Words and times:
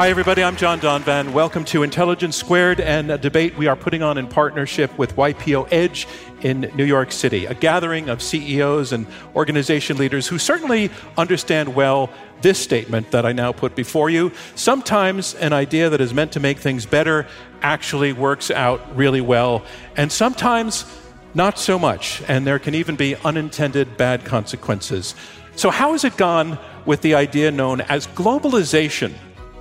Hi, 0.00 0.08
everybody. 0.08 0.42
I'm 0.42 0.56
John 0.56 0.80
Donvan. 0.80 1.34
Welcome 1.34 1.66
to 1.66 1.82
Intelligence 1.82 2.34
Squared 2.34 2.80
and 2.80 3.10
a 3.10 3.18
debate 3.18 3.58
we 3.58 3.66
are 3.66 3.76
putting 3.76 4.02
on 4.02 4.16
in 4.16 4.28
partnership 4.28 4.96
with 4.96 5.14
YPO 5.14 5.68
Edge 5.70 6.08
in 6.40 6.72
New 6.74 6.86
York 6.86 7.12
City, 7.12 7.44
a 7.44 7.52
gathering 7.52 8.08
of 8.08 8.22
CEOs 8.22 8.92
and 8.92 9.06
organization 9.36 9.98
leaders 9.98 10.26
who 10.26 10.38
certainly 10.38 10.88
understand 11.18 11.74
well 11.74 12.08
this 12.40 12.58
statement 12.58 13.10
that 13.10 13.26
I 13.26 13.32
now 13.32 13.52
put 13.52 13.76
before 13.76 14.08
you. 14.08 14.32
Sometimes 14.54 15.34
an 15.34 15.52
idea 15.52 15.90
that 15.90 16.00
is 16.00 16.14
meant 16.14 16.32
to 16.32 16.40
make 16.40 16.56
things 16.56 16.86
better 16.86 17.26
actually 17.60 18.14
works 18.14 18.50
out 18.50 18.96
really 18.96 19.20
well, 19.20 19.62
and 19.98 20.10
sometimes 20.10 20.86
not 21.34 21.58
so 21.58 21.78
much, 21.78 22.22
and 22.26 22.46
there 22.46 22.58
can 22.58 22.74
even 22.74 22.96
be 22.96 23.16
unintended 23.16 23.98
bad 23.98 24.24
consequences. 24.24 25.14
So, 25.56 25.68
how 25.68 25.92
has 25.92 26.04
it 26.04 26.16
gone 26.16 26.58
with 26.86 27.02
the 27.02 27.16
idea 27.16 27.50
known 27.50 27.82
as 27.82 28.06
globalization? 28.06 29.12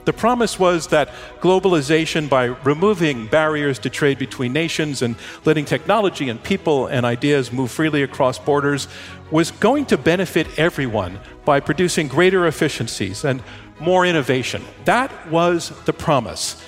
The 0.05 0.13
promise 0.13 0.57
was 0.57 0.87
that 0.87 1.09
globalization, 1.39 2.29
by 2.29 2.45
removing 2.45 3.27
barriers 3.27 3.79
to 3.79 3.89
trade 3.89 4.17
between 4.17 4.53
nations 4.53 5.01
and 5.01 5.15
letting 5.45 5.65
technology 5.65 6.29
and 6.29 6.41
people 6.41 6.87
and 6.87 7.05
ideas 7.05 7.51
move 7.51 7.71
freely 7.71 8.03
across 8.03 8.39
borders, 8.39 8.87
was 9.29 9.51
going 9.51 9.85
to 9.87 9.97
benefit 9.97 10.47
everyone 10.57 11.19
by 11.45 11.59
producing 11.59 12.07
greater 12.07 12.47
efficiencies 12.47 13.23
and 13.23 13.43
more 13.79 14.05
innovation. 14.05 14.63
That 14.85 15.29
was 15.29 15.71
the 15.85 15.93
promise. 15.93 16.63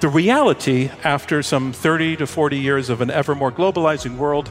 The 0.00 0.08
reality, 0.08 0.90
after 1.04 1.42
some 1.42 1.72
30 1.72 2.16
to 2.16 2.26
40 2.26 2.58
years 2.58 2.90
of 2.90 3.00
an 3.00 3.10
ever 3.10 3.34
more 3.34 3.52
globalizing 3.52 4.16
world, 4.16 4.50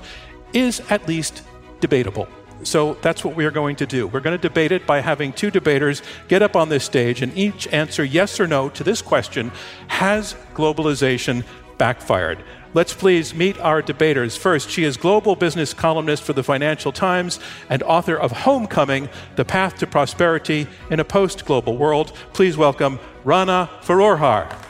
is 0.54 0.82
at 0.90 1.08
least 1.08 1.44
debatable. 1.80 2.28
So 2.64 2.96
that's 3.02 3.24
what 3.24 3.36
we 3.36 3.46
are 3.46 3.52
going 3.52 3.76
to 3.78 3.86
do. 3.86 4.08
We're 4.08 4.22
going 4.22 4.38
to 4.38 4.42
debate 4.42 4.72
it 4.72 4.88
by 4.88 5.02
having 5.02 5.34
two 5.34 5.52
debaters 5.52 6.02
get 6.28 6.42
up 6.42 6.56
on 6.56 6.70
this 6.70 6.84
stage 6.84 7.22
and 7.22 7.36
each 7.38 7.68
answer 7.68 8.04
yes 8.04 8.40
or 8.40 8.48
no 8.48 8.70
to 8.70 8.84
this 8.84 9.02
question 9.02 9.52
Has 9.88 10.36
globalization 10.54 11.44
backfired? 11.78 12.44
Let's 12.74 12.94
please 12.94 13.34
meet 13.34 13.58
our 13.60 13.82
debaters. 13.82 14.36
First, 14.36 14.70
she 14.70 14.84
is 14.84 14.98
global 14.98 15.38
business 15.38 15.74
columnist 15.74 16.24
for 16.24 16.34
the 16.34 16.44
Financial 16.44 16.92
Times 16.92 17.40
and 17.70 17.82
author 17.84 18.18
of 18.18 18.32
Homecoming 18.34 19.08
The 19.38 19.46
Path 19.46 19.78
to 19.78 19.88
Prosperity 19.88 20.68
in 20.90 21.00
a 21.00 21.06
Post 21.06 21.46
Global 21.46 21.78
World. 21.78 22.12
Please 22.34 22.58
welcome 22.58 23.00
Rana 23.24 23.70
Foroohar. 23.82 24.65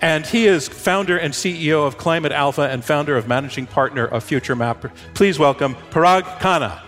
And 0.00 0.26
he 0.26 0.46
is 0.46 0.68
founder 0.68 1.16
and 1.16 1.34
CEO 1.34 1.86
of 1.86 1.98
Climate 1.98 2.32
Alpha 2.32 2.62
and 2.62 2.84
founder 2.84 3.16
of 3.16 3.26
managing 3.26 3.66
partner 3.66 4.06
of 4.06 4.22
Future 4.22 4.54
Map. 4.54 4.84
Please 5.14 5.38
welcome 5.38 5.74
Parag 5.90 6.22
Khanna. 6.38 6.82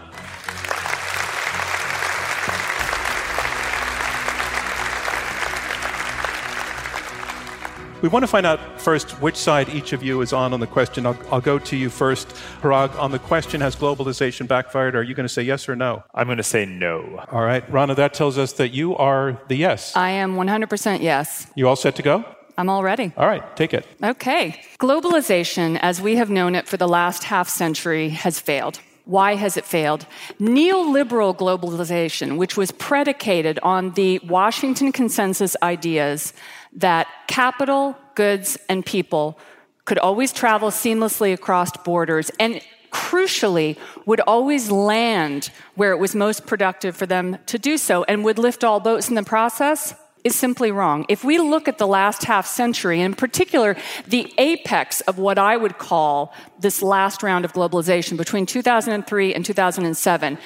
We 8.02 8.08
want 8.08 8.22
to 8.22 8.28
find 8.28 8.46
out 8.46 8.80
first 8.80 9.10
which 9.20 9.36
side 9.36 9.68
each 9.68 9.92
of 9.92 10.02
you 10.02 10.22
is 10.22 10.32
on 10.32 10.54
on 10.54 10.60
the 10.60 10.66
question. 10.66 11.04
I'll, 11.04 11.18
I'll, 11.30 11.42
go 11.42 11.58
to 11.58 11.76
you 11.76 11.90
first, 11.90 12.28
Parag. 12.62 12.98
On 12.98 13.10
the 13.10 13.18
question, 13.18 13.60
has 13.60 13.76
globalization 13.76 14.48
backfired? 14.48 14.96
Are 14.96 15.02
you 15.02 15.14
going 15.14 15.24
to 15.24 15.32
say 15.32 15.42
yes 15.42 15.68
or 15.68 15.76
no? 15.76 16.02
I'm 16.14 16.26
going 16.26 16.38
to 16.38 16.42
say 16.42 16.64
no. 16.64 17.22
All 17.30 17.42
right. 17.42 17.70
Rana, 17.70 17.94
that 17.96 18.14
tells 18.14 18.38
us 18.38 18.54
that 18.54 18.70
you 18.70 18.96
are 18.96 19.38
the 19.48 19.56
yes. 19.56 19.94
I 19.96 20.10
am 20.10 20.36
100% 20.36 21.02
yes. 21.02 21.46
You 21.54 21.68
all 21.68 21.76
set 21.76 21.94
to 21.96 22.02
go? 22.02 22.24
I'm 22.60 22.68
all 22.68 22.82
ready. 22.82 23.10
All 23.16 23.26
right, 23.26 23.56
take 23.56 23.72
it. 23.72 23.86
Okay. 24.02 24.60
Globalization, 24.78 25.78
as 25.80 25.98
we 25.98 26.16
have 26.16 26.28
known 26.28 26.54
it 26.54 26.68
for 26.68 26.76
the 26.76 26.86
last 26.86 27.24
half 27.24 27.48
century, 27.48 28.10
has 28.10 28.38
failed. 28.38 28.80
Why 29.06 29.34
has 29.34 29.56
it 29.56 29.64
failed? 29.64 30.06
Neoliberal 30.38 31.34
globalization, 31.34 32.36
which 32.36 32.58
was 32.58 32.70
predicated 32.70 33.58
on 33.62 33.92
the 33.92 34.18
Washington 34.18 34.92
consensus 34.92 35.56
ideas 35.62 36.34
that 36.74 37.08
capital, 37.28 37.96
goods, 38.14 38.58
and 38.68 38.84
people 38.84 39.38
could 39.86 39.98
always 39.98 40.30
travel 40.30 40.68
seamlessly 40.68 41.32
across 41.32 41.74
borders 41.78 42.30
and 42.38 42.60
crucially 42.92 43.78
would 44.04 44.20
always 44.20 44.70
land 44.70 45.50
where 45.76 45.92
it 45.92 45.98
was 45.98 46.14
most 46.14 46.46
productive 46.46 46.94
for 46.94 47.06
them 47.06 47.38
to 47.46 47.58
do 47.58 47.78
so 47.78 48.04
and 48.04 48.22
would 48.22 48.38
lift 48.38 48.64
all 48.64 48.80
boats 48.80 49.08
in 49.08 49.14
the 49.14 49.22
process 49.22 49.94
is 50.24 50.36
simply 50.36 50.70
wrong. 50.70 51.06
If 51.08 51.24
we 51.24 51.38
look 51.38 51.68
at 51.68 51.78
the 51.78 51.86
last 51.86 52.24
half 52.24 52.46
century, 52.46 53.00
and 53.00 53.12
in 53.12 53.16
particular, 53.16 53.76
the 54.06 54.32
apex 54.38 55.00
of 55.02 55.18
what 55.18 55.38
I 55.38 55.56
would 55.56 55.78
call 55.78 56.34
this 56.58 56.82
last 56.82 57.22
round 57.22 57.44
of 57.44 57.52
globalization 57.52 58.16
between 58.16 58.46
2003 58.46 59.34
and 59.34 59.44
2007, 59.44 60.38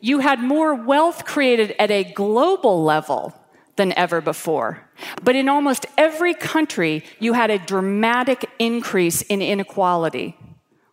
you 0.00 0.18
had 0.20 0.40
more 0.40 0.74
wealth 0.74 1.24
created 1.24 1.74
at 1.78 1.90
a 1.90 2.04
global 2.04 2.82
level 2.82 3.34
than 3.76 3.92
ever 3.96 4.20
before. 4.20 4.86
But 5.22 5.36
in 5.36 5.48
almost 5.48 5.86
every 5.96 6.34
country, 6.34 7.04
you 7.18 7.32
had 7.32 7.50
a 7.50 7.58
dramatic 7.58 8.48
increase 8.58 9.22
in 9.22 9.40
inequality. 9.40 10.36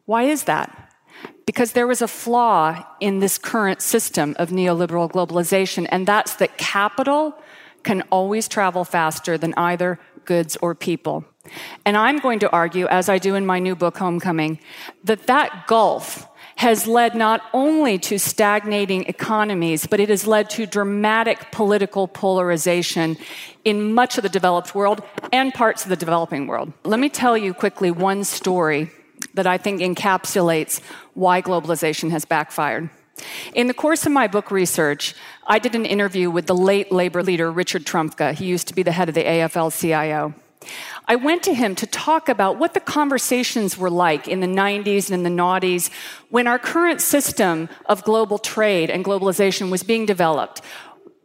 Why 0.05 0.23
is 0.23 0.43
that? 0.43 0.93
Because 1.45 1.71
there 1.71 1.87
was 1.87 2.01
a 2.01 2.07
flaw 2.07 2.85
in 2.99 3.19
this 3.19 3.37
current 3.37 3.81
system 3.81 4.35
of 4.37 4.49
neoliberal 4.49 5.09
globalization, 5.11 5.87
and 5.89 6.07
that's 6.07 6.35
that 6.35 6.57
capital 6.57 7.37
can 7.87 8.03
always 8.11 8.49
travel 8.49 8.83
faster 8.83 9.37
than 9.37 9.53
either 9.55 9.97
goods 10.25 10.57
or 10.61 10.75
people. 10.75 11.23
And 11.85 11.95
I'm 11.95 12.19
going 12.19 12.39
to 12.39 12.49
argue, 12.51 12.85
as 12.87 13.07
I 13.07 13.17
do 13.17 13.33
in 13.35 13.45
my 13.45 13.59
new 13.59 13.75
book, 13.77 13.97
Homecoming, 13.97 14.59
that 15.05 15.27
that 15.27 15.67
gulf 15.67 16.27
has 16.57 16.85
led 16.85 17.15
not 17.15 17.39
only 17.53 17.97
to 17.99 18.19
stagnating 18.19 19.05
economies, 19.05 19.87
but 19.87 20.01
it 20.01 20.09
has 20.09 20.27
led 20.27 20.49
to 20.49 20.65
dramatic 20.65 21.49
political 21.51 22.09
polarization 22.09 23.15
in 23.63 23.93
much 23.93 24.17
of 24.17 24.23
the 24.23 24.33
developed 24.39 24.75
world 24.75 25.01
and 25.31 25.53
parts 25.53 25.83
of 25.83 25.89
the 25.89 25.95
developing 25.95 26.45
world. 26.45 26.73
Let 26.83 26.99
me 26.99 27.07
tell 27.07 27.37
you 27.37 27.53
quickly 27.53 27.89
one 27.89 28.25
story 28.25 28.91
that 29.33 29.47
I 29.47 29.57
think 29.57 29.79
encapsulates 29.79 30.81
why 31.13 31.41
globalization 31.41 32.11
has 32.11 32.25
backfired. 32.25 32.89
In 33.53 33.67
the 33.67 33.73
course 33.73 34.05
of 34.05 34.11
my 34.11 34.27
book 34.27 34.51
research, 34.51 35.15
I 35.45 35.59
did 35.59 35.75
an 35.75 35.85
interview 35.85 36.29
with 36.29 36.47
the 36.47 36.55
late 36.55 36.91
labor 36.91 37.23
leader 37.23 37.51
Richard 37.51 37.85
Trumka. 37.85 38.33
He 38.33 38.45
used 38.45 38.67
to 38.67 38.75
be 38.75 38.83
the 38.83 38.91
head 38.91 39.09
of 39.09 39.15
the 39.15 39.23
AFL 39.23 39.77
CIO. 39.77 40.33
I 41.07 41.15
went 41.15 41.43
to 41.43 41.53
him 41.53 41.75
to 41.75 41.87
talk 41.87 42.27
about 42.27 42.57
what 42.57 42.73
the 42.73 42.79
conversations 42.79 43.77
were 43.77 43.89
like 43.89 44.27
in 44.27 44.41
the 44.41 44.47
90s 44.47 45.09
and 45.09 45.13
in 45.13 45.23
the 45.23 45.41
noughties 45.41 45.89
when 46.29 46.47
our 46.47 46.59
current 46.59 47.01
system 47.01 47.69
of 47.85 48.03
global 48.03 48.37
trade 48.37 48.89
and 48.89 49.05
globalization 49.05 49.71
was 49.71 49.83
being 49.83 50.05
developed. 50.05 50.61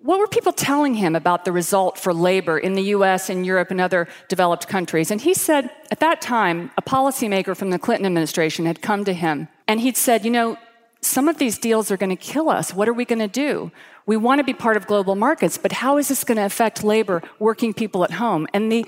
What 0.02 0.18
were 0.18 0.26
people 0.26 0.52
telling 0.52 0.94
him 0.94 1.14
about 1.14 1.44
the 1.44 1.52
result 1.52 1.96
for 1.96 2.12
labor 2.12 2.58
in 2.58 2.74
the 2.74 2.82
US 2.96 3.30
and 3.30 3.46
Europe 3.46 3.70
and 3.70 3.80
other 3.80 4.08
developed 4.28 4.66
countries? 4.66 5.10
And 5.10 5.20
he 5.20 5.34
said, 5.34 5.70
at 5.90 6.00
that 6.00 6.20
time, 6.20 6.70
a 6.76 6.82
policymaker 6.82 7.56
from 7.56 7.70
the 7.70 7.78
Clinton 7.78 8.06
administration 8.06 8.66
had 8.66 8.82
come 8.82 9.04
to 9.04 9.12
him 9.12 9.48
and 9.68 9.80
he'd 9.80 9.96
said, 9.96 10.24
you 10.24 10.30
know, 10.30 10.56
some 11.02 11.28
of 11.28 11.38
these 11.38 11.58
deals 11.58 11.90
are 11.90 11.96
going 11.96 12.10
to 12.10 12.16
kill 12.16 12.48
us. 12.48 12.72
What 12.72 12.88
are 12.88 12.92
we 12.92 13.04
going 13.04 13.18
to 13.18 13.28
do? 13.28 13.72
We 14.06 14.16
want 14.16 14.38
to 14.38 14.44
be 14.44 14.54
part 14.54 14.76
of 14.76 14.86
global 14.86 15.16
markets, 15.16 15.58
but 15.58 15.72
how 15.72 15.98
is 15.98 16.08
this 16.08 16.24
going 16.24 16.36
to 16.36 16.44
affect 16.44 16.84
labor, 16.84 17.22
working 17.38 17.74
people 17.74 18.04
at 18.04 18.12
home? 18.12 18.46
And 18.54 18.70
the 18.70 18.86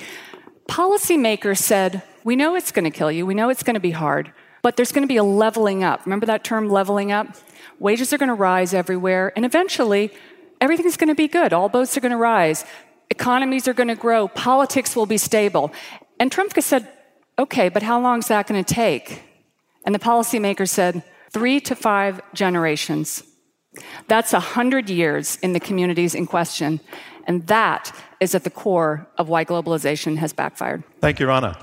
policymakers 0.69 1.59
said, 1.59 2.03
We 2.23 2.37
know 2.37 2.55
it's 2.55 2.73
going 2.73 2.85
to 2.85 2.91
kill 2.91 3.11
you. 3.11 3.27
We 3.27 3.35
know 3.35 3.51
it's 3.51 3.65
going 3.65 3.75
to 3.75 3.81
be 3.81 3.91
hard, 3.91 4.33
but 4.63 4.77
there's 4.77 4.93
going 4.93 5.03
to 5.03 5.09
be 5.09 5.17
a 5.17 5.25
leveling 5.25 5.83
up. 5.83 6.07
Remember 6.07 6.27
that 6.27 6.45
term, 6.45 6.71
leveling 6.71 7.11
up? 7.13 7.27
Wages 7.81 8.13
are 8.13 8.19
going 8.19 8.29
to 8.29 8.35
rise 8.35 8.73
everywhere, 8.73 9.33
and 9.35 9.45
eventually, 9.45 10.13
everything's 10.61 10.97
going 10.97 11.09
to 11.09 11.15
be 11.15 11.29
good. 11.29 11.53
All 11.53 11.69
boats 11.69 11.97
are 11.97 12.01
going 12.01 12.13
to 12.13 12.17
rise. 12.17 12.65
Economies 13.11 13.67
are 13.67 13.75
going 13.75 13.89
to 13.89 13.97
grow. 13.97 14.29
Politics 14.29 14.95
will 14.95 15.07
be 15.07 15.19
stable. 15.19 15.73
And 16.21 16.31
Trumka 16.31 16.63
said, 16.63 16.89
Okay, 17.39 17.69
but 17.69 17.83
how 17.83 18.01
long 18.01 18.21
is 18.21 18.29
that 18.29 18.47
going 18.47 18.65
to 18.65 18.75
take? 18.75 19.23
And 19.85 19.95
the 19.95 19.99
policymakers 19.99 20.69
said, 20.69 21.03
three 21.35 21.61
to 21.61 21.75
five 21.75 22.21
generations. 22.33 23.25
That's 24.07 24.33
a 24.33 24.41
hundred 24.41 24.89
years 24.89 25.37
in 25.43 25.53
the 25.53 25.61
communities 25.61 26.15
in 26.15 26.27
question. 26.27 26.81
And 27.27 27.47
that 27.49 27.93
is 28.21 28.35
at 28.35 28.45
the 28.45 28.51
core 28.51 29.07
of 29.19 29.29
why 29.29 29.45
globalization 29.45 30.17
has 30.19 30.33
backfired. 30.33 30.85
Thank 31.01 31.19
you, 31.19 31.27
Rana. 31.27 31.59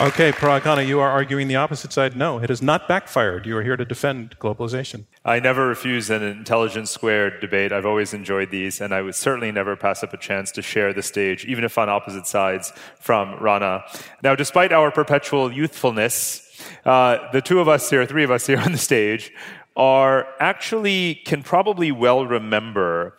Okay, 0.00 0.30
Parag 0.30 0.60
Khanna, 0.60 0.86
you 0.86 1.00
are 1.00 1.10
arguing 1.10 1.48
the 1.48 1.56
opposite 1.56 1.92
side. 1.92 2.16
No, 2.16 2.38
it 2.38 2.50
has 2.50 2.62
not 2.62 2.86
backfired. 2.86 3.46
You 3.46 3.56
are 3.56 3.64
here 3.64 3.76
to 3.76 3.84
defend 3.84 4.38
globalization. 4.38 5.06
I 5.24 5.40
never 5.40 5.66
refuse 5.66 6.08
an 6.08 6.22
intelligence 6.22 6.92
squared 6.92 7.40
debate. 7.40 7.72
I've 7.72 7.84
always 7.84 8.14
enjoyed 8.14 8.52
these, 8.52 8.80
and 8.80 8.94
I 8.94 9.02
would 9.02 9.16
certainly 9.16 9.50
never 9.50 9.74
pass 9.74 10.04
up 10.04 10.14
a 10.14 10.16
chance 10.16 10.52
to 10.52 10.62
share 10.62 10.92
the 10.92 11.02
stage, 11.02 11.44
even 11.46 11.64
if 11.64 11.76
on 11.76 11.88
opposite 11.88 12.28
sides 12.28 12.72
from 13.00 13.42
Rana. 13.42 13.82
Now, 14.22 14.36
despite 14.36 14.70
our 14.72 14.92
perpetual 14.92 15.50
youthfulness, 15.50 16.48
uh, 16.84 17.32
the 17.32 17.40
two 17.40 17.58
of 17.58 17.66
us 17.66 17.90
here, 17.90 18.06
three 18.06 18.22
of 18.22 18.30
us 18.30 18.46
here 18.46 18.60
on 18.64 18.70
the 18.70 18.78
stage, 18.78 19.32
are 19.76 20.28
actually 20.38 21.16
can 21.24 21.42
probably 21.42 21.90
well 21.90 22.24
remember 22.24 23.16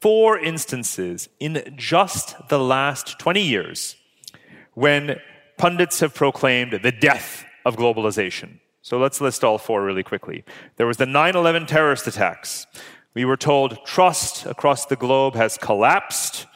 four 0.00 0.38
instances 0.38 1.28
in 1.40 1.74
just 1.76 2.36
the 2.48 2.58
last 2.58 3.18
20 3.18 3.42
years 3.42 3.96
when 4.72 5.20
pundits 5.62 6.00
have 6.00 6.12
proclaimed 6.12 6.72
the 6.82 6.90
death 6.90 7.44
of 7.64 7.76
globalization. 7.76 8.58
So 8.82 8.98
let's 8.98 9.20
list 9.20 9.44
all 9.44 9.58
four 9.58 9.84
really 9.84 10.02
quickly. 10.02 10.42
There 10.74 10.88
was 10.88 10.96
the 10.96 11.06
9 11.06 11.36
11 11.36 11.66
terrorist 11.66 12.04
attacks. 12.08 12.66
We 13.14 13.24
were 13.24 13.36
told 13.36 13.86
trust 13.86 14.44
across 14.44 14.86
the 14.86 14.96
globe 14.96 15.36
has 15.36 15.56
collapsed. 15.56 16.48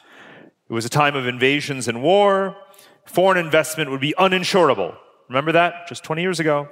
It 0.69 0.73
was 0.73 0.85
a 0.85 0.89
time 0.89 1.15
of 1.15 1.25
invasions 1.29 1.87
and 1.87 2.03
war. 2.03 2.57
Foreign 3.05 3.39
investment 3.39 3.93
would 3.93 4.01
be 4.01 4.13
uninsurable. 4.19 4.97
Remember 5.29 5.53
that? 5.53 5.87
Just 5.87 6.03
20 6.03 6.23
years 6.23 6.41
ago. 6.41 6.69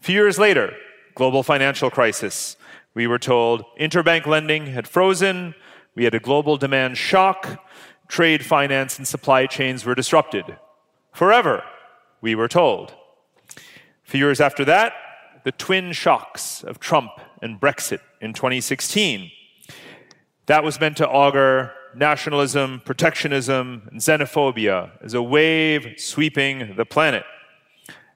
A 0.00 0.04
few 0.04 0.14
years 0.14 0.38
later, 0.38 0.76
global 1.16 1.42
financial 1.42 1.90
crisis. 1.90 2.56
We 2.94 3.08
were 3.08 3.18
told 3.18 3.64
interbank 3.80 4.24
lending 4.26 4.66
had 4.66 4.86
frozen. 4.86 5.56
We 5.96 6.04
had 6.04 6.14
a 6.14 6.20
global 6.20 6.56
demand 6.56 6.96
shock. 6.96 7.60
Trade, 8.06 8.44
finance, 8.44 8.98
and 8.98 9.08
supply 9.08 9.46
chains 9.46 9.84
were 9.84 9.96
disrupted. 9.96 10.44
Forever 11.12 11.64
we 12.22 12.34
were 12.34 12.48
told. 12.48 12.94
A 13.56 13.60
few 14.04 14.20
years 14.20 14.40
after 14.40 14.64
that, 14.64 14.94
the 15.44 15.52
twin 15.52 15.92
shocks 15.92 16.62
of 16.62 16.78
Trump 16.78 17.10
and 17.42 17.60
Brexit 17.60 17.98
in 18.20 18.32
2016. 18.32 19.30
That 20.46 20.64
was 20.64 20.80
meant 20.80 20.96
to 20.98 21.08
augur 21.08 21.72
nationalism, 21.94 22.80
protectionism, 22.84 23.88
and 23.90 24.00
xenophobia 24.00 24.92
as 25.02 25.14
a 25.14 25.22
wave 25.22 25.94
sweeping 25.98 26.76
the 26.76 26.86
planet. 26.86 27.24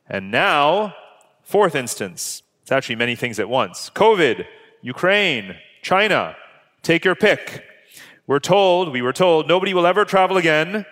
And 0.09 0.31
now, 0.31 0.94
fourth 1.43 1.75
instance, 1.75 2.43
it's 2.62 2.73
actually 2.73 2.97
many 2.97 3.17
things 3.17 3.38
at 3.38 3.49
once 3.49 3.91
COVID, 3.91 4.47
Ukraine, 4.82 5.56
China, 5.82 6.37
take 6.82 7.05
your 7.05 7.14
pick. 7.14 7.64
We're 8.26 8.41
told, 8.41 8.93
we 8.93 9.02
were 9.02 9.12
told, 9.12 9.47
nobody 9.47 9.73
will 9.75 9.87
ever 9.87 10.05
travel 10.05 10.37
again. 10.37 10.85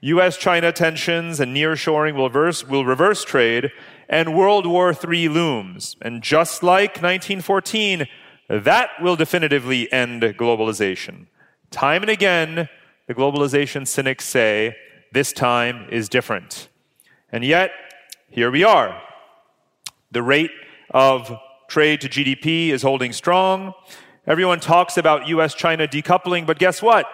US 0.00 0.36
China 0.36 0.72
tensions 0.72 1.40
and 1.40 1.54
nearshoring 1.54 2.14
will 2.14 2.28
reverse, 2.28 2.66
will 2.66 2.84
reverse 2.84 3.24
trade, 3.24 3.70
and 4.08 4.36
World 4.36 4.66
War 4.66 4.92
III 4.92 5.28
looms. 5.28 5.96
And 6.00 6.22
just 6.22 6.62
like 6.62 7.02
1914, 7.02 8.06
that 8.48 8.90
will 9.00 9.16
definitively 9.16 9.90
end 9.92 10.22
globalization. 10.22 11.26
Time 11.70 12.02
and 12.02 12.10
again, 12.10 12.68
the 13.06 13.14
globalization 13.14 13.86
cynics 13.86 14.24
say, 14.24 14.76
this 15.12 15.32
time 15.32 15.86
is 15.90 16.08
different. 16.08 16.68
And 17.32 17.44
yet, 17.44 17.70
here 18.28 18.50
we 18.50 18.64
are. 18.64 19.00
The 20.12 20.22
rate 20.22 20.50
of 20.90 21.32
trade 21.68 22.00
to 22.00 22.08
GDP 22.08 22.70
is 22.70 22.82
holding 22.82 23.12
strong. 23.12 23.74
Everyone 24.26 24.60
talks 24.60 24.96
about 24.96 25.28
US 25.28 25.54
China 25.54 25.86
decoupling, 25.86 26.46
but 26.46 26.58
guess 26.58 26.82
what? 26.82 27.06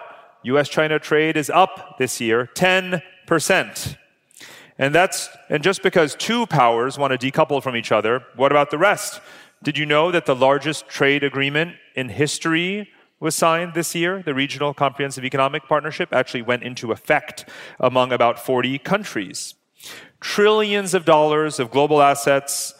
US 0.47 0.69
China 0.69 0.99
trade 0.99 1.37
is 1.37 1.49
up 1.49 1.97
this 1.97 2.19
year 2.21 2.49
10%. 2.55 3.97
And 4.79 4.93
that's, 4.93 5.29
and 5.49 5.63
just 5.63 5.81
because 5.81 6.15
two 6.15 6.45
powers 6.45 6.97
want 6.97 7.19
to 7.19 7.31
decouple 7.31 7.63
from 7.63 7.75
each 7.75 7.91
other, 7.91 8.23
what 8.35 8.51
about 8.51 8.69
the 8.69 8.77
rest? 8.77 9.21
Did 9.63 9.77
you 9.77 9.85
know 9.85 10.11
that 10.11 10.25
the 10.25 10.35
largest 10.35 10.87
trade 10.87 11.23
agreement 11.23 11.75
in 11.95 12.09
history 12.09 12.89
was 13.19 13.33
signed 13.33 13.73
this 13.73 13.95
year? 13.95 14.21
The 14.21 14.35
Regional 14.35 14.73
Comprehensive 14.73 15.25
Economic 15.25 15.63
Partnership 15.67 16.13
actually 16.13 16.43
went 16.43 16.63
into 16.63 16.91
effect 16.91 17.49
among 17.79 18.11
about 18.11 18.37
40 18.37 18.77
countries. 18.79 19.55
Trillions 20.19 20.93
of 20.93 21.05
dollars 21.05 21.59
of 21.59 21.71
global 21.71 22.01
assets 22.01 22.73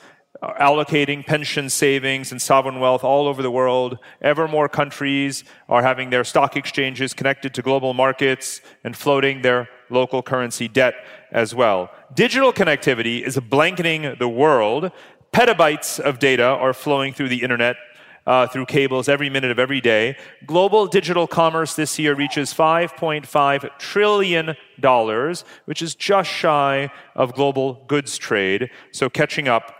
allocating 0.44 1.25
pension 1.25 1.69
savings 1.69 2.31
and 2.31 2.42
sovereign 2.42 2.80
wealth 2.80 3.04
all 3.04 3.28
over 3.28 3.42
the 3.42 3.51
world. 3.51 3.98
Ever 4.22 4.48
more 4.48 4.69
countries 4.69 5.44
are 5.68 5.81
having 5.81 6.10
their 6.10 6.24
stock 6.24 6.56
exchanges 6.56 7.13
connected 7.13 7.54
to 7.56 7.62
global 7.62 7.94
markets 7.94 8.62
and 8.84 8.95
floating 8.95 9.42
their 9.42 9.69
local 9.89 10.22
currency 10.22 10.68
debt 10.68 10.95
as 11.31 11.56
well. 11.56 11.89
Digital 12.13 12.54
connectivity 12.54 13.22
is 13.22 13.39
blanketing 13.39 14.16
the 14.19 14.30
world. 14.30 14.92
Petabytes 15.34 16.00
of 16.00 16.19
data 16.19 16.45
are 16.45 16.74
flowing 16.74 17.13
through 17.13 17.30
the 17.30 17.42
internet 17.42 17.78
uh, 18.28 18.45
through 18.45 18.66
cables 18.66 19.07
every 19.07 19.30
minute 19.30 19.50
of 19.50 19.57
every 19.57 19.80
day. 19.80 20.18
Global 20.45 20.86
digital 20.86 21.25
commerce 21.25 21.75
this 21.75 21.98
year 21.98 22.13
reaches 22.13 22.54
$5.5 22.54 23.80
trillion, 23.80 24.56
which 25.66 25.81
is 25.81 25.95
just 25.95 26.30
shy 26.30 26.92
of 27.16 27.33
global 27.33 27.86
goods 27.88 28.18
trade. 28.18 28.69
So 28.92 29.10
catching 29.10 29.48
up 29.48 29.74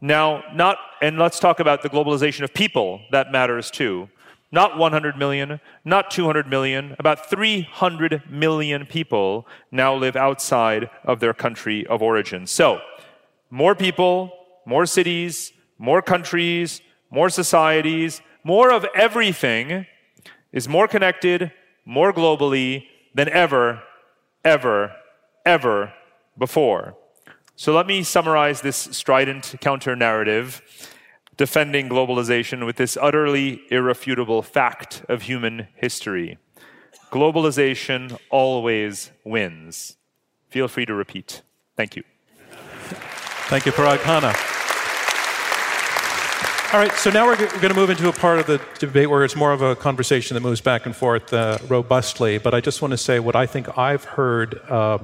now, 0.00 0.42
not, 0.54 0.78
and 1.02 1.18
let's 1.18 1.38
talk 1.38 1.60
about 1.60 1.82
the 1.82 1.90
globalization 1.90 2.42
of 2.42 2.54
people. 2.54 3.00
That 3.10 3.30
matters 3.30 3.70
too. 3.70 4.08
Not 4.52 4.76
100 4.76 5.16
million, 5.16 5.60
not 5.84 6.10
200 6.10 6.48
million, 6.48 6.96
about 6.98 7.30
300 7.30 8.22
million 8.28 8.86
people 8.86 9.46
now 9.70 9.94
live 9.94 10.16
outside 10.16 10.90
of 11.04 11.20
their 11.20 11.34
country 11.34 11.86
of 11.86 12.02
origin. 12.02 12.46
So, 12.46 12.80
more 13.50 13.74
people, 13.74 14.32
more 14.66 14.86
cities, 14.86 15.52
more 15.78 16.02
countries, 16.02 16.80
more 17.10 17.30
societies, 17.30 18.22
more 18.42 18.72
of 18.72 18.86
everything 18.94 19.86
is 20.52 20.68
more 20.68 20.88
connected, 20.88 21.52
more 21.84 22.12
globally 22.12 22.86
than 23.14 23.28
ever, 23.28 23.82
ever, 24.44 24.92
ever 25.44 25.92
before. 26.38 26.96
So 27.60 27.74
let 27.74 27.86
me 27.86 28.02
summarize 28.02 28.62
this 28.62 28.88
strident 28.90 29.56
counter 29.60 29.94
narrative 29.94 30.62
defending 31.36 31.90
globalization 31.90 32.64
with 32.64 32.76
this 32.76 32.96
utterly 32.98 33.60
irrefutable 33.70 34.40
fact 34.40 35.04
of 35.10 35.20
human 35.20 35.68
history. 35.74 36.38
Globalization 37.10 38.18
always 38.30 39.10
wins. 39.26 39.98
Feel 40.48 40.68
free 40.68 40.86
to 40.86 40.94
repeat. 40.94 41.42
Thank 41.76 41.96
you. 41.96 42.04
Thank 43.50 43.66
you, 43.66 43.72
Parag 43.72 43.98
Khanna. 43.98 44.34
All 46.72 46.80
right, 46.80 46.94
so 46.94 47.10
now 47.10 47.26
we're, 47.26 47.36
going 47.36 47.60
to 47.60 47.74
move 47.74 47.90
into 47.90 48.08
a 48.08 48.12
part 48.14 48.38
of 48.38 48.46
the 48.46 48.58
debate 48.78 49.10
where 49.10 49.22
it's 49.22 49.36
more 49.36 49.52
of 49.52 49.60
a 49.60 49.76
conversation 49.76 50.34
that 50.34 50.40
moves 50.40 50.62
back 50.62 50.86
and 50.86 50.96
forth 50.96 51.30
uh, 51.34 51.58
robustly. 51.68 52.38
But 52.38 52.54
I 52.54 52.62
just 52.62 52.80
want 52.80 52.92
to 52.92 52.98
say 52.98 53.20
what 53.20 53.36
I 53.36 53.44
think 53.44 53.76
I've 53.76 54.04
heard. 54.04 54.58
Uh, 54.66 55.00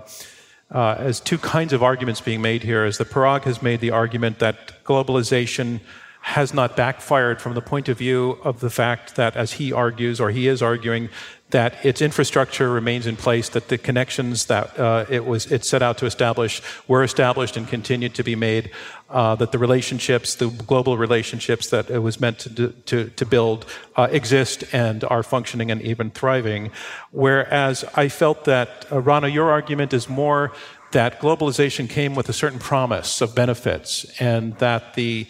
uh, 0.70 0.96
as 0.98 1.20
two 1.20 1.38
kinds 1.38 1.72
of 1.72 1.82
arguments 1.82 2.20
being 2.20 2.42
made 2.42 2.62
here. 2.62 2.84
As 2.84 2.98
the 2.98 3.04
Parag 3.04 3.44
has 3.44 3.62
made 3.62 3.80
the 3.80 3.90
argument 3.90 4.38
that 4.40 4.84
globalization 4.84 5.80
has 6.20 6.52
not 6.52 6.76
backfired 6.76 7.40
from 7.40 7.54
the 7.54 7.62
point 7.62 7.88
of 7.88 7.98
view 7.98 8.32
of 8.42 8.58
the 8.58 8.70
fact 8.70 9.14
that, 9.14 9.36
as 9.36 9.52
he 9.54 9.72
argues, 9.72 10.20
or 10.20 10.30
he 10.30 10.48
is 10.48 10.60
arguing, 10.60 11.08
that 11.50 11.84
its 11.84 12.02
infrastructure 12.02 12.68
remains 12.70 13.06
in 13.06 13.16
place, 13.16 13.48
that 13.50 13.68
the 13.68 13.78
connections 13.78 14.46
that 14.46 14.78
uh, 14.78 15.04
it 15.08 15.24
was 15.24 15.50
it 15.52 15.64
set 15.64 15.80
out 15.80 15.96
to 15.98 16.06
establish 16.06 16.60
were 16.88 17.04
established 17.04 17.56
and 17.56 17.68
continued 17.68 18.14
to 18.14 18.24
be 18.24 18.34
made, 18.34 18.70
uh, 19.10 19.34
that 19.36 19.52
the 19.52 19.58
relationships, 19.58 20.34
the 20.34 20.48
global 20.48 20.98
relationships 20.98 21.70
that 21.70 21.88
it 21.88 22.00
was 22.00 22.20
meant 22.20 22.40
to 22.40 22.68
to, 22.86 23.10
to 23.10 23.24
build, 23.24 23.64
uh, 23.94 24.08
exist 24.10 24.64
and 24.72 25.04
are 25.04 25.22
functioning 25.22 25.70
and 25.70 25.80
even 25.82 26.10
thriving. 26.10 26.70
Whereas 27.12 27.84
I 27.94 28.08
felt 28.08 28.44
that 28.44 28.86
uh, 28.90 29.00
Rana, 29.00 29.28
your 29.28 29.50
argument 29.50 29.92
is 29.92 30.08
more 30.08 30.52
that 30.90 31.20
globalization 31.20 31.88
came 31.88 32.14
with 32.14 32.28
a 32.28 32.32
certain 32.32 32.58
promise 32.58 33.20
of 33.20 33.34
benefits, 33.34 34.04
and 34.20 34.56
that 34.58 34.94
the 34.94 35.26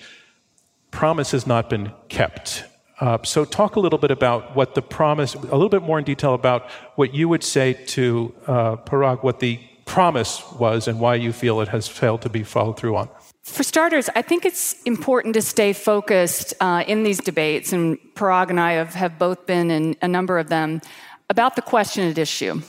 promise 0.90 1.32
has 1.32 1.46
not 1.46 1.68
been 1.68 1.92
kept. 2.08 2.64
Uh, 2.98 3.18
so, 3.24 3.44
talk 3.44 3.76
a 3.76 3.80
little 3.80 3.98
bit 3.98 4.10
about 4.10 4.56
what 4.56 4.74
the 4.74 4.80
promise, 4.80 5.34
a 5.34 5.38
little 5.38 5.68
bit 5.68 5.82
more 5.82 5.98
in 5.98 6.04
detail 6.04 6.32
about 6.32 6.70
what 6.94 7.12
you 7.12 7.28
would 7.28 7.44
say 7.44 7.74
to 7.74 8.34
uh, 8.46 8.76
Parag, 8.76 9.22
what 9.22 9.40
the 9.40 9.60
promise 9.84 10.42
was, 10.52 10.88
and 10.88 10.98
why 10.98 11.14
you 11.14 11.32
feel 11.32 11.60
it 11.60 11.68
has 11.68 11.86
failed 11.86 12.22
to 12.22 12.30
be 12.30 12.42
followed 12.42 12.78
through 12.78 12.96
on. 12.96 13.08
For 13.42 13.62
starters, 13.62 14.08
I 14.16 14.22
think 14.22 14.44
it's 14.46 14.82
important 14.82 15.34
to 15.34 15.42
stay 15.42 15.72
focused 15.74 16.54
uh, 16.60 16.84
in 16.86 17.02
these 17.02 17.18
debates, 17.18 17.72
and 17.72 17.98
Parag 18.14 18.48
and 18.48 18.58
I 18.58 18.72
have, 18.72 18.94
have 18.94 19.18
both 19.18 19.46
been 19.46 19.70
in 19.70 19.96
a 20.00 20.08
number 20.08 20.38
of 20.38 20.48
them, 20.48 20.80
about 21.28 21.54
the 21.54 21.62
question 21.62 22.08
at 22.08 22.16
issue 22.16 22.62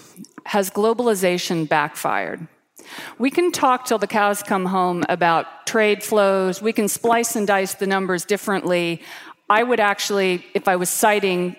Has 0.46 0.70
globalization 0.70 1.70
backfired? 1.70 2.48
We 3.18 3.32
can 3.32 3.52
talk 3.52 3.86
till 3.86 3.98
the 3.98 4.08
cows 4.08 4.44
come 4.44 4.66
home 4.66 5.04
about 5.10 5.66
trade 5.66 6.04
flows. 6.04 6.62
We 6.62 6.74
can 6.74 6.88
splice 6.88 7.36
and 7.36 7.46
dice 7.46 7.74
the 7.76 7.88
numbers 7.88 8.26
differently. 8.26 9.02
I 9.50 9.64
would 9.64 9.80
actually, 9.80 10.46
if 10.54 10.68
I 10.68 10.76
was 10.76 10.90
citing 10.90 11.56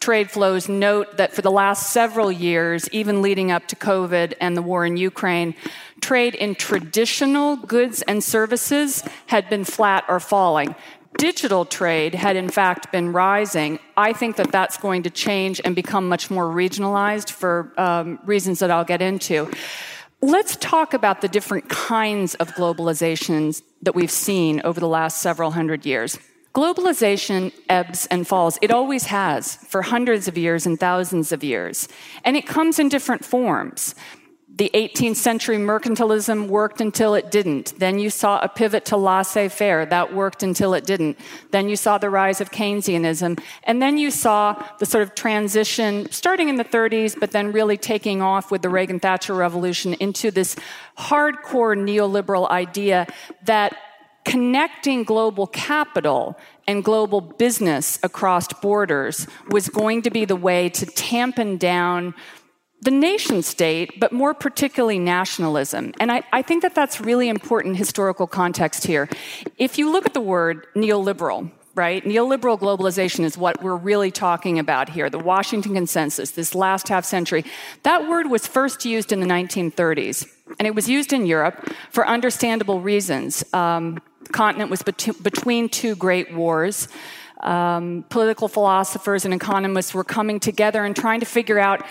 trade 0.00 0.30
flows, 0.30 0.68
note 0.68 1.16
that 1.16 1.32
for 1.32 1.42
the 1.42 1.50
last 1.50 1.92
several 1.92 2.30
years, 2.30 2.88
even 2.90 3.22
leading 3.22 3.50
up 3.50 3.66
to 3.68 3.76
COVID 3.76 4.34
and 4.40 4.56
the 4.56 4.62
war 4.62 4.84
in 4.84 4.96
Ukraine, 4.96 5.54
trade 6.00 6.34
in 6.34 6.54
traditional 6.54 7.56
goods 7.56 8.02
and 8.02 8.22
services 8.22 9.04
had 9.26 9.48
been 9.48 9.64
flat 9.64 10.04
or 10.08 10.20
falling. 10.20 10.74
Digital 11.16 11.64
trade 11.64 12.14
had 12.14 12.36
in 12.36 12.48
fact 12.48 12.90
been 12.90 13.12
rising. 13.12 13.78
I 13.96 14.12
think 14.12 14.36
that 14.36 14.50
that's 14.50 14.76
going 14.76 15.04
to 15.04 15.10
change 15.10 15.60
and 15.64 15.74
become 15.74 16.08
much 16.08 16.30
more 16.30 16.46
regionalized 16.46 17.30
for 17.30 17.72
um, 17.78 18.18
reasons 18.24 18.58
that 18.58 18.70
I'll 18.70 18.84
get 18.84 19.00
into. 19.00 19.50
Let's 20.20 20.56
talk 20.56 20.94
about 20.94 21.20
the 21.20 21.28
different 21.28 21.68
kinds 21.68 22.34
of 22.36 22.48
globalizations 22.50 23.62
that 23.82 23.94
we've 23.94 24.10
seen 24.10 24.60
over 24.64 24.80
the 24.80 24.88
last 24.88 25.20
several 25.20 25.50
hundred 25.50 25.84
years. 25.86 26.18
Globalization 26.52 27.52
ebbs 27.68 28.06
and 28.06 28.26
falls. 28.26 28.58
It 28.60 28.70
always 28.70 29.04
has 29.06 29.56
for 29.56 29.82
hundreds 29.82 30.28
of 30.28 30.36
years 30.36 30.66
and 30.66 30.78
thousands 30.78 31.32
of 31.32 31.42
years. 31.42 31.88
And 32.24 32.36
it 32.36 32.46
comes 32.46 32.78
in 32.78 32.88
different 32.88 33.24
forms 33.24 33.94
the 34.54 34.70
18th 34.74 35.16
century 35.16 35.56
mercantilism 35.56 36.46
worked 36.48 36.80
until 36.80 37.14
it 37.14 37.30
didn't. 37.30 37.78
Then 37.78 37.98
you 37.98 38.10
saw 38.10 38.38
a 38.40 38.48
pivot 38.48 38.84
to 38.86 38.98
laissez 38.98 39.48
faire. 39.48 39.86
That 39.86 40.12
worked 40.12 40.42
until 40.42 40.74
it 40.74 40.84
didn't. 40.84 41.18
Then 41.52 41.70
you 41.70 41.76
saw 41.76 41.96
the 41.96 42.10
rise 42.10 42.40
of 42.40 42.50
Keynesianism. 42.50 43.42
And 43.64 43.80
then 43.80 43.96
you 43.96 44.10
saw 44.10 44.62
the 44.78 44.84
sort 44.84 45.02
of 45.02 45.14
transition 45.14 46.10
starting 46.10 46.50
in 46.50 46.56
the 46.56 46.64
30s, 46.64 47.18
but 47.18 47.30
then 47.30 47.50
really 47.50 47.78
taking 47.78 48.20
off 48.20 48.50
with 48.50 48.60
the 48.60 48.68
Reagan 48.68 49.00
Thatcher 49.00 49.34
revolution 49.34 49.94
into 49.94 50.30
this 50.30 50.54
hardcore 50.98 51.74
neoliberal 51.74 52.48
idea 52.50 53.06
that 53.44 53.74
connecting 54.24 55.04
global 55.04 55.46
capital 55.46 56.38
and 56.66 56.84
global 56.84 57.20
business 57.20 57.98
across 58.02 58.46
borders 58.60 59.26
was 59.50 59.68
going 59.68 60.02
to 60.02 60.10
be 60.10 60.24
the 60.24 60.36
way 60.36 60.68
to 60.68 60.86
tampen 60.86 61.56
down 61.56 62.14
the 62.82 62.90
nation 62.90 63.42
state, 63.42 63.98
but 64.00 64.12
more 64.12 64.34
particularly 64.34 64.98
nationalism. 64.98 65.92
And 66.00 66.10
I, 66.10 66.22
I, 66.32 66.42
think 66.42 66.62
that 66.62 66.74
that's 66.74 67.00
really 67.00 67.28
important 67.28 67.76
historical 67.76 68.26
context 68.26 68.84
here. 68.84 69.08
If 69.56 69.78
you 69.78 69.90
look 69.92 70.04
at 70.04 70.14
the 70.14 70.20
word 70.20 70.66
neoliberal, 70.74 71.52
right, 71.76 72.04
neoliberal 72.04 72.58
globalization 72.58 73.24
is 73.24 73.38
what 73.38 73.62
we're 73.62 73.76
really 73.76 74.10
talking 74.10 74.58
about 74.58 74.88
here, 74.88 75.08
the 75.08 75.20
Washington 75.20 75.74
Consensus, 75.74 76.32
this 76.32 76.56
last 76.56 76.88
half 76.88 77.04
century. 77.04 77.44
That 77.84 78.08
word 78.08 78.28
was 78.28 78.48
first 78.48 78.84
used 78.84 79.12
in 79.12 79.20
the 79.20 79.26
1930s, 79.26 80.26
and 80.58 80.66
it 80.66 80.74
was 80.74 80.88
used 80.88 81.12
in 81.12 81.24
Europe 81.24 81.72
for 81.90 82.06
understandable 82.06 82.80
reasons. 82.80 83.44
Um, 83.54 84.00
continent 84.30 84.70
was 84.70 84.82
bet- 84.82 85.22
between 85.22 85.68
two 85.68 85.96
great 85.96 86.34
wars. 86.34 86.88
Um, 87.40 88.04
political 88.08 88.46
philosophers 88.48 89.24
and 89.24 89.34
economists 89.34 89.92
were 89.94 90.04
coming 90.04 90.38
together 90.38 90.84
and 90.84 90.94
trying 90.94 91.20
to 91.20 91.26
figure 91.26 91.58
out 91.58 91.84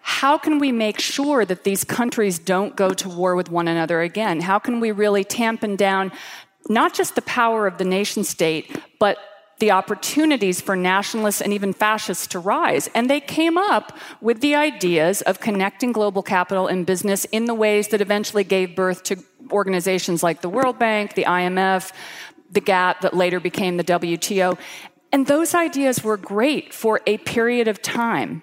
how 0.00 0.38
can 0.38 0.58
we 0.58 0.70
make 0.72 1.00
sure 1.00 1.44
that 1.44 1.64
these 1.64 1.84
countries 1.84 2.38
don't 2.38 2.76
go 2.76 2.90
to 2.90 3.08
war 3.08 3.34
with 3.34 3.50
one 3.50 3.68
another 3.68 4.00
again? 4.02 4.40
How 4.40 4.58
can 4.58 4.80
we 4.80 4.92
really 4.92 5.24
tampen 5.24 5.76
down 5.76 6.12
not 6.68 6.94
just 6.94 7.14
the 7.14 7.22
power 7.22 7.66
of 7.66 7.78
the 7.78 7.84
nation 7.84 8.24
state, 8.24 8.80
but 8.98 9.18
the 9.58 9.70
opportunities 9.70 10.60
for 10.60 10.76
nationalists 10.76 11.40
and 11.40 11.52
even 11.52 11.72
fascists 11.72 12.26
to 12.28 12.38
rise. 12.38 12.90
And 12.94 13.08
they 13.08 13.20
came 13.20 13.56
up 13.56 13.96
with 14.20 14.40
the 14.40 14.54
ideas 14.54 15.22
of 15.22 15.40
connecting 15.40 15.92
global 15.92 16.22
capital 16.22 16.66
and 16.66 16.84
business 16.84 17.24
in 17.26 17.46
the 17.46 17.54
ways 17.54 17.88
that 17.88 18.00
eventually 18.00 18.44
gave 18.44 18.76
birth 18.76 19.02
to 19.04 19.16
organizations 19.50 20.22
like 20.22 20.40
the 20.40 20.48
World 20.48 20.78
Bank, 20.78 21.14
the 21.14 21.24
IMF, 21.24 21.92
the 22.50 22.60
GATT 22.60 23.02
that 23.02 23.14
later 23.14 23.40
became 23.40 23.76
the 23.76 23.84
WTO. 23.84 24.58
And 25.12 25.26
those 25.26 25.54
ideas 25.54 26.02
were 26.02 26.16
great 26.16 26.74
for 26.74 27.00
a 27.06 27.18
period 27.18 27.68
of 27.68 27.82
time. 27.82 28.42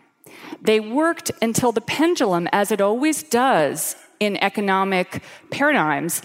They 0.62 0.80
worked 0.80 1.32
until 1.42 1.72
the 1.72 1.82
pendulum, 1.82 2.48
as 2.52 2.72
it 2.72 2.82
always 2.82 3.24
does 3.24 3.96
in 4.20 4.38
economic 4.38 5.22
paradigms, 5.52 6.22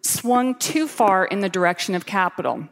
swung 0.00 0.54
too 0.56 0.88
far 0.88 1.24
in 1.26 1.40
the 1.40 1.48
direction 1.48 1.94
of 1.94 2.06
capital. 2.06 2.68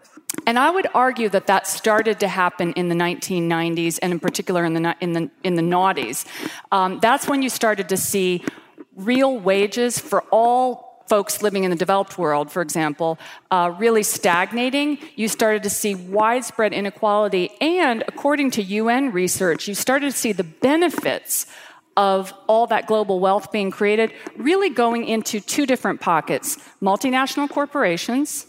And 0.46 0.58
I 0.58 0.70
would 0.70 0.86
argue 0.94 1.28
that 1.28 1.46
that 1.48 1.66
started 1.66 2.20
to 2.20 2.28
happen 2.28 2.72
in 2.72 2.88
the 2.88 2.94
1990s, 2.94 3.98
and 4.00 4.12
in 4.12 4.20
particular 4.20 4.64
in 4.64 4.74
the, 4.74 4.96
in 5.00 5.12
the, 5.12 5.30
in 5.44 5.56
the 5.56 5.62
noughties. 5.62 6.24
Um, 6.72 7.00
that's 7.00 7.28
when 7.28 7.42
you 7.42 7.48
started 7.48 7.88
to 7.90 7.96
see 7.96 8.44
real 8.96 9.38
wages 9.38 9.98
for 9.98 10.22
all 10.30 10.89
folks 11.10 11.42
living 11.42 11.64
in 11.64 11.70
the 11.70 11.76
developed 11.76 12.18
world, 12.18 12.52
for 12.52 12.62
example, 12.62 13.18
uh, 13.50 13.74
really 13.80 14.04
stagnating, 14.04 14.96
you 15.16 15.26
started 15.26 15.64
to 15.64 15.68
see 15.68 15.96
widespread 15.96 16.72
inequality. 16.72 17.50
And 17.60 18.04
according 18.06 18.52
to 18.52 18.62
UN 18.62 19.10
research, 19.10 19.66
you 19.66 19.74
started 19.74 20.12
to 20.12 20.16
see 20.16 20.30
the 20.30 20.44
benefits 20.44 21.46
of 21.96 22.32
all 22.46 22.68
that 22.68 22.86
global 22.86 23.18
wealth 23.18 23.50
being 23.50 23.72
created 23.72 24.12
really 24.36 24.70
going 24.70 25.04
into 25.04 25.40
two 25.40 25.66
different 25.66 26.00
pockets 26.00 26.56
multinational 26.80 27.50
corporations 27.50 28.46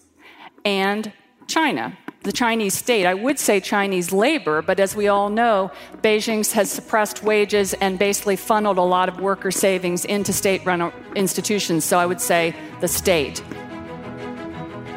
and 0.64 1.12
China 1.48 1.98
the 2.24 2.32
Chinese 2.32 2.76
state. 2.76 3.06
I 3.06 3.16
would 3.16 3.40
say 3.40 3.60
Chinese 3.60 4.12
labor, 4.12 4.62
but 4.62 4.80
as 4.80 4.96
we 4.96 5.08
all 5.08 5.30
know, 5.30 5.72
Beijing 6.04 6.50
has 6.54 6.72
suppressed 6.72 7.24
wages 7.24 7.74
and 7.76 7.98
basically 7.98 8.36
funneled 8.36 8.78
a 8.78 8.84
lot 8.84 9.10
of 9.10 9.20
worker 9.20 9.50
savings 9.50 10.06
into 10.06 10.32
state 10.32 10.64
run 10.66 10.92
institutions. 11.16 11.84
So 11.84 11.98
I 11.98 12.06
would 12.06 12.22
say 12.22 12.56
the 12.80 12.88
state. 12.88 13.44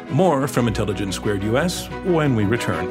More 0.09 0.47
from 0.47 0.67
Intelligence 0.67 1.15
Squared 1.15 1.43
US 1.43 1.87
when 2.05 2.35
we 2.35 2.45
return. 2.45 2.87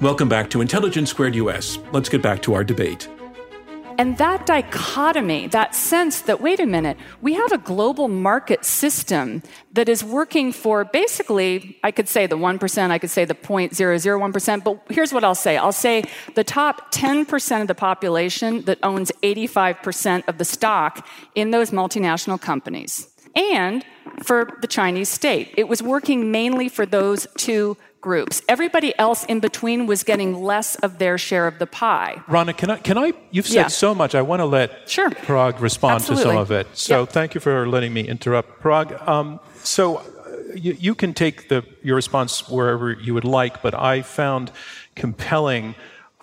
Welcome 0.00 0.28
back 0.28 0.50
to 0.50 0.60
Intelligence 0.60 1.10
Squared 1.10 1.36
US. 1.36 1.78
Let's 1.92 2.08
get 2.08 2.20
back 2.20 2.42
to 2.42 2.54
our 2.54 2.64
debate. 2.64 3.08
And 3.98 4.18
that 4.18 4.46
dichotomy, 4.46 5.46
that 5.48 5.74
sense 5.74 6.22
that, 6.22 6.40
wait 6.40 6.60
a 6.60 6.66
minute, 6.66 6.96
we 7.20 7.34
have 7.34 7.52
a 7.52 7.58
global 7.58 8.08
market 8.08 8.64
system 8.64 9.42
that 9.72 9.88
is 9.88 10.02
working 10.02 10.52
for 10.52 10.84
basically, 10.84 11.78
I 11.82 11.90
could 11.90 12.08
say 12.08 12.26
the 12.26 12.36
1%, 12.36 12.90
I 12.90 12.98
could 12.98 13.10
say 13.10 13.24
the 13.24 13.34
0.001%, 13.34 14.64
but 14.64 14.80
here's 14.88 15.12
what 15.12 15.24
I'll 15.24 15.34
say 15.34 15.56
I'll 15.56 15.72
say 15.72 16.04
the 16.34 16.44
top 16.44 16.92
10% 16.92 17.62
of 17.62 17.68
the 17.68 17.74
population 17.74 18.62
that 18.62 18.78
owns 18.82 19.12
85% 19.22 20.28
of 20.28 20.38
the 20.38 20.44
stock 20.44 21.06
in 21.34 21.50
those 21.50 21.70
multinational 21.70 22.40
companies. 22.40 23.08
And 23.34 23.84
for 24.22 24.58
the 24.60 24.66
Chinese 24.66 25.08
state. 25.08 25.54
It 25.56 25.68
was 25.68 25.82
working 25.82 26.30
mainly 26.30 26.68
for 26.68 26.86
those 26.86 27.26
two 27.36 27.76
groups. 28.02 28.42
Everybody 28.48 28.92
else 28.98 29.24
in 29.24 29.40
between 29.40 29.86
was 29.86 30.02
getting 30.02 30.42
less 30.42 30.74
of 30.76 30.98
their 30.98 31.16
share 31.16 31.46
of 31.46 31.58
the 31.58 31.66
pie. 31.66 32.20
Rana, 32.28 32.52
can 32.52 32.68
I, 32.70 32.76
can 32.76 32.98
I 32.98 33.14
you've 33.30 33.46
said 33.46 33.54
yeah. 33.54 33.68
so 33.68 33.94
much. 33.94 34.14
I 34.14 34.20
want 34.20 34.40
to 34.40 34.44
let 34.44 34.90
sure. 34.90 35.08
Parag 35.08 35.60
respond 35.60 35.94
Absolutely. 35.94 36.24
to 36.24 36.30
some 36.30 36.36
of 36.36 36.50
it. 36.50 36.66
So 36.74 37.06
thank 37.06 37.34
you 37.34 37.40
for 37.40 37.66
letting 37.66 37.94
me 37.94 38.06
interrupt. 38.06 38.62
Parag, 38.62 39.08
um, 39.08 39.40
so 39.62 39.96
uh, 39.96 40.02
you, 40.54 40.76
you, 40.78 40.94
can 40.94 41.14
take 41.14 41.48
the, 41.48 41.64
your 41.82 41.96
response 41.96 42.46
wherever 42.48 42.92
you 42.92 43.14
would 43.14 43.24
like, 43.24 43.62
but 43.62 43.74
I 43.74 44.02
found 44.02 44.50
compelling 44.94 45.74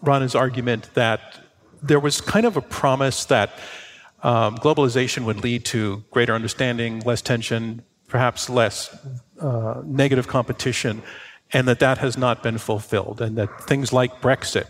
Rana's 0.02 0.36
argument 0.36 0.94
that 0.94 1.40
there 1.82 2.00
was 2.00 2.22
kind 2.22 2.46
of 2.46 2.58
a 2.58 2.62
promise 2.62 3.26
that 3.26 3.52
um, 4.22 4.58
globalization 4.58 5.24
would 5.24 5.44
lead 5.44 5.64
to 5.66 6.04
greater 6.12 6.36
understanding, 6.36 7.00
less 7.00 7.22
tension, 7.22 7.84
perhaps 8.10 8.50
less 8.50 8.96
uh, 9.40 9.82
negative 9.86 10.28
competition 10.28 11.02
and 11.54 11.68
that 11.68 11.80
that 11.80 11.98
has 11.98 12.18
not 12.18 12.44
been 12.44 12.58
fulfilled, 12.58 13.22
and 13.22 13.38
that 13.38 13.62
things 13.64 13.92
like 13.92 14.22
Brexit 14.22 14.68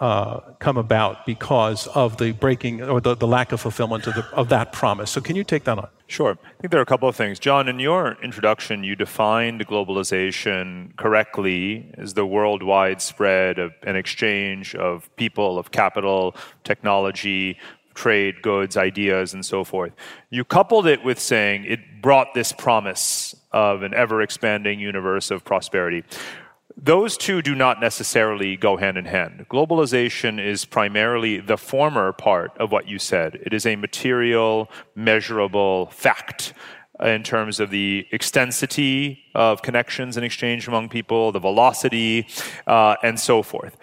uh, 0.00 0.40
come 0.58 0.76
about 0.76 1.24
because 1.24 1.86
of 1.88 2.16
the 2.16 2.32
breaking 2.32 2.82
or 2.82 3.00
the, 3.00 3.14
the 3.14 3.26
lack 3.26 3.52
of 3.52 3.60
fulfillment 3.60 4.06
of, 4.06 4.14
the, 4.14 4.24
of 4.32 4.48
that 4.48 4.72
promise. 4.72 5.10
So, 5.10 5.20
can 5.20 5.36
you 5.36 5.44
take 5.44 5.64
that 5.64 5.78
on? 5.78 5.88
Sure. 6.06 6.32
I 6.32 6.60
think 6.60 6.70
there 6.70 6.80
are 6.80 6.82
a 6.82 6.86
couple 6.86 7.08
of 7.08 7.16
things. 7.16 7.38
John, 7.38 7.68
in 7.68 7.78
your 7.78 8.18
introduction, 8.22 8.84
you 8.84 8.96
defined 8.96 9.66
globalization 9.66 10.96
correctly 10.96 11.90
as 11.96 12.14
the 12.14 12.26
worldwide 12.26 13.00
spread 13.00 13.58
of 13.58 13.72
an 13.82 13.96
exchange 13.96 14.74
of 14.74 15.14
people, 15.16 15.58
of 15.58 15.70
capital, 15.70 16.34
technology, 16.64 17.58
trade, 17.94 18.42
goods, 18.42 18.76
ideas, 18.76 19.34
and 19.34 19.44
so 19.44 19.64
forth. 19.64 19.92
You 20.30 20.44
coupled 20.44 20.86
it 20.86 21.04
with 21.04 21.18
saying 21.18 21.64
it 21.64 22.02
brought 22.02 22.34
this 22.34 22.52
promise 22.52 23.34
of 23.52 23.82
an 23.82 23.94
ever 23.94 24.20
expanding 24.20 24.80
universe 24.80 25.30
of 25.30 25.44
prosperity. 25.44 26.04
Those 26.76 27.16
two 27.16 27.40
do 27.40 27.54
not 27.54 27.80
necessarily 27.80 28.56
go 28.56 28.76
hand 28.76 28.98
in 28.98 29.04
hand. 29.04 29.46
Globalization 29.48 30.44
is 30.44 30.64
primarily 30.64 31.38
the 31.38 31.56
former 31.56 32.12
part 32.12 32.50
of 32.58 32.72
what 32.72 32.88
you 32.88 32.98
said. 32.98 33.36
It 33.36 33.54
is 33.54 33.64
a 33.64 33.76
material, 33.76 34.68
measurable 34.96 35.86
fact 35.86 36.52
in 37.00 37.22
terms 37.22 37.58
of 37.58 37.70
the 37.70 38.06
extensity 38.12 39.18
of 39.34 39.62
connections 39.62 40.16
and 40.16 40.24
exchange 40.24 40.68
among 40.68 40.88
people, 40.88 41.32
the 41.32 41.40
velocity, 41.40 42.26
uh, 42.66 42.94
and 43.02 43.18
so 43.18 43.42
forth. 43.42 43.76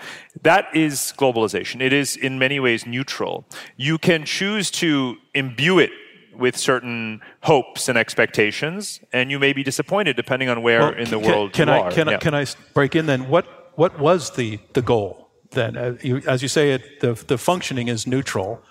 That 0.44 0.74
is 0.74 1.14
globalization. 1.18 1.82
It 1.82 1.92
is 1.92 2.16
in 2.16 2.40
many 2.40 2.60
ways 2.60 2.86
neutral. 2.86 3.46
You 3.76 3.98
can 3.98 4.24
choose 4.24 4.72
to 4.72 5.18
imbue 5.34 5.80
it 5.80 5.92
with 6.34 6.56
certain 6.56 7.22
hopes 7.44 7.90
and 7.90 7.98
expectations, 7.98 9.02
and 9.12 9.30
you 9.30 9.40
may 9.40 9.52
be 9.52 9.64
disappointed 9.64 10.16
depending 10.16 10.48
on 10.48 10.62
where 10.62 10.80
well, 10.80 10.94
in 10.94 11.10
the 11.10 11.20
can, 11.20 11.28
world 11.28 11.54
can 11.54 11.68
you 11.68 11.74
I, 11.74 11.80
are. 11.80 11.92
Can, 11.92 12.08
yeah. 12.08 12.16
I, 12.16 12.18
can 12.18 12.34
I 12.34 12.46
break 12.74 12.96
in 12.96 13.06
then? 13.06 13.28
What, 13.28 13.74
what 13.76 14.00
was 14.00 14.32
the, 14.36 14.60
the 14.74 14.82
goal? 14.82 15.22
then? 15.52 15.78
Uh, 15.78 15.98
you, 16.02 16.22
as 16.28 16.42
you 16.42 16.48
say, 16.48 16.72
it, 16.72 17.00
the, 17.00 17.14
the 17.28 17.38
functioning 17.38 17.88
is 17.88 18.08
neutral, 18.08 18.62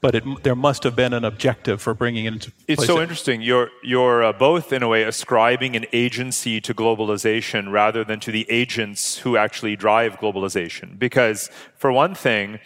but 0.00 0.14
it, 0.14 0.42
there 0.42 0.54
must 0.54 0.84
have 0.84 0.94
been 0.94 1.12
an 1.12 1.24
objective 1.24 1.82
for 1.82 1.94
bringing 1.94 2.26
it 2.26 2.32
into 2.34 2.52
It's 2.68 2.86
so 2.86 3.00
interesting. 3.00 3.42
You're, 3.42 3.70
you're 3.82 4.22
uh, 4.22 4.32
both, 4.32 4.72
in 4.72 4.82
a 4.82 4.88
way, 4.88 5.02
ascribing 5.02 5.74
an 5.74 5.86
agency 5.92 6.60
to 6.60 6.72
globalization 6.72 7.72
rather 7.72 8.04
than 8.04 8.20
to 8.20 8.30
the 8.30 8.46
agents 8.48 9.18
who 9.18 9.36
actually 9.36 9.76
drive 9.76 10.18
globalization. 10.18 10.98
Because, 10.98 11.50
for 11.76 11.90
one 11.90 12.14
thing, 12.14 12.60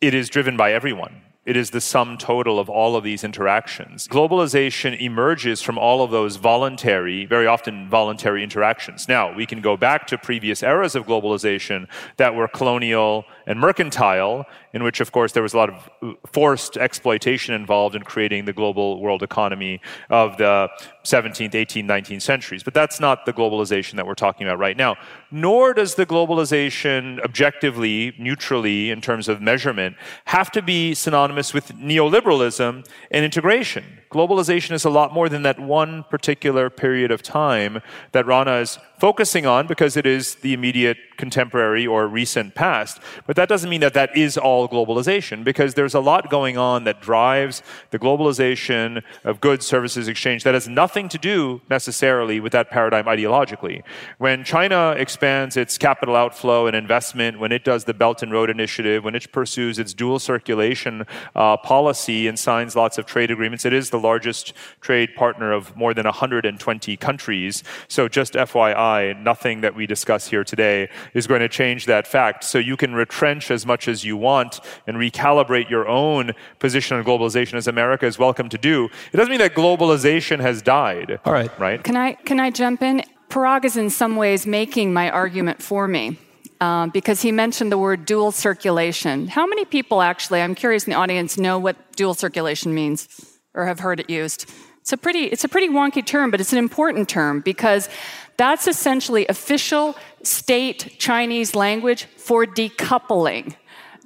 it 0.00 0.14
is 0.14 0.28
driven 0.28 0.56
by 0.56 0.72
everyone. 0.72 1.22
It 1.44 1.56
is 1.56 1.70
the 1.70 1.80
sum 1.80 2.18
total 2.18 2.60
of 2.60 2.70
all 2.70 2.94
of 2.94 3.02
these 3.02 3.24
interactions. 3.24 4.06
Globalization 4.06 5.00
emerges 5.00 5.60
from 5.60 5.76
all 5.76 6.04
of 6.04 6.12
those 6.12 6.36
voluntary, 6.36 7.26
very 7.26 7.48
often 7.48 7.88
voluntary 7.88 8.44
interactions. 8.44 9.08
Now, 9.08 9.34
we 9.34 9.44
can 9.44 9.60
go 9.60 9.76
back 9.76 10.06
to 10.06 10.18
previous 10.18 10.62
eras 10.62 10.94
of 10.94 11.04
globalization 11.04 11.88
that 12.16 12.36
were 12.36 12.46
colonial 12.46 13.24
and 13.46 13.58
mercantile, 13.58 14.46
in 14.72 14.82
which, 14.82 15.00
of 15.00 15.12
course, 15.12 15.32
there 15.32 15.42
was 15.42 15.54
a 15.54 15.56
lot 15.56 15.70
of 15.70 15.90
uh, 16.02 16.12
forced 16.26 16.76
exploitation 16.76 17.54
involved 17.54 17.94
in 17.94 18.02
creating 18.02 18.44
the 18.44 18.52
global 18.52 19.00
world 19.00 19.22
economy 19.22 19.80
of 20.10 20.36
the 20.36 20.68
17th, 21.04 21.52
18th, 21.52 21.86
19th 21.86 22.22
centuries. 22.22 22.62
But 22.62 22.74
that's 22.74 23.00
not 23.00 23.26
the 23.26 23.32
globalization 23.32 23.96
that 23.96 24.06
we're 24.06 24.14
talking 24.14 24.46
about 24.46 24.58
right 24.58 24.76
now. 24.76 24.96
Nor 25.30 25.74
does 25.74 25.94
the 25.94 26.06
globalization 26.06 27.22
objectively, 27.24 28.14
neutrally, 28.18 28.90
in 28.90 29.00
terms 29.00 29.28
of 29.28 29.40
measurement, 29.40 29.96
have 30.26 30.50
to 30.52 30.62
be 30.62 30.94
synonymous 30.94 31.52
with 31.52 31.68
neoliberalism 31.68 32.86
and 33.10 33.24
integration. 33.24 33.84
Globalization 34.12 34.72
is 34.72 34.84
a 34.84 34.90
lot 34.90 35.14
more 35.14 35.30
than 35.30 35.42
that 35.42 35.58
one 35.58 36.04
particular 36.04 36.68
period 36.68 37.10
of 37.10 37.22
time 37.22 37.80
that 38.12 38.26
Rana 38.26 38.56
is 38.56 38.78
focusing 38.98 39.46
on 39.46 39.66
because 39.66 39.96
it 39.96 40.06
is 40.06 40.36
the 40.36 40.52
immediate 40.52 40.98
contemporary 41.16 41.86
or 41.86 42.06
recent 42.06 42.54
past. 42.54 43.00
But 43.26 43.36
that 43.36 43.48
doesn't 43.48 43.70
mean 43.70 43.80
that 43.80 43.94
that 43.94 44.16
is 44.16 44.36
all 44.36 44.68
globalization 44.68 45.44
because 45.44 45.74
there's 45.74 45.94
a 45.94 46.00
lot 46.00 46.30
going 46.30 46.58
on 46.58 46.84
that 46.84 47.00
drives 47.00 47.62
the 47.90 47.98
globalization 47.98 49.02
of 49.24 49.40
goods, 49.40 49.66
services, 49.66 50.08
exchange 50.08 50.44
that 50.44 50.54
has 50.54 50.68
nothing 50.68 51.08
to 51.08 51.18
do 51.18 51.62
necessarily 51.70 52.38
with 52.38 52.52
that 52.52 52.70
paradigm 52.70 53.06
ideologically. 53.06 53.82
When 54.18 54.44
China 54.44 54.94
expands 54.98 55.56
its 55.56 55.78
capital 55.78 56.14
outflow 56.14 56.66
and 56.66 56.76
investment, 56.76 57.40
when 57.40 57.50
it 57.50 57.64
does 57.64 57.84
the 57.84 57.94
Belt 57.94 58.22
and 58.22 58.30
Road 58.30 58.50
Initiative, 58.50 59.02
when 59.04 59.14
it 59.14 59.32
pursues 59.32 59.78
its 59.78 59.94
dual 59.94 60.18
circulation 60.18 61.06
uh, 61.34 61.56
policy 61.56 62.28
and 62.28 62.38
signs 62.38 62.76
lots 62.76 62.98
of 62.98 63.06
trade 63.06 63.30
agreements, 63.30 63.64
it 63.64 63.72
is 63.72 63.90
the 63.90 63.98
largest 64.02 64.52
trade 64.80 65.14
partner 65.14 65.52
of 65.52 65.74
more 65.76 65.94
than 65.94 66.04
120 66.04 66.96
countries. 66.96 67.62
So 67.88 68.08
just 68.08 68.34
FYI, 68.34 69.20
nothing 69.22 69.62
that 69.62 69.74
we 69.74 69.86
discuss 69.86 70.28
here 70.28 70.44
today 70.44 70.90
is 71.14 71.26
going 71.26 71.40
to 71.40 71.48
change 71.48 71.86
that 71.86 72.06
fact. 72.06 72.44
So 72.44 72.58
you 72.58 72.76
can 72.76 72.94
retrench 72.94 73.50
as 73.50 73.64
much 73.64 73.88
as 73.88 74.04
you 74.04 74.16
want 74.16 74.60
and 74.86 74.96
recalibrate 74.96 75.70
your 75.70 75.88
own 75.88 76.32
position 76.58 76.96
on 76.96 77.04
globalization 77.04 77.54
as 77.54 77.66
America 77.66 78.06
is 78.06 78.18
welcome 78.18 78.48
to 78.48 78.58
do. 78.58 78.88
It 79.12 79.16
doesn't 79.16 79.30
mean 79.30 79.40
that 79.40 79.54
globalization 79.54 80.40
has 80.40 80.60
died. 80.62 81.20
All 81.24 81.32
right. 81.32 81.50
Right? 81.58 81.82
Can 81.82 81.96
I, 81.96 82.12
can 82.12 82.40
I 82.40 82.50
jump 82.50 82.82
in? 82.82 83.02
Parag 83.28 83.64
is 83.64 83.76
in 83.76 83.88
some 83.88 84.16
ways 84.16 84.46
making 84.46 84.92
my 84.92 85.10
argument 85.10 85.62
for 85.62 85.88
me. 85.88 86.18
Um, 86.60 86.90
because 86.90 87.22
he 87.22 87.32
mentioned 87.32 87.72
the 87.72 87.78
word 87.78 88.04
dual 88.04 88.30
circulation. 88.30 89.26
How 89.26 89.48
many 89.48 89.64
people 89.64 90.00
actually, 90.00 90.40
I'm 90.40 90.54
curious 90.54 90.84
in 90.84 90.92
the 90.92 90.96
audience, 90.96 91.36
know 91.36 91.58
what 91.58 91.76
dual 91.96 92.14
circulation 92.14 92.72
means 92.72 93.08
or 93.54 93.66
have 93.66 93.80
heard 93.80 94.00
it 94.00 94.10
used? 94.10 94.50
It's 94.80 94.92
a 94.92 94.96
pretty, 94.96 95.24
it's 95.26 95.44
a 95.44 95.48
pretty 95.48 95.68
wonky 95.68 96.04
term, 96.04 96.30
but 96.30 96.40
it's 96.40 96.52
an 96.52 96.58
important 96.58 97.08
term 97.08 97.40
because 97.40 97.88
that's 98.36 98.66
essentially 98.66 99.26
official 99.28 99.96
state 100.22 100.96
Chinese 100.98 101.54
language 101.54 102.06
for 102.16 102.44
decoupling. 102.44 103.54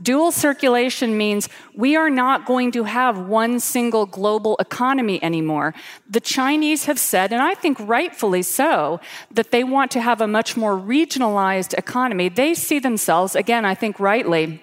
Dual 0.02 0.30
circulation 0.30 1.16
means 1.16 1.48
we 1.74 1.96
are 1.96 2.10
not 2.10 2.44
going 2.44 2.70
to 2.72 2.84
have 2.84 3.18
one 3.18 3.58
single 3.60 4.04
global 4.04 4.56
economy 4.58 5.22
anymore. 5.22 5.72
The 6.08 6.20
Chinese 6.20 6.84
have 6.84 6.98
said, 6.98 7.32
and 7.32 7.40
I 7.40 7.54
think 7.54 7.78
rightfully 7.80 8.42
so, 8.42 9.00
that 9.30 9.52
they 9.52 9.64
want 9.64 9.90
to 9.92 10.02
have 10.02 10.20
a 10.20 10.26
much 10.26 10.54
more 10.56 10.76
regionalized 10.78 11.72
economy. 11.78 12.28
They 12.28 12.52
see 12.52 12.78
themselves, 12.78 13.34
again, 13.34 13.64
I 13.64 13.74
think 13.74 13.98
rightly, 13.98 14.62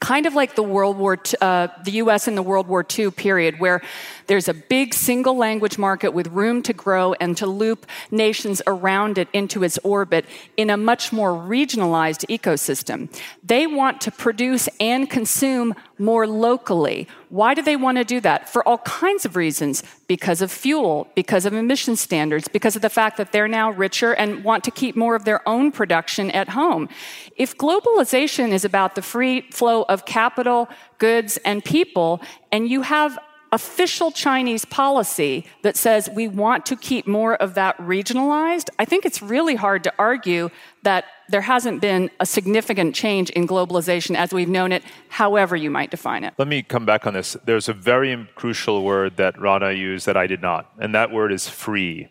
kind 0.00 0.26
of 0.26 0.34
like 0.34 0.54
the 0.54 0.62
World 0.62 0.96
War, 0.96 1.14
II, 1.14 1.34
uh, 1.40 1.68
the 1.84 1.92
U.S. 1.92 2.28
in 2.28 2.34
the 2.34 2.42
World 2.42 2.68
War 2.68 2.86
II 2.98 3.10
period, 3.10 3.58
where 3.58 3.82
there's 4.28 4.48
a 4.48 4.54
big 4.54 4.94
single 4.94 5.36
language 5.36 5.78
market 5.78 6.10
with 6.10 6.28
room 6.28 6.62
to 6.62 6.72
grow 6.72 7.14
and 7.14 7.36
to 7.38 7.46
loop 7.46 7.86
nations 8.10 8.62
around 8.66 9.18
it 9.18 9.28
into 9.32 9.64
its 9.64 9.78
orbit 9.78 10.24
in 10.56 10.70
a 10.70 10.76
much 10.76 11.12
more 11.12 11.32
regionalized 11.32 12.24
ecosystem. 12.28 13.12
They 13.42 13.66
want 13.66 14.00
to 14.02 14.10
produce 14.12 14.68
and 14.78 15.10
consume 15.10 15.74
more 15.98 16.26
locally. 16.26 17.08
Why 17.30 17.54
do 17.54 17.62
they 17.62 17.76
want 17.76 17.98
to 17.98 18.04
do 18.04 18.20
that? 18.20 18.48
For 18.48 18.66
all 18.66 18.78
kinds 18.78 19.24
of 19.24 19.34
reasons. 19.34 19.82
Because 20.06 20.40
of 20.40 20.50
fuel, 20.50 21.08
because 21.14 21.44
of 21.44 21.52
emission 21.52 21.94
standards, 21.96 22.48
because 22.48 22.76
of 22.76 22.82
the 22.82 22.88
fact 22.88 23.18
that 23.18 23.32
they're 23.32 23.48
now 23.48 23.70
richer 23.70 24.12
and 24.14 24.42
want 24.42 24.64
to 24.64 24.70
keep 24.70 24.96
more 24.96 25.14
of 25.14 25.24
their 25.24 25.46
own 25.46 25.70
production 25.70 26.30
at 26.30 26.50
home. 26.50 26.88
If 27.36 27.58
globalization 27.58 28.52
is 28.52 28.64
about 28.64 28.94
the 28.94 29.02
free 29.02 29.42
flow 29.50 29.82
of 29.82 30.06
capital, 30.06 30.68
goods, 30.96 31.38
and 31.44 31.62
people, 31.62 32.22
and 32.50 32.68
you 32.68 32.82
have 32.82 33.18
official 33.52 34.10
Chinese 34.10 34.64
policy 34.64 35.46
that 35.62 35.76
says 35.76 36.08
we 36.14 36.28
want 36.28 36.66
to 36.66 36.76
keep 36.76 37.06
more 37.06 37.34
of 37.36 37.54
that 37.54 37.76
regionalized, 37.78 38.68
I 38.78 38.84
think 38.84 39.04
it's 39.04 39.22
really 39.22 39.54
hard 39.54 39.84
to 39.84 39.92
argue 39.98 40.50
that 40.82 41.04
there 41.28 41.40
hasn't 41.40 41.80
been 41.80 42.10
a 42.20 42.26
significant 42.26 42.94
change 42.94 43.30
in 43.30 43.46
globalization 43.46 44.16
as 44.16 44.32
we've 44.32 44.48
known 44.48 44.72
it, 44.72 44.82
however 45.08 45.56
you 45.56 45.70
might 45.70 45.90
define 45.90 46.24
it. 46.24 46.34
Let 46.38 46.48
me 46.48 46.62
come 46.62 46.86
back 46.86 47.06
on 47.06 47.14
this. 47.14 47.36
There's 47.44 47.68
a 47.68 47.74
very 47.74 48.28
crucial 48.34 48.82
word 48.82 49.16
that 49.16 49.38
Rana 49.38 49.72
used 49.72 50.06
that 50.06 50.16
I 50.16 50.26
did 50.26 50.42
not, 50.42 50.72
and 50.78 50.94
that 50.94 51.10
word 51.10 51.32
is 51.32 51.48
free. 51.48 52.08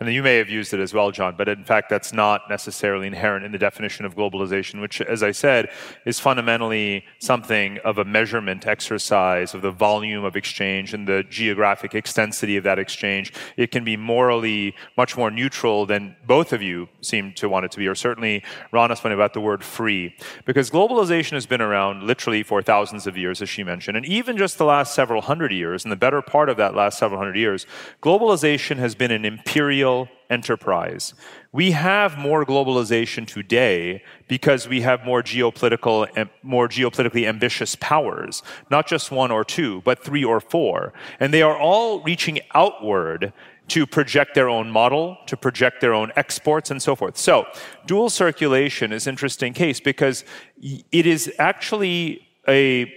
And 0.00 0.10
you 0.10 0.22
may 0.22 0.36
have 0.36 0.48
used 0.48 0.72
it 0.72 0.80
as 0.80 0.94
well, 0.94 1.10
John, 1.10 1.34
but 1.36 1.46
in 1.46 1.62
fact, 1.62 1.90
that's 1.90 2.10
not 2.10 2.48
necessarily 2.48 3.06
inherent 3.06 3.44
in 3.44 3.52
the 3.52 3.58
definition 3.58 4.06
of 4.06 4.16
globalization, 4.16 4.80
which, 4.80 5.02
as 5.02 5.22
I 5.22 5.30
said, 5.30 5.68
is 6.06 6.18
fundamentally 6.18 7.04
something 7.18 7.76
of 7.84 7.98
a 7.98 8.04
measurement 8.06 8.66
exercise 8.66 9.52
of 9.52 9.60
the 9.60 9.70
volume 9.70 10.24
of 10.24 10.36
exchange 10.36 10.94
and 10.94 11.06
the 11.06 11.22
geographic 11.28 11.94
extensity 11.94 12.56
of 12.56 12.64
that 12.64 12.78
exchange. 12.78 13.34
It 13.58 13.72
can 13.72 13.84
be 13.84 13.98
morally 13.98 14.74
much 14.96 15.18
more 15.18 15.30
neutral 15.30 15.84
than 15.84 16.16
both 16.26 16.54
of 16.54 16.62
you 16.62 16.88
seem 17.02 17.34
to 17.34 17.50
want 17.50 17.66
it 17.66 17.70
to 17.72 17.76
be, 17.76 17.86
or 17.86 17.94
certainly 17.94 18.42
Rana's 18.72 19.00
point 19.00 19.12
about 19.12 19.34
the 19.34 19.40
word 19.42 19.62
free. 19.62 20.16
Because 20.46 20.70
globalization 20.70 21.32
has 21.32 21.44
been 21.44 21.60
around 21.60 22.04
literally 22.04 22.42
for 22.42 22.62
thousands 22.62 23.06
of 23.06 23.18
years, 23.18 23.42
as 23.42 23.50
she 23.50 23.62
mentioned, 23.62 23.98
and 23.98 24.06
even 24.06 24.38
just 24.38 24.56
the 24.56 24.64
last 24.64 24.94
several 24.94 25.20
hundred 25.20 25.52
years, 25.52 25.84
and 25.84 25.92
the 25.92 25.96
better 25.96 26.22
part 26.22 26.48
of 26.48 26.56
that 26.56 26.74
last 26.74 26.98
several 26.98 27.18
hundred 27.18 27.36
years, 27.36 27.66
globalization 28.02 28.78
has 28.78 28.94
been 28.94 29.10
an 29.10 29.26
imperial 29.26 29.89
enterprise. 30.30 31.14
We 31.52 31.72
have 31.72 32.16
more 32.16 32.46
globalization 32.46 33.26
today 33.26 34.02
because 34.28 34.68
we 34.68 34.80
have 34.82 35.04
more 35.04 35.22
geopolitical 35.22 36.08
and 36.16 36.30
more 36.42 36.68
geopolitically 36.68 37.26
ambitious 37.26 37.76
powers, 37.76 38.42
not 38.70 38.86
just 38.86 39.10
one 39.10 39.30
or 39.30 39.44
two, 39.44 39.82
but 39.84 40.04
three 40.04 40.24
or 40.24 40.40
four. 40.40 40.92
And 41.18 41.34
they 41.34 41.42
are 41.42 41.58
all 41.58 42.02
reaching 42.02 42.38
outward 42.54 43.32
to 43.68 43.86
project 43.86 44.34
their 44.34 44.48
own 44.48 44.70
model, 44.70 45.16
to 45.26 45.36
project 45.36 45.80
their 45.80 45.94
own 45.94 46.12
exports 46.16 46.70
and 46.70 46.80
so 46.82 46.96
forth. 46.96 47.16
So, 47.16 47.46
dual 47.86 48.10
circulation 48.10 48.92
is 48.92 49.06
interesting 49.06 49.52
case 49.52 49.80
because 49.80 50.24
it 50.60 51.06
is 51.06 51.32
actually 51.38 52.26
a 52.48 52.92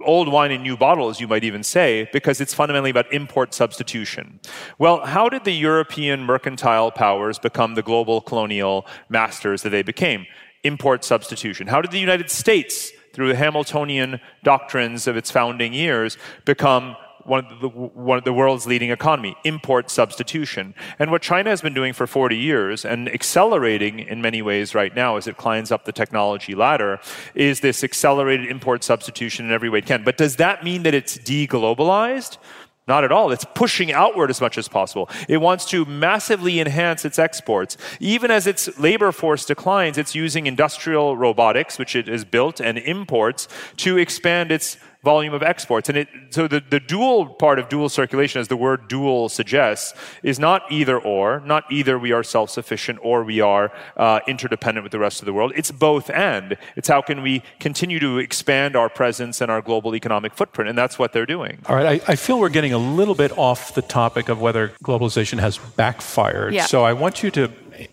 old 0.00 0.28
wine 0.28 0.50
in 0.50 0.62
new 0.62 0.76
bottles, 0.76 1.20
you 1.20 1.28
might 1.28 1.44
even 1.44 1.62
say, 1.62 2.08
because 2.12 2.40
it's 2.40 2.54
fundamentally 2.54 2.90
about 2.90 3.12
import 3.12 3.54
substitution. 3.54 4.40
Well, 4.78 5.04
how 5.06 5.28
did 5.28 5.44
the 5.44 5.52
European 5.52 6.24
mercantile 6.24 6.90
powers 6.90 7.38
become 7.38 7.74
the 7.74 7.82
global 7.82 8.20
colonial 8.20 8.86
masters 9.08 9.62
that 9.62 9.70
they 9.70 9.82
became? 9.82 10.26
Import 10.64 11.04
substitution. 11.04 11.66
How 11.66 11.80
did 11.80 11.90
the 11.90 12.00
United 12.00 12.30
States, 12.30 12.90
through 13.12 13.28
the 13.28 13.36
Hamiltonian 13.36 14.20
doctrines 14.42 15.06
of 15.06 15.16
its 15.16 15.30
founding 15.30 15.72
years, 15.72 16.18
become 16.44 16.96
one 17.26 17.46
of, 17.46 17.60
the, 17.60 17.68
one 17.68 18.18
of 18.18 18.24
the 18.24 18.32
world's 18.32 18.66
leading 18.66 18.90
economy, 18.90 19.36
import 19.44 19.90
substitution. 19.90 20.74
And 20.98 21.10
what 21.10 21.22
China 21.22 21.50
has 21.50 21.60
been 21.60 21.74
doing 21.74 21.92
for 21.92 22.06
40 22.06 22.36
years 22.36 22.84
and 22.84 23.08
accelerating 23.08 24.00
in 24.00 24.20
many 24.20 24.42
ways 24.42 24.74
right 24.74 24.94
now 24.94 25.16
as 25.16 25.26
it 25.26 25.36
climbs 25.36 25.70
up 25.72 25.84
the 25.84 25.92
technology 25.92 26.54
ladder 26.54 27.00
is 27.34 27.60
this 27.60 27.82
accelerated 27.82 28.46
import 28.46 28.84
substitution 28.84 29.46
in 29.46 29.52
every 29.52 29.68
way 29.68 29.78
it 29.78 29.86
can. 29.86 30.04
But 30.04 30.16
does 30.16 30.36
that 30.36 30.64
mean 30.64 30.82
that 30.84 30.94
it's 30.94 31.18
deglobalized? 31.18 32.38
Not 32.86 33.02
at 33.02 33.12
all. 33.12 33.32
It's 33.32 33.46
pushing 33.54 33.92
outward 33.92 34.28
as 34.28 34.42
much 34.42 34.58
as 34.58 34.68
possible. 34.68 35.08
It 35.26 35.38
wants 35.38 35.64
to 35.66 35.86
massively 35.86 36.60
enhance 36.60 37.06
its 37.06 37.18
exports. 37.18 37.78
Even 37.98 38.30
as 38.30 38.46
its 38.46 38.78
labor 38.78 39.10
force 39.10 39.46
declines, 39.46 39.96
it's 39.96 40.14
using 40.14 40.46
industrial 40.46 41.16
robotics, 41.16 41.78
which 41.78 41.96
it 41.96 42.08
has 42.08 42.26
built, 42.26 42.60
and 42.60 42.76
imports 42.76 43.48
to 43.78 43.96
expand 43.96 44.52
its 44.52 44.76
volume 45.04 45.34
of 45.34 45.42
exports. 45.42 45.88
And 45.88 45.98
it, 45.98 46.08
so 46.30 46.48
the, 46.48 46.62
the 46.68 46.80
dual 46.80 47.26
part 47.26 47.58
of 47.58 47.68
dual 47.68 47.88
circulation, 47.88 48.40
as 48.40 48.48
the 48.48 48.56
word 48.56 48.88
dual 48.88 49.28
suggests, 49.28 49.94
is 50.22 50.38
not 50.38 50.62
either 50.70 50.98
or, 50.98 51.40
not 51.40 51.64
either 51.70 51.98
we 51.98 52.12
are 52.12 52.22
self 52.22 52.50
sufficient 52.50 52.98
or 53.02 53.22
we 53.22 53.40
are 53.40 53.70
uh, 53.96 54.20
interdependent 54.26 54.82
with 54.82 54.92
the 54.92 54.98
rest 54.98 55.20
of 55.20 55.26
the 55.26 55.32
world. 55.32 55.52
It's 55.54 55.70
both 55.70 56.10
and. 56.10 56.56
It's 56.76 56.88
how 56.88 57.02
can 57.02 57.22
we 57.22 57.42
continue 57.60 58.00
to 58.00 58.18
expand 58.18 58.74
our 58.74 58.88
presence 58.88 59.40
and 59.40 59.50
our 59.50 59.60
global 59.60 59.94
economic 59.94 60.34
footprint. 60.34 60.68
And 60.68 60.78
that's 60.78 60.98
what 60.98 61.12
they're 61.12 61.26
doing. 61.26 61.58
All 61.66 61.76
right. 61.76 62.02
I, 62.08 62.12
I 62.12 62.16
feel 62.16 62.40
we're 62.40 62.48
getting 62.48 62.72
a 62.72 62.78
little 62.78 63.14
bit 63.14 63.36
off 63.36 63.74
the 63.74 63.82
topic 63.82 64.28
of 64.28 64.40
whether 64.40 64.68
globalization 64.82 65.38
has 65.38 65.58
backfired. 65.58 66.54
Yeah. 66.54 66.66
So 66.66 66.84
I 66.84 66.94
want 66.94 67.22
you 67.22 67.30
to 67.32 67.48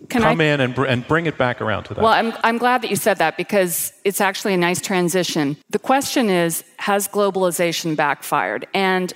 Can 0.09 0.21
come 0.21 0.41
I- 0.41 0.43
in 0.45 0.61
and, 0.61 0.75
br- 0.75 0.85
and 0.85 1.07
bring 1.07 1.25
it 1.25 1.37
back 1.37 1.61
around 1.61 1.83
to 1.85 1.93
that. 1.93 2.01
Well, 2.03 2.13
I'm, 2.13 2.33
I'm 2.43 2.57
glad 2.57 2.81
that 2.81 2.89
you 2.89 2.95
said 2.95 3.17
that 3.17 3.37
because 3.37 3.93
it's 4.03 4.21
actually 4.21 4.53
a 4.53 4.57
nice 4.57 4.81
transition. 4.81 5.57
The 5.69 5.79
question 5.79 6.29
is 6.29 6.63
Has 6.77 7.07
globalization 7.07 7.95
backfired? 7.95 8.67
And 8.73 9.13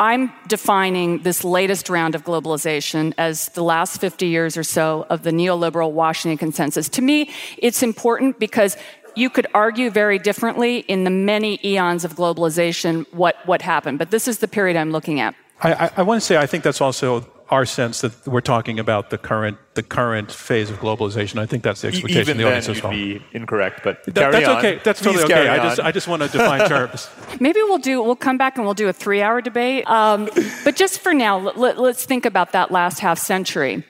I'm 0.00 0.32
defining 0.48 1.22
this 1.24 1.44
latest 1.44 1.90
round 1.90 2.14
of 2.14 2.24
globalization 2.24 3.12
as 3.18 3.50
the 3.50 3.62
last 3.62 4.00
50 4.00 4.26
years 4.26 4.56
or 4.56 4.62
so 4.62 5.06
of 5.10 5.24
the 5.24 5.30
neoliberal 5.30 5.92
Washington 5.92 6.38
consensus. 6.38 6.88
To 6.90 7.02
me, 7.02 7.30
it's 7.58 7.82
important 7.82 8.38
because 8.38 8.78
you 9.14 9.28
could 9.28 9.46
argue 9.52 9.90
very 9.90 10.18
differently 10.18 10.78
in 10.78 11.04
the 11.04 11.10
many 11.10 11.60
eons 11.62 12.04
of 12.04 12.14
globalization 12.14 13.04
what, 13.12 13.36
what 13.44 13.60
happened, 13.60 13.98
but 13.98 14.10
this 14.10 14.26
is 14.26 14.38
the 14.38 14.48
period 14.48 14.76
I'm 14.76 14.90
looking 14.90 15.20
at. 15.20 15.34
I, 15.62 15.74
I, 15.74 15.90
I 15.98 16.02
want 16.02 16.20
to 16.22 16.26
say 16.26 16.38
I 16.38 16.46
think 16.46 16.64
that's 16.64 16.80
also 16.80 17.26
our 17.50 17.66
sense 17.66 18.00
that 18.02 18.26
we're 18.26 18.40
talking 18.40 18.78
about 18.78 19.10
the 19.10 19.18
current 19.18 19.58
the 19.74 19.82
current 19.82 20.30
phase 20.30 20.70
of 20.70 20.78
globalization. 20.78 21.38
I 21.38 21.46
think 21.46 21.62
that's 21.62 21.80
the 21.80 21.88
expectation 21.88 22.20
Even 22.20 22.32
of 22.32 22.36
the 22.38 22.42
then, 22.44 22.52
audience 22.52 22.68
as 22.68 22.82
you'd 22.82 22.90
be 22.90 23.24
incorrect, 23.32 23.80
but 23.82 24.04
That- 24.04 24.14
carry 24.14 24.32
that's 24.32 24.48
on. 24.48 24.56
okay. 24.58 24.80
That's 24.84 25.00
Please 25.02 25.20
totally 25.20 25.34
okay. 25.34 25.48
I 25.48 25.56
just. 25.62 25.80
I 25.80 25.92
just 25.92 26.08
want 26.08 26.22
to 26.22 26.28
define 26.28 26.68
terms. 26.68 27.08
Maybe 27.40 27.60
we'll 27.62 27.78
do. 27.78 28.02
We'll 28.02 28.16
come 28.16 28.38
back 28.38 28.56
and 28.56 28.64
we'll 28.64 28.74
do 28.74 28.88
a 28.88 28.92
three-hour 28.92 29.40
debate. 29.42 29.88
Um, 29.90 30.28
but 30.64 30.76
just 30.76 31.00
for 31.00 31.12
now, 31.12 31.38
let, 31.38 31.56
let, 31.58 31.78
let's 31.78 32.04
think 32.04 32.24
about 32.24 32.52
that 32.52 32.70
last 32.70 33.00
half 33.00 33.18
century. 33.18 33.84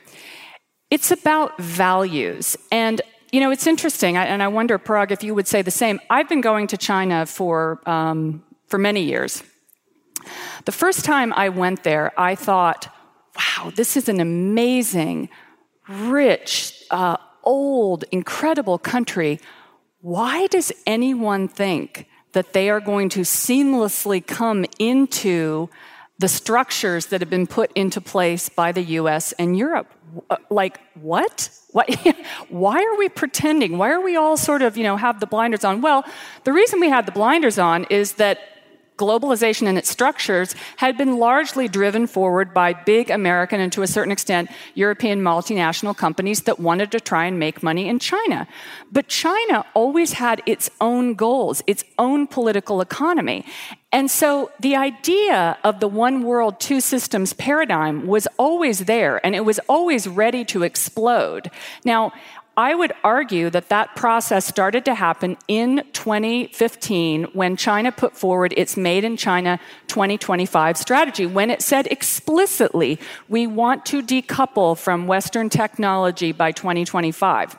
It's 0.90 1.10
about 1.10 1.60
values, 1.60 2.56
and 2.72 3.00
you 3.32 3.40
know, 3.40 3.50
it's 3.50 3.66
interesting. 3.66 4.16
And 4.16 4.42
I 4.42 4.48
wonder, 4.48 4.78
Parag, 4.78 5.10
if 5.10 5.22
you 5.22 5.34
would 5.34 5.46
say 5.46 5.62
the 5.62 5.70
same. 5.70 6.00
I've 6.10 6.28
been 6.28 6.40
going 6.40 6.66
to 6.68 6.76
China 6.76 7.26
for 7.26 7.80
um, 7.86 8.42
for 8.66 8.78
many 8.78 9.02
years. 9.02 9.42
The 10.64 10.72
first 10.72 11.04
time 11.04 11.32
I 11.34 11.48
went 11.48 11.82
there, 11.82 12.12
I 12.18 12.34
thought, 12.34 12.92
"Wow, 13.40 13.72
this 13.74 13.96
is 13.96 14.08
an 14.08 14.20
amazing, 14.20 15.28
rich, 15.88 16.84
uh, 16.90 17.16
old, 17.42 18.04
incredible 18.10 18.78
country." 18.78 19.40
why 20.00 20.46
does 20.46 20.72
anyone 20.86 21.48
think 21.48 22.06
that 22.32 22.52
they 22.52 22.70
are 22.70 22.80
going 22.80 23.08
to 23.10 23.20
seamlessly 23.20 24.24
come 24.24 24.64
into 24.78 25.68
the 26.18 26.28
structures 26.28 27.06
that 27.06 27.20
have 27.20 27.30
been 27.30 27.46
put 27.46 27.70
into 27.74 28.00
place 28.00 28.48
by 28.48 28.72
the 28.72 28.82
US 28.82 29.32
and 29.32 29.56
Europe? 29.56 29.92
Uh, 30.28 30.36
Like, 30.48 30.80
what? 30.94 31.50
What? 31.72 31.88
Why 32.48 32.82
are 32.82 32.96
we 32.96 33.08
pretending? 33.08 33.78
Why 33.78 33.90
are 33.90 34.00
we 34.00 34.16
all 34.16 34.36
sort 34.36 34.62
of, 34.62 34.76
you 34.76 34.82
know, 34.82 34.96
have 34.96 35.20
the 35.20 35.26
blinders 35.26 35.64
on? 35.64 35.82
Well, 35.82 36.04
the 36.42 36.52
reason 36.52 36.80
we 36.80 36.88
had 36.88 37.06
the 37.06 37.12
blinders 37.12 37.58
on 37.58 37.84
is 37.90 38.14
that 38.14 38.38
globalization 39.00 39.66
and 39.66 39.78
its 39.78 39.90
structures 39.90 40.54
had 40.76 40.96
been 40.96 41.18
largely 41.18 41.66
driven 41.68 42.06
forward 42.06 42.52
by 42.52 42.74
big 42.74 43.10
American 43.10 43.58
and 43.60 43.72
to 43.72 43.82
a 43.82 43.86
certain 43.86 44.12
extent 44.12 44.50
European 44.74 45.22
multinational 45.22 45.96
companies 45.96 46.42
that 46.42 46.60
wanted 46.60 46.90
to 46.92 47.00
try 47.00 47.24
and 47.24 47.38
make 47.38 47.62
money 47.62 47.88
in 47.88 47.98
China. 47.98 48.46
But 48.92 49.08
China 49.08 49.64
always 49.74 50.12
had 50.12 50.42
its 50.44 50.70
own 50.80 51.14
goals, 51.14 51.62
its 51.66 51.82
own 51.98 52.26
political 52.26 52.80
economy. 52.80 53.44
And 53.92 54.08
so 54.08 54.52
the 54.60 54.76
idea 54.76 55.58
of 55.64 55.80
the 55.80 55.88
one 55.88 56.22
world, 56.22 56.60
two 56.60 56.80
systems 56.80 57.32
paradigm 57.32 58.06
was 58.06 58.28
always 58.38 58.80
there 58.84 59.24
and 59.24 59.34
it 59.34 59.44
was 59.44 59.58
always 59.68 60.06
ready 60.06 60.44
to 60.46 60.62
explode. 60.62 61.50
Now, 61.84 62.12
I 62.56 62.74
would 62.74 62.92
argue 63.04 63.48
that 63.50 63.68
that 63.68 63.94
process 63.94 64.44
started 64.44 64.84
to 64.86 64.94
happen 64.94 65.36
in 65.48 65.84
2015 65.92 67.24
when 67.32 67.56
China 67.56 67.92
put 67.92 68.16
forward 68.16 68.52
its 68.56 68.76
Made 68.76 69.04
in 69.04 69.16
China 69.16 69.60
2025 69.86 70.76
strategy, 70.76 71.26
when 71.26 71.50
it 71.50 71.62
said 71.62 71.86
explicitly, 71.86 72.98
we 73.28 73.46
want 73.46 73.86
to 73.86 74.02
decouple 74.02 74.76
from 74.76 75.06
Western 75.06 75.48
technology 75.48 76.32
by 76.32 76.52
2025. 76.52 77.56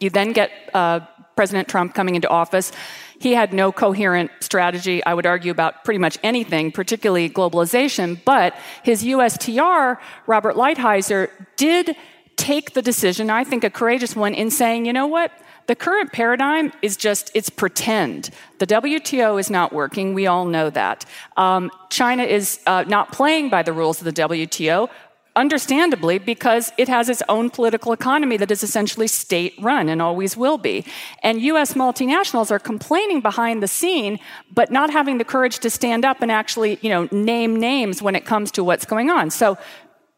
You 0.00 0.08
then 0.08 0.32
get 0.32 0.50
uh, 0.72 1.00
President 1.36 1.68
Trump 1.68 1.94
coming 1.94 2.14
into 2.14 2.28
office. 2.28 2.72
He 3.18 3.34
had 3.34 3.52
no 3.52 3.72
coherent 3.72 4.30
strategy, 4.40 5.04
I 5.04 5.14
would 5.14 5.26
argue, 5.26 5.52
about 5.52 5.84
pretty 5.84 5.98
much 5.98 6.18
anything, 6.22 6.72
particularly 6.72 7.30
globalization. 7.30 8.18
But 8.24 8.54
his 8.82 9.04
USTR, 9.04 9.98
Robert 10.26 10.56
Lighthizer, 10.56 11.30
did 11.56 11.96
take 12.36 12.74
the 12.74 12.82
decision, 12.82 13.30
I 13.30 13.44
think 13.44 13.64
a 13.64 13.70
courageous 13.70 14.16
one, 14.16 14.34
in 14.34 14.50
saying, 14.50 14.86
you 14.86 14.92
know 14.92 15.06
what? 15.06 15.32
The 15.66 15.76
current 15.76 16.12
paradigm 16.12 16.72
is 16.82 16.96
just, 16.96 17.30
it's 17.34 17.48
pretend. 17.48 18.30
The 18.58 18.66
WTO 18.66 19.38
is 19.38 19.48
not 19.48 19.72
working. 19.72 20.12
We 20.12 20.26
all 20.26 20.44
know 20.44 20.70
that. 20.70 21.04
Um, 21.36 21.70
China 21.88 22.24
is 22.24 22.60
uh, 22.66 22.84
not 22.88 23.12
playing 23.12 23.48
by 23.48 23.62
the 23.62 23.72
rules 23.72 24.00
of 24.00 24.04
the 24.04 24.12
WTO 24.12 24.88
understandably 25.34 26.18
because 26.18 26.72
it 26.76 26.88
has 26.88 27.08
its 27.08 27.22
own 27.28 27.48
political 27.48 27.92
economy 27.92 28.36
that 28.36 28.50
is 28.50 28.62
essentially 28.62 29.06
state 29.06 29.54
run 29.58 29.88
and 29.88 30.02
always 30.02 30.36
will 30.36 30.58
be. 30.58 30.84
And 31.22 31.40
US 31.40 31.72
multinationals 31.72 32.50
are 32.50 32.58
complaining 32.58 33.20
behind 33.20 33.62
the 33.62 33.68
scene 33.68 34.18
but 34.52 34.70
not 34.70 34.90
having 34.90 35.18
the 35.18 35.24
courage 35.24 35.58
to 35.60 35.70
stand 35.70 36.04
up 36.04 36.20
and 36.20 36.30
actually, 36.30 36.78
you 36.82 36.90
know, 36.90 37.08
name 37.10 37.58
names 37.58 38.02
when 38.02 38.14
it 38.14 38.26
comes 38.26 38.50
to 38.52 38.64
what's 38.64 38.84
going 38.84 39.10
on. 39.10 39.30
So 39.30 39.56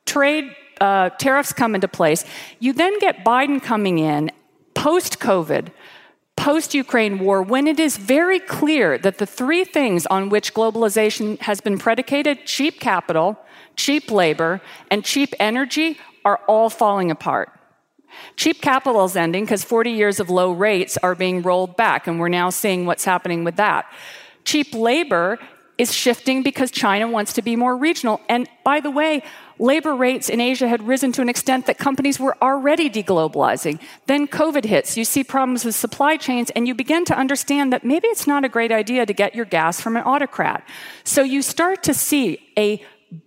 trade 0.04 0.54
uh, 0.80 1.10
tariffs 1.10 1.52
come 1.52 1.74
into 1.74 1.88
place. 1.88 2.24
You 2.58 2.72
then 2.72 2.98
get 2.98 3.24
Biden 3.24 3.62
coming 3.62 3.98
in 3.98 4.30
post 4.74 5.18
COVID 5.18 5.70
post 6.36 6.74
Ukraine 6.74 7.18
war, 7.18 7.42
when 7.42 7.66
it 7.66 7.78
is 7.78 7.96
very 7.96 8.40
clear 8.40 8.98
that 8.98 9.18
the 9.18 9.26
three 9.26 9.64
things 9.64 10.06
on 10.06 10.28
which 10.28 10.54
globalization 10.54 11.38
has 11.40 11.60
been 11.60 11.78
predicated 11.78 12.44
cheap 12.44 12.80
capital, 12.80 13.38
cheap 13.76 14.10
labor, 14.10 14.60
and 14.90 15.04
cheap 15.04 15.34
energy 15.38 15.98
are 16.24 16.40
all 16.48 16.70
falling 16.70 17.10
apart. 17.10 17.50
Cheap 18.36 18.60
capital 18.62 19.04
is 19.04 19.16
ending 19.16 19.44
because 19.44 19.64
40 19.64 19.90
years 19.90 20.20
of 20.20 20.30
low 20.30 20.52
rates 20.52 20.96
are 20.98 21.14
being 21.14 21.42
rolled 21.42 21.76
back, 21.76 22.06
and 22.06 22.18
we're 22.18 22.28
now 22.28 22.50
seeing 22.50 22.86
what's 22.86 23.04
happening 23.04 23.44
with 23.44 23.56
that. 23.56 23.90
Cheap 24.44 24.74
labor 24.74 25.38
is 25.76 25.92
shifting 25.92 26.42
because 26.42 26.70
China 26.70 27.08
wants 27.08 27.32
to 27.34 27.42
be 27.42 27.56
more 27.56 27.76
regional. 27.76 28.20
And 28.28 28.48
by 28.64 28.80
the 28.80 28.90
way, 28.90 29.22
labor 29.58 29.94
rates 29.94 30.28
in 30.28 30.40
Asia 30.40 30.68
had 30.68 30.86
risen 30.86 31.12
to 31.12 31.22
an 31.22 31.28
extent 31.28 31.66
that 31.66 31.78
companies 31.78 32.20
were 32.20 32.36
already 32.42 32.88
deglobalizing. 32.88 33.80
Then 34.06 34.28
COVID 34.28 34.64
hits, 34.64 34.96
you 34.96 35.04
see 35.04 35.24
problems 35.24 35.64
with 35.64 35.74
supply 35.74 36.16
chains, 36.16 36.50
and 36.50 36.68
you 36.68 36.74
begin 36.74 37.04
to 37.06 37.16
understand 37.16 37.72
that 37.72 37.84
maybe 37.84 38.06
it's 38.08 38.26
not 38.26 38.44
a 38.44 38.48
great 38.48 38.72
idea 38.72 39.04
to 39.04 39.12
get 39.12 39.34
your 39.34 39.44
gas 39.44 39.80
from 39.80 39.96
an 39.96 40.04
autocrat. 40.04 40.66
So 41.02 41.22
you 41.22 41.42
start 41.42 41.82
to 41.84 41.94
see 41.94 42.38
a 42.56 42.84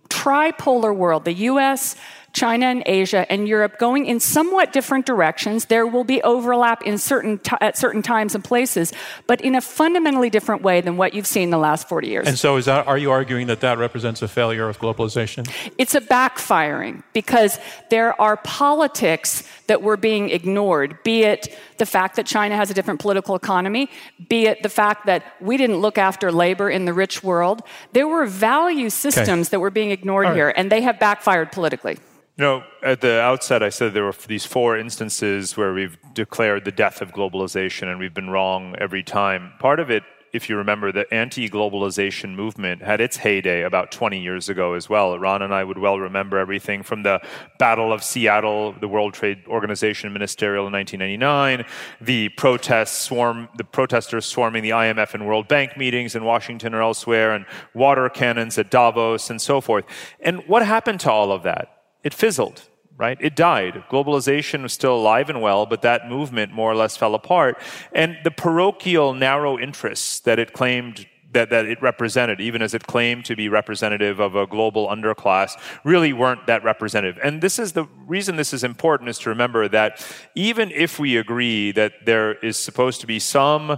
tripolar 0.08 0.94
world, 0.94 1.24
the 1.24 1.34
US, 1.34 1.96
China 2.32 2.66
and 2.66 2.82
Asia 2.86 3.30
and 3.30 3.48
Europe 3.48 3.78
going 3.78 4.06
in 4.06 4.20
somewhat 4.20 4.72
different 4.72 5.06
directions. 5.06 5.66
There 5.66 5.86
will 5.86 6.04
be 6.04 6.22
overlap 6.22 6.82
in 6.82 6.98
certain 6.98 7.38
t- 7.38 7.56
at 7.60 7.76
certain 7.76 8.02
times 8.02 8.34
and 8.34 8.44
places, 8.44 8.92
but 9.26 9.40
in 9.40 9.54
a 9.54 9.60
fundamentally 9.60 10.30
different 10.30 10.62
way 10.62 10.80
than 10.80 10.96
what 10.96 11.14
you've 11.14 11.26
seen 11.26 11.50
the 11.50 11.58
last 11.58 11.88
40 11.88 12.08
years. 12.08 12.28
And 12.28 12.38
so, 12.38 12.56
is 12.56 12.66
that 12.66 12.86
are 12.86 12.98
you 12.98 13.10
arguing 13.10 13.46
that 13.48 13.60
that 13.60 13.78
represents 13.78 14.22
a 14.22 14.28
failure 14.28 14.68
of 14.68 14.78
globalization? 14.78 15.48
It's 15.78 15.94
a 15.94 16.00
backfiring 16.00 17.02
because 17.12 17.58
there 17.90 18.18
are 18.20 18.36
politics 18.36 19.42
that 19.66 19.82
were 19.82 19.96
being 19.96 20.30
ignored, 20.30 21.02
be 21.02 21.24
it 21.24 21.56
the 21.78 21.86
fact 21.86 22.16
that 22.16 22.26
China 22.26 22.56
has 22.56 22.70
a 22.70 22.74
different 22.74 23.00
political 23.00 23.34
economy, 23.34 23.88
be 24.28 24.46
it 24.46 24.62
the 24.62 24.68
fact 24.68 25.06
that 25.06 25.24
we 25.40 25.56
didn't 25.56 25.76
look 25.76 25.96
after 25.96 26.32
labor 26.32 26.68
in 26.68 26.84
the 26.84 26.92
rich 26.92 27.22
world. 27.22 27.62
There 27.92 28.08
were 28.08 28.26
value 28.26 28.90
systems 28.90 29.50
that 29.50 29.60
were 29.60 29.70
being 29.70 29.90
ignored 29.90 30.26
right. 30.26 30.34
here, 30.34 30.52
and 30.56 30.70
they 30.70 30.82
have 30.82 30.98
backfired 30.98 31.52
politically. 31.52 31.98
You 32.38 32.44
know, 32.44 32.64
at 32.84 33.00
the 33.00 33.20
outset, 33.20 33.64
I 33.64 33.68
said 33.68 33.94
there 33.94 34.04
were 34.04 34.14
these 34.28 34.46
four 34.46 34.78
instances 34.78 35.56
where 35.56 35.74
we've 35.74 35.98
declared 36.14 36.64
the 36.64 36.70
death 36.70 37.02
of 37.02 37.10
globalization, 37.10 37.90
and 37.90 37.98
we've 37.98 38.14
been 38.14 38.30
wrong 38.30 38.76
every 38.78 39.02
time. 39.02 39.54
Part 39.58 39.80
of 39.80 39.90
it, 39.90 40.04
if 40.32 40.48
you 40.48 40.56
remember, 40.56 40.92
the 40.92 41.12
anti 41.12 41.48
globalization 41.48 42.36
movement 42.36 42.80
had 42.80 43.00
its 43.00 43.16
heyday 43.16 43.62
about 43.62 43.90
20 43.90 44.20
years 44.20 44.48
ago 44.48 44.74
as 44.74 44.88
well. 44.88 45.18
Rana 45.18 45.46
and 45.46 45.52
I 45.52 45.64
would 45.64 45.78
well 45.78 45.98
remember 45.98 46.38
everything 46.38 46.84
from 46.84 47.02
the 47.02 47.20
Battle 47.58 47.92
of 47.92 48.04
Seattle, 48.04 48.72
the 48.80 48.86
World 48.86 49.14
Trade 49.14 49.42
Organization 49.48 50.12
ministerial 50.12 50.68
in 50.68 50.72
1999, 50.72 51.66
the 52.00 52.28
protests 52.28 52.96
swarm, 52.98 53.48
the 53.56 53.64
protesters 53.64 54.26
swarming 54.26 54.62
the 54.62 54.70
IMF 54.70 55.12
and 55.12 55.26
World 55.26 55.48
Bank 55.48 55.76
meetings 55.76 56.14
in 56.14 56.22
Washington 56.22 56.72
or 56.72 56.82
elsewhere, 56.82 57.32
and 57.32 57.46
water 57.74 58.08
cannons 58.08 58.58
at 58.58 58.70
Davos 58.70 59.28
and 59.28 59.42
so 59.42 59.60
forth. 59.60 59.86
And 60.20 60.46
what 60.46 60.64
happened 60.64 61.00
to 61.00 61.10
all 61.10 61.32
of 61.32 61.42
that? 61.42 61.77
It 62.08 62.14
fizzled, 62.14 62.62
right? 62.96 63.18
It 63.20 63.36
died. 63.36 63.84
Globalization 63.90 64.62
was 64.62 64.72
still 64.72 64.96
alive 64.96 65.28
and 65.28 65.42
well, 65.42 65.66
but 65.66 65.82
that 65.82 66.08
movement 66.08 66.52
more 66.52 66.72
or 66.72 66.74
less 66.74 66.96
fell 66.96 67.14
apart. 67.14 67.60
And 67.92 68.16
the 68.24 68.30
parochial, 68.30 69.12
narrow 69.12 69.58
interests 69.58 70.20
that 70.20 70.38
it 70.38 70.54
claimed 70.54 71.06
that, 71.32 71.50
that 71.50 71.66
it 71.66 71.82
represented, 71.82 72.40
even 72.40 72.62
as 72.62 72.72
it 72.72 72.86
claimed 72.86 73.26
to 73.26 73.36
be 73.36 73.50
representative 73.50 74.18
of 74.20 74.34
a 74.34 74.46
global 74.46 74.88
underclass, 74.88 75.50
really 75.84 76.14
weren't 76.14 76.46
that 76.46 76.64
representative. 76.64 77.18
And 77.22 77.42
this 77.42 77.58
is 77.58 77.72
the 77.72 77.84
reason 78.06 78.36
this 78.36 78.54
is 78.54 78.64
important 78.64 79.10
is 79.10 79.18
to 79.18 79.28
remember 79.28 79.68
that 79.68 80.02
even 80.34 80.70
if 80.70 80.98
we 80.98 81.18
agree 81.18 81.72
that 81.72 82.06
there 82.06 82.36
is 82.36 82.56
supposed 82.56 83.02
to 83.02 83.06
be 83.06 83.18
some 83.18 83.76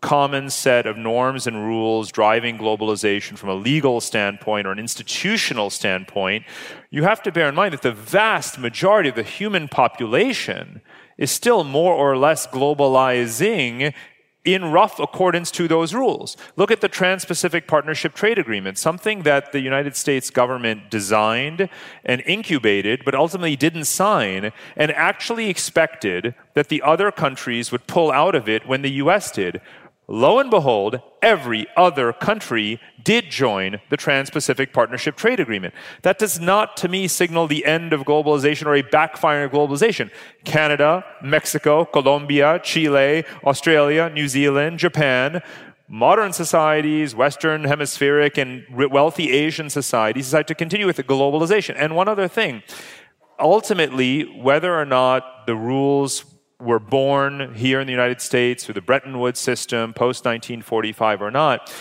common 0.00 0.50
set 0.50 0.86
of 0.86 0.96
norms 0.96 1.46
and 1.46 1.64
rules 1.66 2.10
driving 2.10 2.58
globalization 2.58 3.36
from 3.36 3.48
a 3.48 3.54
legal 3.54 4.00
standpoint 4.00 4.66
or 4.66 4.72
an 4.72 4.78
institutional 4.78 5.70
standpoint, 5.70 6.44
you 6.90 7.04
have 7.04 7.22
to 7.22 7.32
bear 7.32 7.48
in 7.48 7.54
mind 7.54 7.72
that 7.72 7.82
the 7.82 7.92
vast 7.92 8.58
majority 8.58 9.08
of 9.08 9.14
the 9.14 9.22
human 9.22 9.68
population 9.68 10.80
is 11.18 11.30
still 11.30 11.64
more 11.64 11.94
or 11.94 12.16
less 12.16 12.46
globalizing 12.46 13.92
in 14.44 14.72
rough 14.72 14.98
accordance 14.98 15.50
to 15.52 15.68
those 15.68 15.94
rules. 15.94 16.36
Look 16.56 16.70
at 16.70 16.80
the 16.80 16.88
Trans 16.88 17.24
Pacific 17.24 17.68
Partnership 17.68 18.12
Trade 18.14 18.38
Agreement, 18.38 18.76
something 18.76 19.22
that 19.22 19.52
the 19.52 19.60
United 19.60 19.94
States 19.94 20.30
government 20.30 20.90
designed 20.90 21.68
and 22.04 22.22
incubated, 22.26 23.04
but 23.04 23.14
ultimately 23.14 23.54
didn't 23.54 23.84
sign, 23.84 24.52
and 24.76 24.90
actually 24.92 25.48
expected 25.48 26.34
that 26.54 26.68
the 26.68 26.82
other 26.82 27.12
countries 27.12 27.70
would 27.70 27.86
pull 27.86 28.10
out 28.10 28.34
of 28.34 28.48
it 28.48 28.66
when 28.66 28.82
the 28.82 28.90
US 28.92 29.30
did. 29.30 29.60
Lo 30.08 30.40
and 30.40 30.50
behold, 30.50 31.00
every 31.22 31.66
other 31.76 32.12
country 32.12 32.80
did 33.04 33.30
join 33.30 33.80
the 33.88 33.96
Trans 33.96 34.30
Pacific 34.30 34.72
Partnership 34.72 35.16
Trade 35.16 35.38
Agreement. 35.38 35.74
That 36.02 36.18
does 36.18 36.40
not, 36.40 36.76
to 36.78 36.88
me, 36.88 37.06
signal 37.08 37.46
the 37.46 37.64
end 37.64 37.92
of 37.92 38.02
globalization 38.02 38.66
or 38.66 38.74
a 38.74 38.82
backfiring 38.82 39.44
of 39.44 39.52
globalization. 39.52 40.10
Canada, 40.44 41.04
Mexico, 41.22 41.84
Colombia, 41.84 42.60
Chile, 42.62 43.24
Australia, 43.44 44.10
New 44.10 44.28
Zealand, 44.28 44.80
Japan, 44.80 45.40
modern 45.88 46.32
societies, 46.32 47.14
Western 47.14 47.64
hemispheric 47.64 48.38
and 48.38 48.64
wealthy 48.90 49.30
Asian 49.30 49.70
societies 49.70 50.26
decide 50.26 50.48
to 50.48 50.54
continue 50.54 50.86
with 50.86 50.96
the 50.96 51.04
globalization. 51.04 51.74
And 51.78 51.94
one 51.94 52.08
other 52.08 52.28
thing 52.28 52.62
ultimately, 53.38 54.22
whether 54.40 54.74
or 54.74 54.84
not 54.84 55.46
the 55.46 55.56
rules 55.56 56.24
were 56.62 56.78
born 56.78 57.54
here 57.54 57.80
in 57.80 57.86
the 57.86 57.92
United 57.92 58.20
States 58.20 58.64
through 58.64 58.74
the 58.74 58.80
Bretton 58.80 59.18
Woods 59.18 59.40
system 59.40 59.92
post 59.92 60.24
1945 60.24 61.22
or 61.22 61.30
not, 61.30 61.72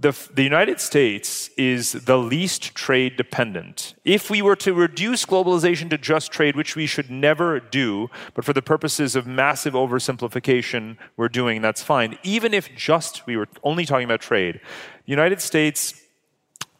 the, 0.00 0.16
the 0.32 0.42
United 0.42 0.80
States 0.80 1.50
is 1.56 1.92
the 1.92 2.18
least 2.18 2.74
trade 2.74 3.16
dependent. 3.16 3.94
If 4.04 4.30
we 4.30 4.42
were 4.42 4.56
to 4.56 4.72
reduce 4.72 5.24
globalization 5.24 5.90
to 5.90 5.98
just 5.98 6.30
trade, 6.30 6.56
which 6.56 6.76
we 6.76 6.86
should 6.86 7.10
never 7.10 7.58
do, 7.58 8.08
but 8.34 8.44
for 8.44 8.52
the 8.52 8.62
purposes 8.62 9.16
of 9.16 9.26
massive 9.26 9.74
oversimplification, 9.74 10.96
we're 11.16 11.28
doing, 11.28 11.62
that's 11.62 11.82
fine. 11.82 12.18
Even 12.22 12.54
if 12.54 12.74
just 12.76 13.26
we 13.26 13.36
were 13.36 13.48
only 13.62 13.84
talking 13.84 14.04
about 14.04 14.20
trade, 14.20 14.60
the 15.06 15.10
United 15.10 15.40
States 15.40 16.00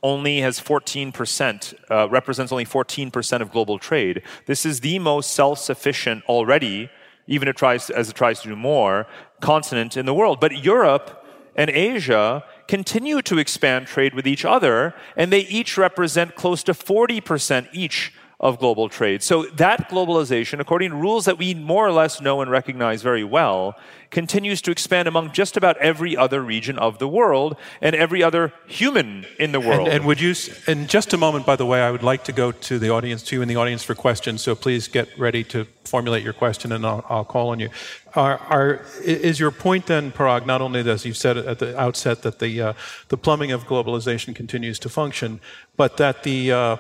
only 0.02 0.40
has 0.40 0.60
14%, 0.60 1.74
uh, 1.90 2.08
represents 2.10 2.52
only 2.52 2.66
14% 2.66 3.40
of 3.40 3.50
global 3.50 3.78
trade. 3.78 4.22
This 4.46 4.66
is 4.66 4.80
the 4.80 4.98
most 4.98 5.32
self 5.32 5.58
sufficient 5.58 6.22
already 6.26 6.90
even 7.26 7.48
it 7.48 7.56
tries, 7.56 7.90
as 7.90 8.08
it 8.08 8.16
tries 8.16 8.40
to 8.42 8.48
do 8.48 8.56
more, 8.56 9.06
continent 9.40 9.96
in 9.96 10.06
the 10.06 10.14
world. 10.14 10.40
But 10.40 10.64
Europe 10.64 11.24
and 11.56 11.70
Asia 11.70 12.44
continue 12.66 13.22
to 13.22 13.38
expand 13.38 13.86
trade 13.86 14.14
with 14.14 14.26
each 14.26 14.44
other, 14.44 14.94
and 15.16 15.32
they 15.32 15.40
each 15.40 15.78
represent 15.78 16.34
close 16.34 16.62
to 16.64 16.72
40% 16.72 17.68
each 17.72 18.12
of 18.44 18.58
global 18.58 18.90
trade. 18.90 19.22
So 19.22 19.44
that 19.56 19.88
globalization, 19.88 20.60
according 20.60 20.90
to 20.90 20.96
rules 20.96 21.24
that 21.24 21.38
we 21.38 21.54
more 21.54 21.86
or 21.88 21.92
less 21.92 22.20
know 22.20 22.42
and 22.42 22.50
recognize 22.50 23.00
very 23.00 23.24
well, 23.24 23.74
continues 24.10 24.60
to 24.62 24.70
expand 24.70 25.08
among 25.08 25.32
just 25.32 25.56
about 25.56 25.78
every 25.78 26.14
other 26.14 26.42
region 26.42 26.78
of 26.78 26.98
the 26.98 27.08
world 27.08 27.56
and 27.80 27.96
every 27.96 28.22
other 28.22 28.52
human 28.66 29.24
in 29.38 29.52
the 29.52 29.60
world. 29.60 29.88
And, 29.88 29.96
and 29.96 30.04
would 30.04 30.20
you, 30.20 30.34
in 30.68 30.86
just 30.88 31.14
a 31.14 31.16
moment, 31.16 31.46
by 31.46 31.56
the 31.56 31.64
way, 31.64 31.80
I 31.80 31.90
would 31.90 32.02
like 32.02 32.22
to 32.24 32.32
go 32.32 32.52
to 32.52 32.78
the 32.78 32.90
audience, 32.90 33.22
to 33.24 33.36
you 33.36 33.42
in 33.42 33.48
the 33.48 33.56
audience 33.56 33.82
for 33.82 33.94
questions. 33.94 34.42
So 34.42 34.54
please 34.54 34.88
get 34.88 35.08
ready 35.18 35.42
to 35.44 35.66
formulate 35.84 36.22
your 36.22 36.34
question, 36.34 36.70
and 36.70 36.84
I'll, 36.84 37.04
I'll 37.08 37.24
call 37.24 37.48
on 37.48 37.60
you. 37.60 37.70
Are, 38.14 38.38
are, 38.50 38.82
is 39.02 39.40
your 39.40 39.50
point 39.50 39.86
then, 39.86 40.12
Parag, 40.12 40.44
not 40.44 40.60
only 40.60 40.88
as 40.88 41.06
you've 41.06 41.16
said 41.16 41.38
at 41.38 41.58
the 41.58 41.80
outset 41.80 42.22
that 42.22 42.38
the 42.38 42.60
uh, 42.60 42.72
the 43.08 43.16
plumbing 43.16 43.52
of 43.52 43.64
globalization 43.64 44.36
continues 44.36 44.78
to 44.80 44.88
function, 44.88 45.40
but 45.76 45.96
that 45.96 46.22
the 46.22 46.52
uh, 46.52 46.76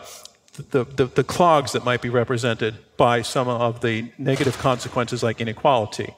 the, 0.62 0.84
the, 0.84 1.06
the, 1.06 1.24
clogs 1.24 1.72
that 1.72 1.84
might 1.84 2.00
be 2.00 2.08
represented 2.08 2.76
by 2.96 3.22
some 3.22 3.48
of 3.48 3.80
the 3.80 4.10
negative 4.18 4.56
consequences 4.58 5.22
like 5.22 5.40
inequality 5.40 6.14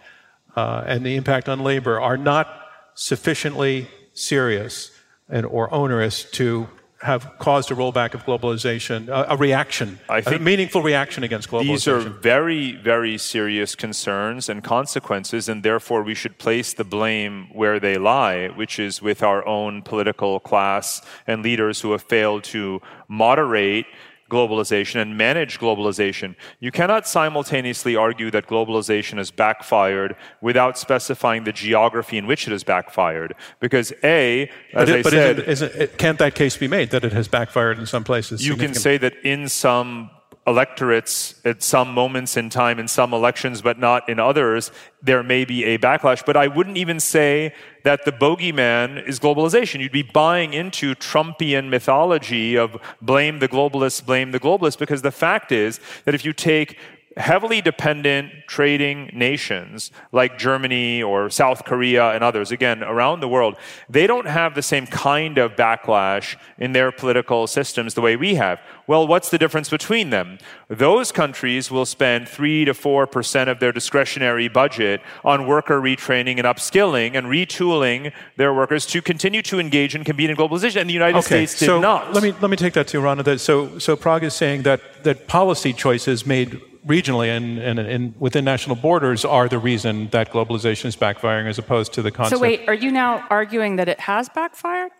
uh, 0.57 0.85
and 0.87 1.05
the 1.05 1.17
impact 1.17 1.49
on 1.49 1.61
labor 1.61 2.01
are 2.01 2.17
not 2.17 2.47
sufficiently 2.95 3.89
serious 4.13 4.91
and, 5.29 5.47
or 5.47 5.73
onerous 5.73 6.25
to 6.33 6.69
have 7.03 7.31
caused 7.39 7.71
a 7.71 7.75
rollback 7.75 8.15
of 8.15 8.25
globalization, 8.25 9.09
a, 9.09 9.35
a 9.35 9.37
reaction, 9.37 9.99
a 10.09 10.39
meaningful 10.39 10.83
reaction 10.83 11.23
against 11.25 11.51
globalization. 11.51 11.67
These 11.67 11.89
are 11.89 12.01
very, 12.01 12.73
very 12.73 13.19
serious 13.19 13.75
concerns 13.75 14.49
and 14.49 14.65
consequences, 14.65 15.49
and 15.49 15.63
therefore 15.63 16.03
we 16.03 16.15
should 16.15 16.39
place 16.39 16.73
the 16.73 16.85
blame 16.85 17.49
where 17.53 17.79
they 17.79 17.99
lie, 17.99 18.49
which 18.49 18.79
is 18.79 19.03
with 19.03 19.23
our 19.23 19.47
own 19.47 19.83
political 19.83 20.41
class 20.41 21.03
and 21.27 21.43
leaders 21.43 21.83
who 21.83 21.93
have 21.93 22.03
failed 22.03 22.45
to 22.45 22.81
moderate 23.09 23.87
globalization 24.31 25.01
and 25.01 25.17
manage 25.17 25.59
globalization. 25.59 26.35
You 26.61 26.71
cannot 26.71 27.07
simultaneously 27.07 27.97
argue 27.97 28.31
that 28.31 28.47
globalization 28.47 29.19
has 29.19 29.31
backfired 29.31 30.17
without 30.41 30.79
specifying 30.79 31.45
the 31.45 31.53
geography 31.53 32.19
in 32.19 32.27
which 32.27 32.47
it 32.47 32.53
has 32.53 32.65
backfired. 32.65 33.35
Because 33.61 33.93
A, 34.03 34.51
as 34.75 34.89
it, 34.89 35.07
I 35.07 35.11
said, 35.11 35.39
isn't, 35.41 35.73
isn't, 35.73 35.99
can't 35.99 36.19
that 36.19 36.35
case 36.35 36.57
be 36.57 36.69
made 36.69 36.91
that 36.91 37.05
it 37.05 37.13
has 37.13 37.29
backfired 37.29 37.79
in 37.79 37.87
some 37.87 38.05
places? 38.05 38.47
You 38.47 38.57
can 38.57 38.75
say 38.75 38.99
that 38.99 39.15
in 39.25 39.49
some 39.49 40.11
electorates 40.47 41.35
at 41.45 41.63
some 41.63 41.93
moments 41.93 42.37
in 42.37 42.49
time 42.51 42.79
in 42.79 42.87
some 42.87 43.13
elections, 43.13 43.63
but 43.63 43.79
not 43.79 44.09
in 44.09 44.21
others, 44.21 44.71
there 45.03 45.23
may 45.23 45.45
be 45.45 45.65
a 45.65 45.79
backlash. 45.79 46.25
But 46.25 46.37
I 46.37 46.47
wouldn't 46.47 46.77
even 46.77 47.01
say 47.01 47.53
that 47.83 48.05
the 48.05 48.13
bogeyman 48.13 49.07
is 49.07 49.19
globalization. 49.19 49.81
You'd 49.81 49.93
be 49.93 50.03
buying 50.03 50.55
into 50.55 50.95
Trumpian 50.95 51.69
mythology 51.69 52.57
of 52.57 52.77
blame 53.03 53.41
the 53.41 53.49
globalists, 53.49 54.05
blame 54.05 54.31
the 54.31 54.41
globalists, 54.41 54.79
because 54.79 55.03
the 55.03 55.11
fact 55.11 55.51
is 55.51 55.81
that 56.05 56.15
if 56.15 56.25
you 56.25 56.33
take 56.33 56.79
heavily 57.17 57.63
dependent 57.63 58.31
trading 58.47 59.11
nations 59.15 59.91
like 60.13 60.39
Germany 60.39 61.03
or 61.03 61.31
South 61.31 61.65
Korea 61.65 62.11
and 62.11 62.23
others, 62.23 62.53
again, 62.53 62.83
around 62.83 63.21
the 63.21 63.29
world, 63.29 63.57
they 63.89 64.07
don't 64.07 64.27
have 64.27 64.55
the 64.55 64.63
same 64.63 64.87
kind 64.87 65.39
of 65.39 65.57
backlash 65.57 66.37
in 66.59 66.73
their 66.73 66.93
political 66.93 67.47
systems 67.47 67.95
the 67.95 68.03
way 68.03 68.17
we 68.17 68.35
have. 68.35 68.61
Well, 68.87 69.07
what's 69.07 69.31
the 69.31 69.39
difference 69.39 69.71
between 69.71 70.11
them? 70.11 70.39
Those 70.69 71.11
countries 71.11 71.71
will 71.71 71.87
spend 71.87 72.29
3 72.29 72.67
to 72.67 72.73
4% 72.73 73.49
of 73.49 73.61
their 73.61 73.73
discretionary 73.73 74.49
budget 74.49 75.01
on 75.25 75.47
worker 75.47 75.81
retraining 75.81 76.37
and 76.37 76.47
upskilling 76.47 77.17
and 77.17 77.27
retooling 77.29 78.13
their 78.37 78.53
workers 78.53 78.85
to 78.87 79.01
continue 79.01 79.43
to 79.43 79.59
engage 79.59 79.95
and 79.95 80.05
compete 80.05 80.29
in 80.29 80.37
globalization. 80.37 80.83
And 80.83 80.91
the 80.91 80.95
United 80.95 81.19
okay, 81.19 81.47
States 81.47 81.59
did 81.59 81.67
so 81.67 81.81
not. 81.81 82.13
Let 82.13 82.23
me, 82.23 82.33
let 82.41 82.51
me 82.51 82.57
take 82.57 82.75
that 82.75 82.89
to 82.89 83.01
Rana. 83.01 83.39
So, 83.39 83.79
so 83.79 83.97
Parag 83.97 84.23
is 84.23 84.35
saying 84.35 84.63
that, 84.63 85.03
that 85.05 85.27
policy 85.27 85.73
choices 85.73 86.27
made 86.27 86.61
regionally 86.87 87.37
and, 87.37 87.59
and, 87.59 87.79
and, 87.79 88.15
within 88.21 88.45
national 88.45 88.77
borders 88.77 89.25
are 89.25 89.49
the 89.49 89.59
reason 89.59 90.09
that 90.11 90.31
globalization 90.31 90.87
is 90.87 90.97
backfiring 90.97 91.49
as 91.49 91.59
opposed 91.59 91.93
to 91.95 92.03
the 92.03 92.11
concept. 92.11 92.39
So 92.39 92.41
wait, 92.41 92.69
are 92.69 92.75
you 92.75 92.93
now 92.93 93.27
arguing 93.29 93.77
that 93.77 93.89
it 93.89 94.01
has 94.01 94.29
backfired? 94.29 94.93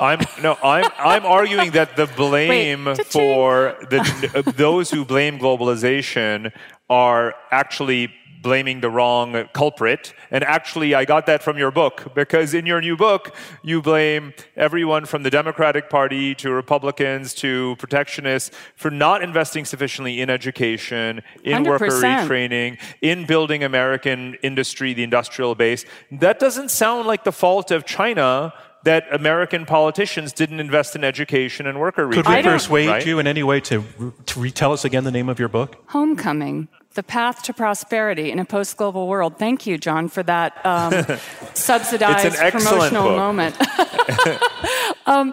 I'm 0.00 0.20
no, 0.42 0.56
I'm 0.62 0.90
I'm 0.98 1.26
arguing 1.26 1.72
that 1.72 1.94
the 1.94 2.06
blame 2.16 2.86
wait, 2.86 3.04
for 3.04 3.76
the 3.90 4.52
those 4.56 4.90
who 4.90 5.04
blame 5.04 5.38
globalization 5.38 6.52
are 6.88 7.34
actually 7.50 8.10
blaming 8.42 8.80
the 8.80 8.90
wrong 8.90 9.48
culprit. 9.52 10.14
And 10.30 10.44
actually, 10.44 10.94
I 10.94 11.04
got 11.04 11.26
that 11.26 11.42
from 11.42 11.58
your 11.58 11.70
book 11.70 12.14
because 12.14 12.54
in 12.54 12.66
your 12.66 12.80
new 12.80 12.96
book, 12.96 13.34
you 13.62 13.82
blame 13.82 14.32
everyone 14.56 15.04
from 15.04 15.22
the 15.22 15.30
Democratic 15.30 15.90
Party 15.90 16.34
to 16.36 16.50
Republicans 16.50 17.34
to 17.34 17.76
protectionists 17.78 18.50
for 18.76 18.90
not 18.90 19.22
investing 19.22 19.64
sufficiently 19.64 20.20
in 20.20 20.30
education, 20.30 21.22
in 21.44 21.64
100%. 21.64 21.66
worker 21.66 21.86
retraining, 21.86 22.78
in 23.02 23.26
building 23.26 23.62
American 23.62 24.34
industry, 24.42 24.94
the 24.94 25.02
industrial 25.02 25.54
base. 25.54 25.84
That 26.10 26.38
doesn't 26.38 26.70
sound 26.70 27.06
like 27.06 27.24
the 27.24 27.32
fault 27.32 27.70
of 27.70 27.84
China 27.84 28.52
that 28.84 29.04
American 29.12 29.66
politicians 29.66 30.32
didn't 30.32 30.58
invest 30.58 30.96
in 30.96 31.04
education 31.04 31.66
and 31.66 31.78
worker 31.78 32.06
retraining. 32.06 32.24
Could 32.24 32.26
we 32.28 32.42
persuade 32.42 32.88
right? 32.88 33.06
you 33.06 33.18
in 33.18 33.26
any 33.26 33.42
way 33.42 33.60
to, 33.60 33.84
to 34.26 34.40
retell 34.40 34.72
us 34.72 34.84
again 34.84 35.04
the 35.04 35.10
name 35.10 35.28
of 35.28 35.38
your 35.38 35.48
book? 35.48 35.76
Homecoming. 35.88 36.68
The 36.94 37.02
Path 37.04 37.44
to 37.44 37.52
Prosperity 37.52 38.32
in 38.32 38.40
a 38.40 38.44
Post 38.44 38.76
Global 38.76 39.06
World. 39.06 39.38
Thank 39.38 39.64
you, 39.64 39.78
John, 39.78 40.08
for 40.08 40.24
that 40.24 40.64
um, 40.66 40.92
subsidized 41.54 42.36
promotional 42.36 43.04
book. 43.04 43.16
moment. 43.16 43.56
um, 45.06 45.32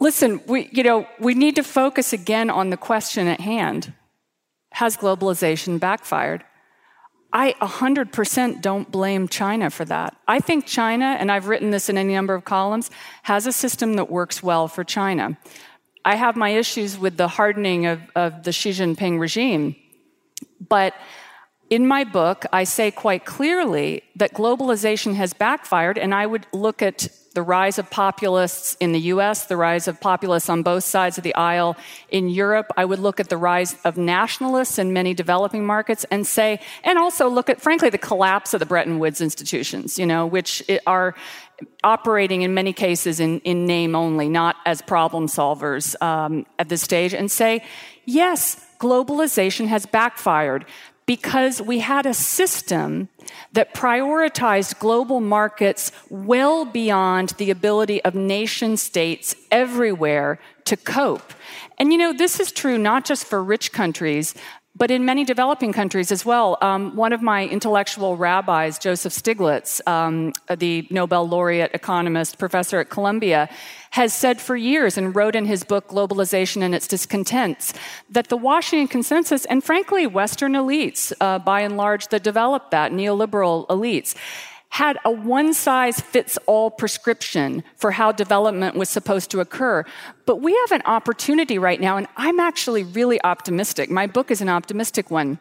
listen, 0.00 0.40
we, 0.46 0.70
you 0.72 0.82
know, 0.82 1.06
we 1.20 1.34
need 1.34 1.56
to 1.56 1.62
focus 1.62 2.14
again 2.14 2.48
on 2.48 2.70
the 2.70 2.78
question 2.78 3.28
at 3.28 3.40
hand 3.40 3.92
Has 4.72 4.96
globalization 4.96 5.78
backfired? 5.78 6.42
I 7.34 7.52
100% 7.60 8.62
don't 8.62 8.90
blame 8.90 9.26
China 9.26 9.68
for 9.68 9.84
that. 9.86 10.16
I 10.28 10.38
think 10.38 10.66
China, 10.66 11.16
and 11.18 11.32
I've 11.32 11.48
written 11.48 11.70
this 11.70 11.88
in 11.88 11.98
any 11.98 12.14
number 12.14 12.32
of 12.32 12.44
columns, 12.44 12.92
has 13.24 13.46
a 13.46 13.52
system 13.52 13.94
that 13.94 14.08
works 14.08 14.40
well 14.40 14.68
for 14.68 14.84
China. 14.84 15.36
I 16.04 16.14
have 16.14 16.36
my 16.36 16.50
issues 16.50 16.96
with 16.96 17.16
the 17.16 17.26
hardening 17.26 17.86
of, 17.86 18.00
of 18.14 18.44
the 18.44 18.52
Xi 18.52 18.70
Jinping 18.70 19.18
regime, 19.18 19.74
but 20.68 20.94
in 21.70 21.86
my 21.86 22.04
book, 22.04 22.44
I 22.52 22.64
say 22.64 22.90
quite 22.90 23.24
clearly 23.24 24.02
that 24.16 24.34
globalization 24.34 25.14
has 25.14 25.32
backfired, 25.32 25.98
and 25.98 26.14
I 26.14 26.26
would 26.26 26.46
look 26.52 26.82
at 26.82 27.08
the 27.34 27.42
rise 27.42 27.78
of 27.78 27.90
populists 27.90 28.76
in 28.78 28.92
the 28.92 29.00
US, 29.00 29.46
the 29.46 29.56
rise 29.56 29.88
of 29.88 30.00
populists 30.00 30.48
on 30.48 30.62
both 30.62 30.84
sides 30.84 31.18
of 31.18 31.24
the 31.24 31.34
aisle 31.34 31.76
in 32.08 32.28
Europe. 32.28 32.70
I 32.76 32.84
would 32.84 33.00
look 33.00 33.18
at 33.18 33.28
the 33.28 33.36
rise 33.36 33.76
of 33.84 33.96
nationalists 33.96 34.78
in 34.78 34.92
many 34.92 35.14
developing 35.14 35.66
markets 35.66 36.06
and 36.12 36.24
say, 36.24 36.60
and 36.84 36.96
also 36.96 37.28
look 37.28 37.50
at, 37.50 37.60
frankly, 37.60 37.90
the 37.90 37.98
collapse 37.98 38.54
of 38.54 38.60
the 38.60 38.66
Bretton 38.66 39.00
Woods 39.00 39.20
institutions, 39.20 39.98
you 39.98 40.06
know, 40.06 40.26
which 40.26 40.62
are 40.86 41.14
operating 41.82 42.42
in 42.42 42.54
many 42.54 42.72
cases 42.72 43.18
in, 43.18 43.40
in 43.40 43.66
name 43.66 43.96
only, 43.96 44.28
not 44.28 44.56
as 44.64 44.80
problem 44.80 45.26
solvers 45.26 46.00
um, 46.00 46.46
at 46.58 46.68
this 46.68 46.82
stage, 46.82 47.14
and 47.14 47.30
say, 47.30 47.64
yes, 48.04 48.64
globalization 48.84 49.66
has 49.66 49.86
backfired 49.86 50.66
because 51.06 51.60
we 51.60 51.80
had 51.80 52.06
a 52.06 52.14
system 52.14 53.08
that 53.52 53.74
prioritized 53.74 54.78
global 54.78 55.20
markets 55.20 55.92
well 56.10 56.64
beyond 56.64 57.30
the 57.30 57.50
ability 57.50 58.02
of 58.04 58.14
nation 58.14 58.76
states 58.76 59.34
everywhere 59.50 60.38
to 60.64 60.76
cope. 60.76 61.32
And 61.78 61.92
you 61.92 61.98
know, 61.98 62.12
this 62.12 62.40
is 62.40 62.52
true 62.52 62.78
not 62.78 63.04
just 63.04 63.26
for 63.26 63.42
rich 63.42 63.72
countries, 63.72 64.34
but 64.76 64.90
in 64.90 65.04
many 65.04 65.24
developing 65.24 65.72
countries 65.72 66.10
as 66.10 66.24
well. 66.24 66.58
Um, 66.60 66.96
one 66.96 67.12
of 67.12 67.22
my 67.22 67.46
intellectual 67.46 68.16
rabbis, 68.16 68.78
Joseph 68.78 69.12
Stiglitz, 69.12 69.80
um, 69.86 70.32
the 70.56 70.86
Nobel 70.90 71.28
laureate 71.28 71.70
economist, 71.74 72.38
professor 72.38 72.80
at 72.80 72.90
Columbia, 72.90 73.48
has 73.90 74.12
said 74.12 74.40
for 74.40 74.56
years 74.56 74.98
and 74.98 75.14
wrote 75.14 75.36
in 75.36 75.44
his 75.44 75.62
book 75.62 75.88
Globalization 75.88 76.62
and 76.62 76.74
Its 76.74 76.88
Discontents 76.88 77.72
that 78.10 78.28
the 78.28 78.36
Washington 78.36 78.88
Consensus, 78.88 79.44
and 79.44 79.62
frankly, 79.62 80.08
Western 80.08 80.54
elites, 80.54 81.12
uh, 81.20 81.38
by 81.38 81.60
and 81.60 81.76
large, 81.76 82.08
that 82.08 82.24
developed 82.24 82.72
that, 82.72 82.90
neoliberal 82.90 83.68
elites, 83.68 84.16
had 84.74 84.98
a 85.04 85.10
one 85.10 85.54
size 85.54 86.00
fits 86.00 86.36
all 86.46 86.68
prescription 86.68 87.62
for 87.76 87.92
how 87.92 88.10
development 88.10 88.74
was 88.74 88.88
supposed 88.88 89.30
to 89.30 89.38
occur. 89.38 89.84
But 90.26 90.40
we 90.40 90.52
have 90.66 90.72
an 90.72 90.82
opportunity 90.84 91.60
right 91.60 91.80
now, 91.80 91.96
and 91.96 92.08
I'm 92.16 92.40
actually 92.40 92.82
really 92.82 93.22
optimistic. 93.22 93.88
My 93.88 94.08
book 94.08 94.32
is 94.32 94.40
an 94.40 94.48
optimistic 94.48 95.12
one 95.12 95.38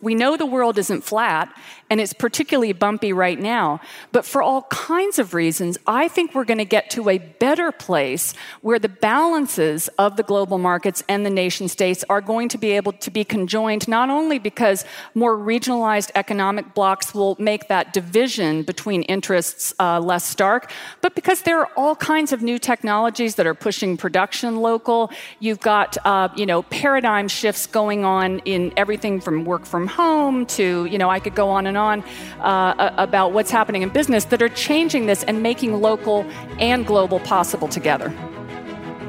we 0.00 0.14
know 0.14 0.36
the 0.36 0.46
world 0.46 0.78
isn't 0.78 1.02
flat 1.02 1.52
and 1.90 2.00
it's 2.00 2.12
particularly 2.12 2.74
bumpy 2.74 3.12
right 3.12 3.40
now, 3.40 3.80
but 4.12 4.26
for 4.26 4.42
all 4.42 4.62
kinds 4.64 5.18
of 5.18 5.32
reasons, 5.32 5.78
I 5.86 6.08
think 6.08 6.34
we're 6.34 6.44
going 6.44 6.58
to 6.58 6.66
get 6.66 6.90
to 6.90 7.08
a 7.08 7.16
better 7.16 7.72
place 7.72 8.34
where 8.60 8.78
the 8.78 8.90
balances 8.90 9.88
of 9.98 10.16
the 10.18 10.22
global 10.22 10.58
markets 10.58 11.02
and 11.08 11.24
the 11.24 11.30
nation 11.30 11.66
states 11.66 12.04
are 12.10 12.20
going 12.20 12.50
to 12.50 12.58
be 12.58 12.72
able 12.72 12.92
to 12.92 13.10
be 13.10 13.24
conjoined, 13.24 13.88
not 13.88 14.10
only 14.10 14.38
because 14.38 14.84
more 15.14 15.34
regionalized 15.34 16.10
economic 16.14 16.74
blocks 16.74 17.14
will 17.14 17.36
make 17.38 17.68
that 17.68 17.94
division 17.94 18.62
between 18.64 19.02
interests 19.04 19.72
uh, 19.80 19.98
less 19.98 20.24
stark, 20.24 20.70
but 21.00 21.14
because 21.14 21.42
there 21.42 21.58
are 21.58 21.70
all 21.76 21.96
kinds 21.96 22.32
of 22.32 22.42
new 22.42 22.58
technologies 22.58 23.36
that 23.36 23.46
are 23.46 23.54
pushing 23.54 23.96
production 23.96 24.56
local. 24.56 25.10
You've 25.40 25.60
got, 25.60 25.96
uh, 26.04 26.28
you 26.36 26.44
know, 26.44 26.62
paradigm 26.64 27.28
shifts 27.28 27.66
going 27.66 28.04
on 28.04 28.40
in 28.40 28.74
everything 28.76 29.20
from 29.22 29.46
work 29.46 29.64
from 29.64 29.77
from 29.78 29.86
home 29.86 30.44
to, 30.44 30.86
you 30.86 30.98
know, 30.98 31.08
I 31.08 31.20
could 31.20 31.36
go 31.36 31.50
on 31.50 31.64
and 31.64 31.76
on 31.76 32.02
uh, 32.40 32.92
about 32.96 33.30
what's 33.32 33.52
happening 33.52 33.82
in 33.82 33.90
business 33.90 34.24
that 34.24 34.42
are 34.42 34.48
changing 34.48 35.06
this 35.06 35.22
and 35.22 35.40
making 35.40 35.80
local 35.80 36.26
and 36.58 36.84
global 36.84 37.20
possible 37.20 37.68
together. 37.68 38.12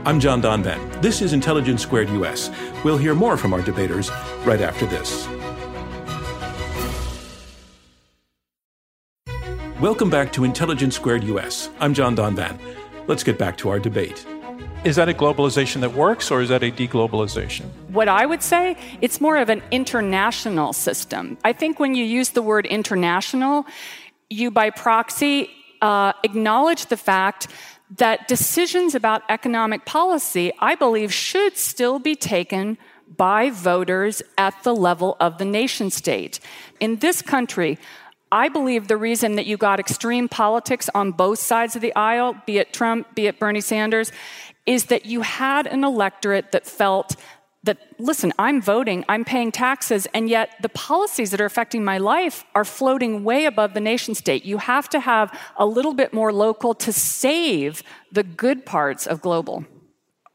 I'm 0.06 0.20
John 0.20 0.44
Donvan. 0.44 1.02
This 1.02 1.24
is 1.24 1.34
Intelligence 1.34 1.82
Squared 1.82 2.08
US. 2.10 2.52
We'll 2.84 3.00
hear 3.00 3.16
more 3.16 3.36
from 3.36 3.52
our 3.52 3.64
debaters 3.64 4.12
right 4.46 4.62
after 4.62 4.86
this. 4.86 5.28
Welcome 9.82 10.12
back 10.12 10.32
to 10.34 10.44
Intelligence 10.44 10.96
Squared 10.96 11.24
US. 11.24 11.72
I'm 11.80 11.96
John 11.96 12.16
Donvan. 12.16 12.60
Let's 13.08 13.24
get 13.24 13.40
back 13.40 13.58
to 13.58 13.70
our 13.70 13.80
debate. 13.80 14.24
Is 14.86 14.96
that 14.96 15.10
a 15.10 15.14
globalization 15.14 15.82
that 15.82 15.94
works 15.94 16.32
or 16.32 16.42
is 16.42 16.48
that 16.50 16.64
a 16.64 16.72
deglobalization? 16.72 17.66
What 17.90 18.08
I 18.08 18.26
would 18.26 18.42
say, 18.42 18.78
it's 19.02 19.20
more 19.20 19.36
of 19.36 19.50
an 19.50 19.62
international 19.72 20.72
system. 20.72 21.38
I 21.44 21.52
think 21.52 21.82
when 21.82 21.96
you 21.96 22.06
use 22.06 22.30
the 22.30 22.42
word 22.42 22.66
international, 22.66 23.66
you 24.30 24.52
by 24.52 24.70
proxy 24.70 25.50
uh, 25.82 26.14
acknowledge 26.24 26.86
the 26.86 26.96
fact 26.96 27.48
that 27.98 28.30
decisions 28.30 28.96
about 28.96 29.22
economic 29.28 29.84
policy, 29.84 30.54
I 30.60 30.76
believe, 30.76 31.12
should 31.12 31.58
still 31.58 32.00
be 32.00 32.16
taken 32.16 32.78
by 33.18 33.50
voters 33.50 34.22
at 34.38 34.64
the 34.64 34.74
level 34.74 35.18
of 35.20 35.40
the 35.40 35.46
nation 35.46 35.90
state. 35.90 36.40
In 36.80 36.98
this 36.98 37.22
country, 37.22 37.78
I 38.32 38.48
believe 38.48 38.88
the 38.88 38.98
reason 38.98 39.36
that 39.38 39.48
you 39.48 39.58
got 39.58 39.80
extreme 39.80 40.30
politics 40.30 40.88
on 40.94 41.12
both 41.14 41.40
sides 41.40 41.76
of 41.76 41.82
the 41.82 41.96
aisle, 41.96 42.36
be 42.46 42.60
it 42.60 42.74
Trump, 42.74 43.16
be 43.16 43.26
it 43.26 43.40
Bernie 43.40 43.62
Sanders, 43.62 44.12
is 44.70 44.86
that 44.86 45.04
you 45.04 45.22
had 45.22 45.66
an 45.66 45.84
electorate 45.84 46.52
that 46.52 46.64
felt 46.64 47.16
that, 47.64 47.80
listen, 47.98 48.32
I'm 48.38 48.62
voting, 48.62 49.04
I'm 49.10 49.26
paying 49.26 49.52
taxes, 49.52 50.08
and 50.14 50.30
yet 50.30 50.52
the 50.62 50.70
policies 50.70 51.32
that 51.32 51.42
are 51.42 51.46
affecting 51.46 51.84
my 51.84 51.98
life 51.98 52.46
are 52.54 52.64
floating 52.64 53.24
way 53.24 53.46
above 53.46 53.74
the 53.74 53.80
nation 53.80 54.14
state. 54.14 54.46
You 54.46 54.60
have 54.60 54.88
to 54.90 55.00
have 55.00 55.36
a 55.58 55.66
little 55.66 55.96
bit 55.96 56.14
more 56.14 56.32
local 56.32 56.76
to 56.76 56.94
save 56.94 57.82
the 58.12 58.22
good 58.22 58.64
parts 58.64 59.08
of 59.08 59.22
global. 59.22 59.66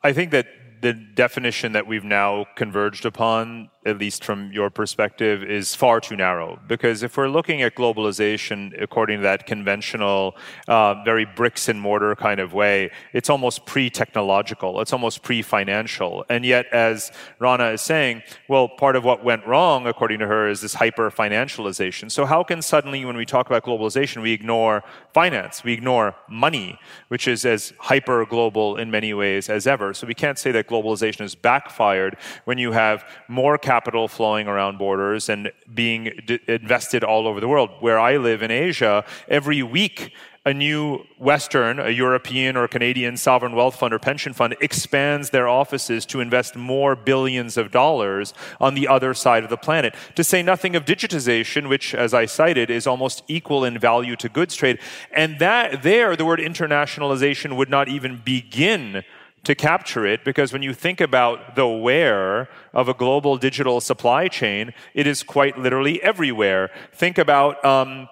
I 0.03 0.13
think 0.13 0.33
that 0.33 0.49
the 0.83 0.93
definition 0.93 1.73
that 1.73 1.87
we've 1.87 2.05
now 2.05 2.45
converged 2.57 3.07
upon 3.07 3.71
at 3.87 3.99
least 3.99 4.25
from 4.25 4.51
your 4.53 4.71
perspective, 4.71 5.43
is 5.43 5.75
far 5.75 6.01
too 6.01 6.17
narrow. 6.17 6.59
Because 6.67 7.03
if 7.03 7.17
we're 7.17 7.29
looking 7.29 7.63
at 7.63 7.75
globalization 7.75 8.81
according 8.83 9.19
to 9.19 9.23
that 9.25 9.47
conventional, 9.47 10.37
uh, 10.69 11.03
very 11.05 11.25
bricks 11.25 11.69
and 11.69 11.81
mortar 11.81 12.17
kind 12.17 12.41
of 12.41 12.55
way, 12.55 12.91
it's 13.13 13.29
almost 13.29 13.67
pre 13.67 13.91
technological, 13.91 14.81
it's 14.81 14.93
almost 14.93 15.23
pre 15.23 15.43
financial. 15.43 16.25
And 16.31 16.45
yet, 16.45 16.67
as 16.73 17.13
Rana 17.39 17.69
is 17.71 17.83
saying, 17.83 18.23
well, 18.49 18.69
part 18.69 18.97
of 18.97 19.05
what 19.05 19.23
went 19.23 19.47
wrong, 19.47 19.87
according 19.87 20.21
to 20.21 20.27
her, 20.27 20.49
is 20.49 20.63
this 20.63 20.75
hyper 20.75 21.11
financialization. 21.11 22.11
So, 22.11 22.25
how 22.25 22.43
can 22.43 22.63
suddenly, 22.63 23.05
when 23.05 23.17
we 23.17 23.27
talk 23.27 23.47
about 23.47 23.65
globalization, 23.65 24.23
we 24.23 24.33
ignore 24.33 24.83
finance, 25.13 25.63
we 25.63 25.75
ignore 25.75 26.17
money, 26.29 26.79
which 27.09 27.29
is 27.29 27.45
as 27.45 27.75
hyper 27.79 28.25
global 28.25 28.77
in 28.77 28.91
many 28.91 29.13
ways 29.13 29.51
as 29.51 29.67
ever? 29.67 29.93
So, 29.93 30.07
we 30.07 30.15
can't 30.15 30.39
say 30.39 30.53
that 30.53 30.69
globalization 30.69 31.21
has 31.21 31.35
backfired 31.35 32.17
when 32.45 32.57
you 32.57 32.73
have 32.73 33.05
more 33.29 33.59
capital 33.59 33.74
capital 33.75 34.07
flowing 34.07 34.47
around 34.47 34.79
borders 34.79 35.29
and 35.29 35.51
being 35.83 36.03
d- 36.29 36.39
invested 36.47 37.03
all 37.03 37.27
over 37.27 37.41
the 37.41 37.49
world. 37.49 37.71
Where 37.81 37.99
I 37.99 38.13
live 38.29 38.41
in 38.47 38.53
Asia, 38.53 39.05
every 39.29 39.63
week 39.65 40.13
a 40.47 40.53
new 40.53 41.05
Western, 41.19 41.81
a 41.81 41.89
European 41.89 42.57
or 42.57 42.69
Canadian 42.69 43.17
sovereign 43.17 43.55
wealth 43.55 43.77
fund 43.77 43.95
or 43.95 43.99
pension 43.99 44.33
fund 44.33 44.55
expands 44.61 45.31
their 45.31 45.49
offices 45.49 46.05
to 46.07 46.21
invest 46.21 46.55
more 46.55 46.95
billions 46.95 47.57
of 47.57 47.71
dollars 47.71 48.35
on 48.61 48.75
the 48.75 48.87
other 48.87 49.13
side 49.15 49.43
of 49.43 49.51
the 49.51 49.57
planet. 49.57 49.95
To 50.15 50.23
say 50.23 50.43
nothing 50.43 50.77
of 50.77 50.85
digitization, 50.85 51.69
which, 51.69 51.95
as 51.95 52.13
I 52.13 52.27
cited, 52.27 52.69
is 52.71 52.87
almost 52.87 53.25
equal 53.27 53.65
in 53.65 53.79
value 53.79 54.17
to 54.17 54.29
goods 54.29 54.55
trade. 54.55 54.79
And 55.13 55.39
that 55.39 55.83
there, 55.83 56.15
the 56.15 56.27
word 56.27 56.41
internationalization 56.41 57.57
would 57.57 57.71
not 57.71 57.89
even 57.89 58.21
begin 58.23 59.03
to 59.45 59.55
capture 59.55 60.07
it 60.07 60.25
because 60.25 60.53
when 60.53 60.63
you 60.63 60.75
think 60.75 61.01
about 61.01 61.55
the 61.55 61.67
where 61.67 62.49
of 62.73 62.89
a 62.89 62.95
global 62.95 63.37
digital 63.37 63.81
supply 63.81 64.29
chain, 64.29 64.73
it 64.95 65.07
is 65.07 65.23
quite 65.23 65.59
literally 65.59 66.03
everywhere. 66.03 66.71
Think 66.93 67.19
about 67.19 67.65
um, 67.65 68.09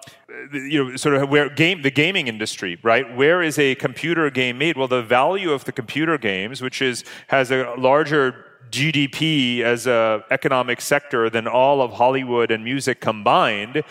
you 0.51 0.83
know 0.83 0.95
sort 0.95 1.15
of 1.15 1.29
where 1.29 1.49
game 1.49 1.81
the 1.81 1.91
gaming 1.91 2.27
industry 2.27 2.77
right 2.81 3.15
where 3.15 3.41
is 3.41 3.59
a 3.59 3.75
computer 3.75 4.29
game 4.29 4.57
made 4.57 4.75
well 4.75 4.87
the 4.87 5.01
value 5.01 5.51
of 5.51 5.65
the 5.65 5.71
computer 5.71 6.17
games 6.17 6.61
which 6.61 6.81
is 6.81 7.03
has 7.27 7.51
a 7.51 7.75
larger 7.77 8.45
GDP 8.71 9.61
as 9.61 9.85
a 9.85 10.23
economic 10.31 10.81
sector 10.81 11.29
than 11.29 11.47
all 11.47 11.79
of 11.81 11.93
Hollywood 11.93 12.49
and 12.49 12.63
music 12.63 12.99
combined 12.99 13.83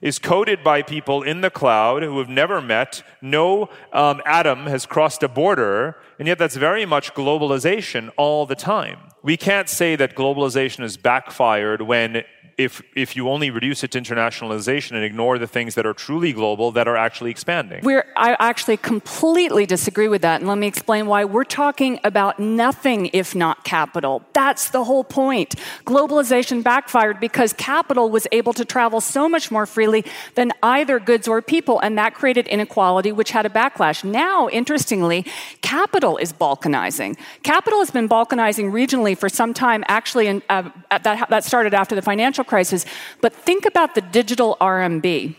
is 0.00 0.18
coded 0.18 0.62
by 0.62 0.82
people 0.82 1.22
in 1.22 1.40
the 1.40 1.50
cloud 1.50 2.02
who 2.02 2.18
have 2.18 2.28
never 2.28 2.60
met. 2.60 3.02
No 3.20 3.68
um, 3.92 4.20
atom 4.24 4.66
has 4.66 4.86
crossed 4.86 5.22
a 5.22 5.28
border, 5.28 5.96
and 6.18 6.28
yet 6.28 6.38
that's 6.38 6.56
very 6.56 6.86
much 6.86 7.14
globalization 7.14 8.10
all 8.16 8.46
the 8.46 8.54
time. 8.54 8.98
We 9.22 9.36
can't 9.36 9.68
say 9.68 9.96
that 9.96 10.14
globalization 10.14 10.80
has 10.80 10.96
backfired 10.96 11.82
when 11.82 12.22
if 12.58 12.82
if 12.94 13.14
you 13.14 13.28
only 13.28 13.50
reduce 13.50 13.84
it 13.84 13.90
to 13.90 14.00
internationalization 14.00 14.92
and 14.92 15.04
ignore 15.04 15.38
the 15.38 15.46
things 15.46 15.74
that 15.74 15.84
are 15.84 15.92
truly 15.92 16.32
global 16.32 16.72
that 16.72 16.88
are 16.88 16.96
actually 16.96 17.30
expanding. 17.30 17.84
We're, 17.84 18.06
I 18.16 18.34
actually 18.38 18.78
completely 18.78 19.66
disagree 19.66 20.08
with 20.08 20.22
that, 20.22 20.40
and 20.40 20.48
let 20.48 20.56
me 20.56 20.66
explain 20.66 21.06
why. 21.06 21.26
We're 21.26 21.44
talking 21.44 22.00
about 22.02 22.40
nothing 22.40 23.10
if 23.12 23.34
not 23.34 23.64
capital. 23.64 24.22
That's 24.32 24.70
the 24.70 24.84
whole 24.84 25.04
point. 25.04 25.56
Globalization 25.84 26.62
backfired 26.62 27.20
because 27.20 27.52
capital 27.52 28.08
was 28.08 28.26
able 28.32 28.54
to 28.54 28.64
travel 28.64 29.02
so 29.02 29.28
much 29.28 29.50
more 29.50 29.66
freely 29.66 30.04
than 30.34 30.52
either 30.62 30.98
goods 30.98 31.28
or 31.28 31.42
people, 31.42 31.78
and 31.80 31.98
that 31.98 32.14
created 32.14 32.48
inequality, 32.48 33.12
which 33.12 33.32
had 33.32 33.44
a 33.44 33.50
backlash. 33.50 34.02
Now, 34.02 34.48
interestingly, 34.48 35.26
capital 35.60 36.16
is 36.16 36.32
balkanizing. 36.32 37.18
Capital 37.42 37.80
has 37.80 37.90
been 37.90 38.08
balkanizing 38.08 38.72
regionally 38.72 39.16
for 39.16 39.28
some 39.28 39.52
time. 39.52 39.84
Actually, 39.88 40.28
in, 40.28 40.42
uh, 40.48 40.70
that, 40.90 41.28
that 41.28 41.44
started 41.44 41.74
after 41.74 41.94
the 41.94 42.02
financial 42.02 42.45
crisis. 42.46 42.86
But 43.20 43.34
think 43.34 43.66
about 43.66 43.94
the 43.94 44.00
digital 44.00 44.56
RMB 44.60 45.36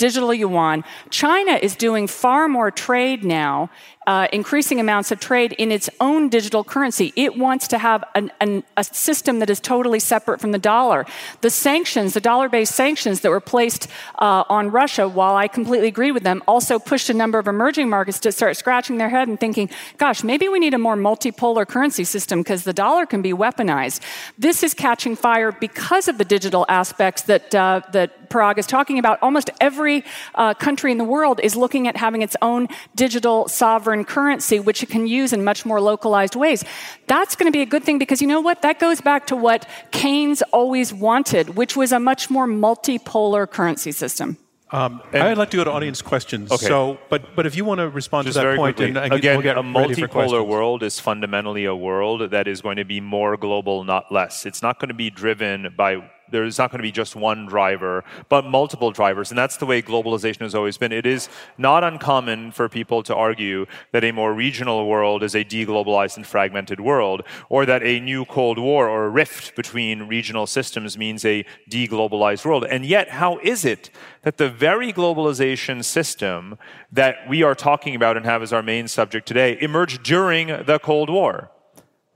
digital 0.00 0.32
yuan. 0.32 0.82
China 1.10 1.58
is 1.60 1.76
doing 1.76 2.06
far 2.06 2.48
more 2.48 2.70
trade 2.70 3.22
now 3.22 3.68
uh, 4.10 4.26
increasing 4.32 4.80
amounts 4.80 5.12
of 5.12 5.20
trade 5.20 5.52
in 5.52 5.70
its 5.70 5.88
own 6.00 6.28
digital 6.28 6.64
currency. 6.64 7.12
It 7.14 7.38
wants 7.38 7.68
to 7.68 7.78
have 7.78 8.02
an, 8.16 8.32
an, 8.40 8.64
a 8.76 8.82
system 8.82 9.38
that 9.38 9.48
is 9.48 9.60
totally 9.60 10.00
separate 10.00 10.40
from 10.40 10.50
the 10.50 10.58
dollar. 10.58 11.06
The 11.42 11.50
sanctions, 11.50 12.14
the 12.14 12.20
dollar 12.20 12.48
based 12.48 12.74
sanctions 12.74 13.20
that 13.20 13.30
were 13.30 13.40
placed 13.40 13.86
uh, 14.18 14.42
on 14.48 14.72
Russia, 14.72 15.08
while 15.08 15.36
I 15.36 15.46
completely 15.46 15.86
agree 15.86 16.10
with 16.10 16.24
them, 16.24 16.42
also 16.48 16.80
pushed 16.80 17.08
a 17.08 17.14
number 17.14 17.38
of 17.38 17.46
emerging 17.46 17.88
markets 17.88 18.18
to 18.20 18.32
start 18.32 18.56
scratching 18.56 18.98
their 18.98 19.10
head 19.10 19.28
and 19.28 19.38
thinking, 19.38 19.70
gosh, 19.96 20.24
maybe 20.24 20.48
we 20.48 20.58
need 20.58 20.74
a 20.74 20.78
more 20.78 20.96
multipolar 20.96 21.64
currency 21.64 22.02
system 22.02 22.40
because 22.40 22.64
the 22.64 22.72
dollar 22.72 23.06
can 23.06 23.22
be 23.22 23.32
weaponized. 23.32 24.00
This 24.36 24.64
is 24.64 24.74
catching 24.74 25.14
fire 25.14 25.52
because 25.52 26.08
of 26.08 26.18
the 26.18 26.24
digital 26.24 26.66
aspects 26.68 27.22
that, 27.30 27.54
uh, 27.54 27.82
that 27.92 28.28
Parag 28.28 28.58
is 28.58 28.66
talking 28.66 28.98
about. 28.98 29.22
Almost 29.22 29.50
every 29.60 30.04
uh, 30.34 30.54
country 30.54 30.90
in 30.90 30.98
the 30.98 31.04
world 31.04 31.38
is 31.44 31.54
looking 31.54 31.86
at 31.86 31.96
having 31.96 32.22
its 32.22 32.36
own 32.42 32.66
digital 32.96 33.46
sovereign 33.46 33.99
foreign 34.04 34.30
currency, 34.30 34.60
which 34.60 34.82
it 34.82 34.90
can 34.90 35.06
use 35.06 35.32
in 35.32 35.44
much 35.44 35.66
more 35.66 35.80
localized 35.80 36.36
ways. 36.36 36.64
That's 37.06 37.36
going 37.36 37.50
to 37.50 37.56
be 37.56 37.62
a 37.62 37.66
good 37.66 37.84
thing 37.84 37.98
because 37.98 38.20
you 38.20 38.28
know 38.28 38.40
what? 38.40 38.62
That 38.62 38.78
goes 38.78 39.00
back 39.00 39.26
to 39.26 39.36
what 39.36 39.66
Keynes 39.90 40.42
always 40.52 40.92
wanted, 40.92 41.56
which 41.56 41.76
was 41.76 41.92
a 41.92 41.98
much 41.98 42.30
more 42.30 42.46
multipolar 42.46 43.46
currency 43.46 43.92
system. 43.92 44.36
Um, 44.72 45.02
I'd 45.12 45.36
like 45.36 45.50
to 45.50 45.56
go 45.56 45.64
to 45.64 45.72
audience 45.72 46.00
questions. 46.00 46.52
Okay. 46.52 46.66
So, 46.66 46.98
but 47.08 47.34
but 47.34 47.44
if 47.44 47.56
you 47.56 47.64
want 47.64 47.80
to 47.80 47.88
respond 47.88 48.26
Just 48.26 48.34
to 48.34 48.38
that 48.38 48.44
very 48.44 48.56
point, 48.56 48.76
quickly. 48.76 49.02
and 49.02 49.12
again, 49.12 49.36
we'll 49.36 49.42
get 49.42 49.58
a 49.58 49.62
multipolar 49.62 50.46
world 50.46 50.84
is 50.84 51.00
fundamentally 51.00 51.64
a 51.64 51.74
world 51.74 52.30
that 52.30 52.46
is 52.46 52.62
going 52.62 52.76
to 52.76 52.84
be 52.84 53.00
more 53.00 53.36
global, 53.36 53.82
not 53.82 54.12
less. 54.12 54.46
It's 54.46 54.62
not 54.62 54.78
going 54.78 54.90
to 54.90 54.94
be 54.94 55.10
driven 55.10 55.74
by 55.76 56.08
there's 56.30 56.58
not 56.58 56.70
going 56.70 56.78
to 56.78 56.82
be 56.82 56.92
just 56.92 57.16
one 57.16 57.46
driver, 57.46 58.04
but 58.28 58.44
multiple 58.44 58.90
drivers. 58.90 59.30
And 59.30 59.38
that's 59.38 59.56
the 59.56 59.66
way 59.66 59.82
globalization 59.82 60.40
has 60.40 60.54
always 60.54 60.76
been. 60.76 60.92
It 60.92 61.06
is 61.06 61.28
not 61.58 61.84
uncommon 61.84 62.52
for 62.52 62.68
people 62.68 63.02
to 63.04 63.14
argue 63.14 63.66
that 63.92 64.04
a 64.04 64.12
more 64.12 64.32
regional 64.32 64.88
world 64.88 65.22
is 65.22 65.34
a 65.34 65.44
deglobalized 65.44 66.16
and 66.16 66.26
fragmented 66.26 66.80
world, 66.80 67.22
or 67.48 67.66
that 67.66 67.82
a 67.82 68.00
new 68.00 68.24
Cold 68.24 68.58
War 68.58 68.88
or 68.88 69.06
a 69.06 69.08
rift 69.08 69.56
between 69.56 70.04
regional 70.04 70.46
systems 70.46 70.96
means 70.96 71.24
a 71.24 71.44
deglobalized 71.70 72.44
world. 72.44 72.64
And 72.64 72.84
yet, 72.84 73.10
how 73.10 73.38
is 73.38 73.64
it 73.64 73.90
that 74.22 74.36
the 74.36 74.50
very 74.50 74.92
globalization 74.92 75.84
system 75.84 76.58
that 76.92 77.28
we 77.28 77.42
are 77.42 77.54
talking 77.54 77.94
about 77.94 78.16
and 78.16 78.26
have 78.26 78.42
as 78.42 78.52
our 78.52 78.62
main 78.62 78.88
subject 78.88 79.26
today 79.26 79.58
emerged 79.60 80.02
during 80.02 80.48
the 80.48 80.78
Cold 80.82 81.10
War? 81.10 81.50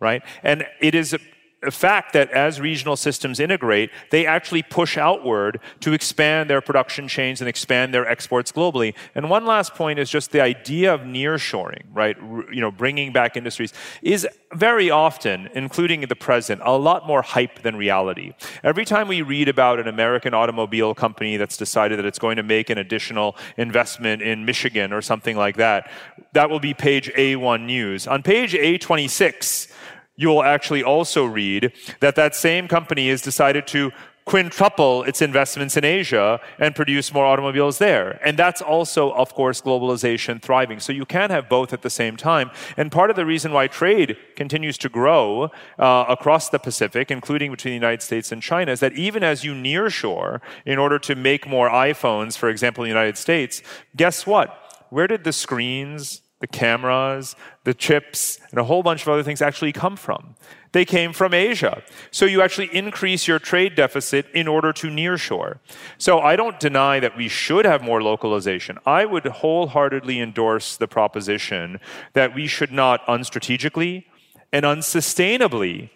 Right? 0.01 0.23
And 0.43 0.67
it 0.81 0.95
is 0.95 1.17
a 1.65 1.71
fact 1.71 2.13
that 2.13 2.31
as 2.31 2.61
regional 2.61 2.97
systems 2.97 3.41
integrate, 3.41 3.91
they 4.11 4.27
actually 4.27 4.63
push 4.63 4.97
outward 4.97 5.61
to 5.81 5.93
expand 5.93 6.51
their 6.51 6.61
production 6.61 7.09
chains 7.09 7.41
and 7.41 7.49
expand 7.49 7.93
their 7.93 8.07
exports 8.07 8.53
globally. 8.53 8.95
And 9.15 9.31
one 9.31 9.45
last 9.45 9.75
point 9.75 9.99
is 9.99 10.11
just 10.11 10.31
the 10.31 10.41
idea 10.41 10.93
of 10.93 11.03
nearshoring, 11.03 11.85
right? 11.93 12.17
R- 12.21 12.53
you 12.53 12.61
know, 12.61 12.71
bringing 12.71 13.13
back 13.13 13.37
industries 13.37 13.73
is 14.03 14.27
very 14.53 14.91
often, 14.91 15.49
including 15.55 16.03
in 16.03 16.09
the 16.09 16.17
present, 16.17 16.61
a 16.65 16.77
lot 16.77 17.07
more 17.07 17.23
hype 17.23 17.63
than 17.63 17.77
reality. 17.77 18.33
Every 18.63 18.85
time 18.85 19.09
we 19.09 19.23
read 19.23 19.49
about 19.49 19.81
an 19.81 19.89
American 19.89 20.35
automobile 20.35 20.95
company 20.95 21.37
that's 21.37 21.57
decided 21.57 21.99
that 21.99 22.05
it's 22.05 22.19
going 22.19 22.37
to 22.37 22.43
make 22.43 22.71
an 22.71 22.79
additional 22.79 23.37
investment 23.57 24.23
in 24.23 24.45
Michigan 24.45 24.93
or 24.93 25.03
something 25.03 25.37
like 25.37 25.57
that, 25.57 25.91
that 26.33 26.51
will 26.51 26.61
be 26.61 26.75
page 26.75 27.11
A1 27.15 27.65
news. 27.65 28.07
On 28.07 28.23
page 28.23 28.53
A26, 28.55 29.73
you 30.17 30.29
will 30.29 30.43
actually 30.43 30.83
also 30.83 31.25
read 31.25 31.73
that 32.01 32.15
that 32.17 32.35
same 32.35 32.69
company 32.69 33.09
has 33.09 33.23
decided 33.23 33.67
to 33.69 33.93
quintuple 34.25 35.03
its 35.03 35.21
investments 35.21 35.77
in 35.77 35.85
Asia 35.85 36.41
and 36.59 36.75
produce 36.75 37.13
more 37.13 37.27
automobiles 37.27 37.79
there. 37.79 38.19
And 38.27 38.39
that's 38.39 38.63
also, 38.63 39.13
of 39.13 39.35
course, 39.35 39.61
globalization 39.61 40.41
thriving. 40.41 40.81
So 40.81 40.93
you 40.93 41.05
can 41.05 41.31
have 41.31 41.49
both 41.49 41.73
at 41.73 41.83
the 41.83 41.91
same 41.91 42.17
time. 42.17 42.51
And 42.77 42.91
part 42.91 43.11
of 43.11 43.17
the 43.17 43.27
reason 43.27 43.53
why 43.53 43.67
trade 43.67 44.17
continues 44.35 44.79
to 44.79 44.89
grow 44.89 45.51
uh, 45.79 46.07
across 46.09 46.49
the 46.49 46.59
Pacific, 46.59 47.11
including 47.11 47.51
between 47.51 47.73
the 47.73 47.87
United 47.87 48.03
States 48.03 48.33
and 48.33 48.43
China, 48.43 48.73
is 48.73 48.81
that 48.81 48.95
even 48.95 49.23
as 49.23 49.45
you 49.45 49.53
nearshore 49.53 50.41
in 50.65 50.79
order 50.79 50.99
to 51.01 51.15
make 51.15 51.47
more 51.47 51.69
iPhones, 51.69 52.37
for 52.39 52.49
example, 52.49 52.85
in 52.85 52.89
the 52.89 52.95
United 52.95 53.19
States, 53.19 53.63
guess 53.95 54.27
what? 54.27 54.59
Where 54.89 55.07
did 55.07 55.25
the 55.25 55.33
screens, 55.33 56.23
the 56.45 56.59
cameras, 56.59 57.37
the 57.65 57.73
chips, 57.73 58.39
and 58.51 58.61
a 58.61 58.65
whole 58.65 58.83
bunch 58.83 59.01
of 59.01 59.09
other 59.09 59.23
things 59.23 59.41
actually 59.41 59.73
come 59.73 59.97
from. 59.97 60.35
They 60.73 60.85
came 60.85 61.15
from 61.15 61.33
Asia. 61.33 61.83
So 62.11 62.27
you 62.27 62.43
actually 62.43 62.69
increase 62.77 63.27
your 63.27 63.39
trade 63.39 63.75
deficit 63.75 64.27
in 64.35 64.47
order 64.47 64.71
to 64.75 64.89
nearshore. 64.89 65.61
So 65.97 66.19
I 66.19 66.37
don't 66.37 66.61
deny 66.61 67.01
that 67.01 67.17
we 67.17 67.29
should 67.29 67.65
have 67.65 67.81
more 67.83 68.03
localization. 68.03 68.77
I 68.85 69.07
would 69.07 69.25
wholeheartedly 69.25 70.21
endorse 70.21 70.77
the 70.77 70.87
proposition 70.87 71.81
that 72.13 72.35
we 72.35 72.47
should 72.47 72.73
not 72.73 73.01
unstrategically 73.09 74.07
and 74.53 74.67
unsustainably 74.67 75.89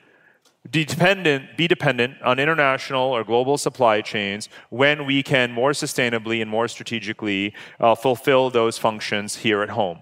dependent, 0.71 1.59
be 1.59 1.69
dependent 1.69 2.23
on 2.23 2.39
international 2.39 3.11
or 3.15 3.23
global 3.23 3.59
supply 3.59 4.01
chains 4.01 4.49
when 4.71 5.05
we 5.05 5.23
can 5.23 5.53
more 5.53 5.73
sustainably 5.73 6.41
and 6.41 6.51
more 6.51 6.69
strategically 6.69 7.55
uh, 7.81 7.95
fulfill 7.95 8.49
those 8.49 8.79
functions 8.79 9.37
here 9.37 9.61
at 9.63 9.71
home. 9.71 9.99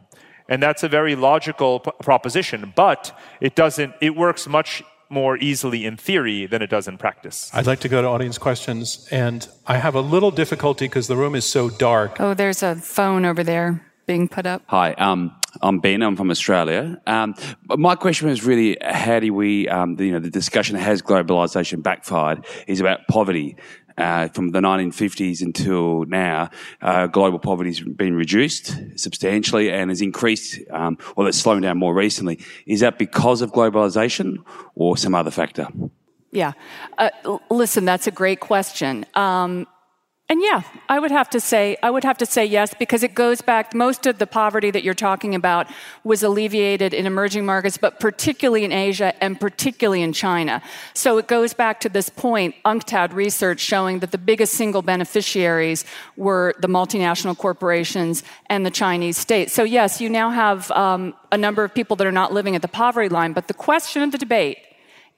And 0.48 0.62
that's 0.62 0.82
a 0.82 0.88
very 0.88 1.16
logical 1.16 1.80
p- 1.80 1.90
proposition, 2.02 2.72
but 2.76 3.16
it 3.40 3.54
doesn't, 3.54 3.94
it 4.00 4.16
works 4.16 4.46
much 4.46 4.82
more 5.08 5.36
easily 5.38 5.84
in 5.84 5.96
theory 5.96 6.46
than 6.46 6.62
it 6.62 6.70
does 6.70 6.88
in 6.88 6.98
practice. 6.98 7.50
I'd 7.54 7.66
like 7.66 7.80
to 7.80 7.88
go 7.88 8.02
to 8.02 8.08
audience 8.08 8.38
questions, 8.38 9.06
and 9.10 9.46
I 9.66 9.76
have 9.76 9.94
a 9.94 10.00
little 10.00 10.30
difficulty 10.30 10.86
because 10.86 11.06
the 11.06 11.16
room 11.16 11.34
is 11.34 11.44
so 11.44 11.70
dark. 11.70 12.20
Oh, 12.20 12.34
there's 12.34 12.62
a 12.62 12.74
phone 12.74 13.24
over 13.24 13.44
there 13.44 13.86
being 14.06 14.28
put 14.28 14.46
up. 14.46 14.62
Hi, 14.66 14.94
um, 14.94 15.34
I'm 15.62 15.78
Ben. 15.80 16.02
I'm 16.02 16.16
from 16.16 16.30
Australia. 16.30 17.00
Um, 17.06 17.34
but 17.64 17.78
my 17.78 17.94
question 17.94 18.28
was 18.28 18.44
really, 18.44 18.76
how 18.82 19.20
do 19.20 19.32
we, 19.32 19.68
um, 19.68 19.96
the, 19.96 20.06
you 20.06 20.12
know, 20.12 20.20
the 20.20 20.30
discussion 20.30 20.76
has 20.76 21.02
globalization 21.02 21.82
backfired 21.82 22.44
is 22.66 22.80
about 22.80 23.06
poverty. 23.08 23.56
Uh, 23.98 24.28
from 24.28 24.50
the 24.50 24.60
1950s 24.60 25.40
until 25.40 26.04
now, 26.04 26.50
uh, 26.82 27.06
global 27.06 27.38
poverty 27.38 27.70
has 27.70 27.80
been 27.80 28.14
reduced 28.14 28.76
substantially 28.96 29.70
and 29.70 29.90
has 29.90 30.02
increased, 30.02 30.58
um, 30.70 30.98
well, 31.16 31.26
it's 31.26 31.38
slowing 31.38 31.62
down 31.62 31.78
more 31.78 31.94
recently. 31.94 32.38
Is 32.66 32.80
that 32.80 32.98
because 32.98 33.40
of 33.40 33.52
globalization 33.52 34.36
or 34.74 34.98
some 34.98 35.14
other 35.14 35.30
factor? 35.30 35.68
Yeah. 36.30 36.52
Uh, 36.98 37.08
listen, 37.50 37.86
that's 37.86 38.06
a 38.06 38.10
great 38.10 38.40
question. 38.40 39.06
Um, 39.14 39.66
and 40.28 40.42
yeah, 40.42 40.62
I 40.88 40.98
would 40.98 41.12
have 41.12 41.30
to 41.30 41.40
say, 41.40 41.76
I 41.84 41.90
would 41.90 42.02
have 42.02 42.18
to 42.18 42.26
say 42.26 42.44
yes, 42.44 42.74
because 42.76 43.04
it 43.04 43.14
goes 43.14 43.42
back, 43.42 43.72
most 43.72 44.06
of 44.06 44.18
the 44.18 44.26
poverty 44.26 44.72
that 44.72 44.82
you're 44.82 44.92
talking 44.92 45.36
about 45.36 45.68
was 46.02 46.24
alleviated 46.24 46.92
in 46.92 47.06
emerging 47.06 47.46
markets, 47.46 47.78
but 47.78 48.00
particularly 48.00 48.64
in 48.64 48.72
Asia 48.72 49.14
and 49.22 49.38
particularly 49.40 50.02
in 50.02 50.12
China. 50.12 50.60
So 50.94 51.18
it 51.18 51.28
goes 51.28 51.54
back 51.54 51.78
to 51.80 51.88
this 51.88 52.08
point, 52.08 52.56
UNCTAD 52.64 53.12
research 53.12 53.60
showing 53.60 54.00
that 54.00 54.10
the 54.10 54.18
biggest 54.18 54.54
single 54.54 54.82
beneficiaries 54.82 55.84
were 56.16 56.54
the 56.60 56.68
multinational 56.68 57.38
corporations 57.38 58.24
and 58.46 58.66
the 58.66 58.70
Chinese 58.72 59.16
state. 59.16 59.52
So 59.52 59.62
yes, 59.62 60.00
you 60.00 60.10
now 60.10 60.30
have 60.30 60.72
um, 60.72 61.14
a 61.30 61.38
number 61.38 61.62
of 61.62 61.72
people 61.72 61.94
that 61.96 62.06
are 62.06 62.10
not 62.12 62.32
living 62.32 62.56
at 62.56 62.62
the 62.62 62.68
poverty 62.68 63.08
line, 63.08 63.32
but 63.32 63.46
the 63.46 63.54
question 63.54 64.02
of 64.02 64.10
the 64.10 64.18
debate 64.18 64.58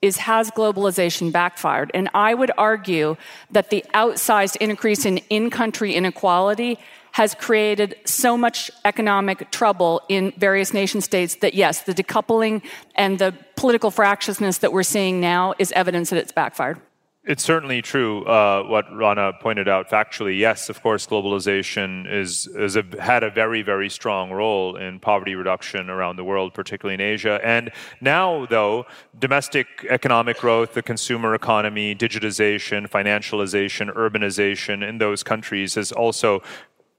is 0.03 0.18
has 0.18 0.51
globalization 0.51 1.32
backfired? 1.32 1.90
And 1.94 2.09
I 2.14 2.34
would 2.34 2.51
argue 2.57 3.16
that 3.51 3.70
the 3.70 3.84
outsized 3.94 4.57
increase 4.57 5.05
in 5.05 5.18
in 5.28 5.51
country 5.51 5.94
inequality 5.94 6.78
has 7.12 7.34
created 7.34 7.96
so 8.05 8.36
much 8.36 8.70
economic 8.84 9.51
trouble 9.51 10.03
in 10.09 10.32
various 10.36 10.72
nation 10.72 11.01
states 11.01 11.36
that, 11.36 11.55
yes, 11.55 11.82
the 11.82 11.94
decoupling 11.94 12.62
and 12.94 13.18
the 13.18 13.34
political 13.57 13.90
fractiousness 13.90 14.59
that 14.59 14.72
we're 14.72 14.82
seeing 14.82 15.20
now 15.20 15.55
is 15.59 15.72
evidence 15.72 16.11
that 16.11 16.18
it's 16.18 16.32
backfired. 16.32 16.80
It's 17.29 17.45
certainly 17.45 17.83
true 17.83 18.24
uh, 18.24 18.62
what 18.62 18.91
Rana 18.91 19.35
pointed 19.35 19.68
out 19.68 19.91
factually. 19.91 20.39
Yes, 20.39 20.70
of 20.70 20.81
course, 20.81 21.07
globalization 21.07 22.11
is, 22.11 22.47
is 22.47 22.74
a, 22.74 22.83
had 22.99 23.22
a 23.22 23.29
very, 23.29 23.61
very 23.61 23.91
strong 23.91 24.31
role 24.31 24.76
in 24.76 24.99
poverty 24.99 25.35
reduction 25.35 25.91
around 25.91 26.16
the 26.16 26.24
world, 26.24 26.55
particularly 26.55 26.95
in 26.95 27.03
Asia. 27.03 27.39
And 27.45 27.70
now, 28.01 28.47
though, 28.47 28.87
domestic 29.18 29.66
economic 29.91 30.39
growth, 30.39 30.72
the 30.72 30.81
consumer 30.81 31.35
economy, 31.35 31.95
digitization, 31.95 32.89
financialization, 32.89 33.95
urbanization 33.95 34.89
in 34.89 34.97
those 34.97 35.22
countries 35.22 35.74
has 35.74 35.93
also 35.93 36.41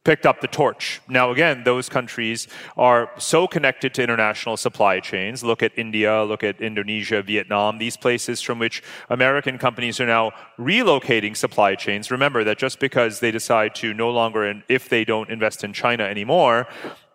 picked 0.06 0.26
up 0.26 0.40
the 0.42 0.48
torch. 0.48 1.02
Now, 1.10 1.32
again, 1.32 1.64
those 1.66 1.90
countries 1.90 2.48
are 2.78 3.12
so 3.18 3.48
connected 3.48 3.94
to 3.96 4.04
international 4.04 4.56
supply 4.58 5.00
chains. 5.00 5.44
Look 5.44 5.62
at 5.62 5.78
India, 5.78 6.24
look 6.24 6.44
at 6.44 6.62
Indonesia, 6.62 7.22
Vietnam, 7.22 7.78
these 7.78 7.98
places 7.98 8.42
from 8.42 8.60
which 8.60 8.82
American 9.10 9.58
companies 9.58 10.00
are 10.00 10.08
now 10.08 10.32
relocating 10.58 11.36
supply 11.36 11.76
chains. 11.76 12.12
Remember 12.12 12.44
that 12.46 12.58
just 12.58 12.80
because 12.80 13.20
they 13.20 13.32
decide 13.32 13.76
to 13.76 13.94
no 13.94 14.10
longer, 14.10 14.64
if 14.70 14.88
they 14.88 15.04
don't 15.04 15.30
invest 15.30 15.64
in 15.64 15.74
China 15.74 16.04
anymore, 16.04 16.68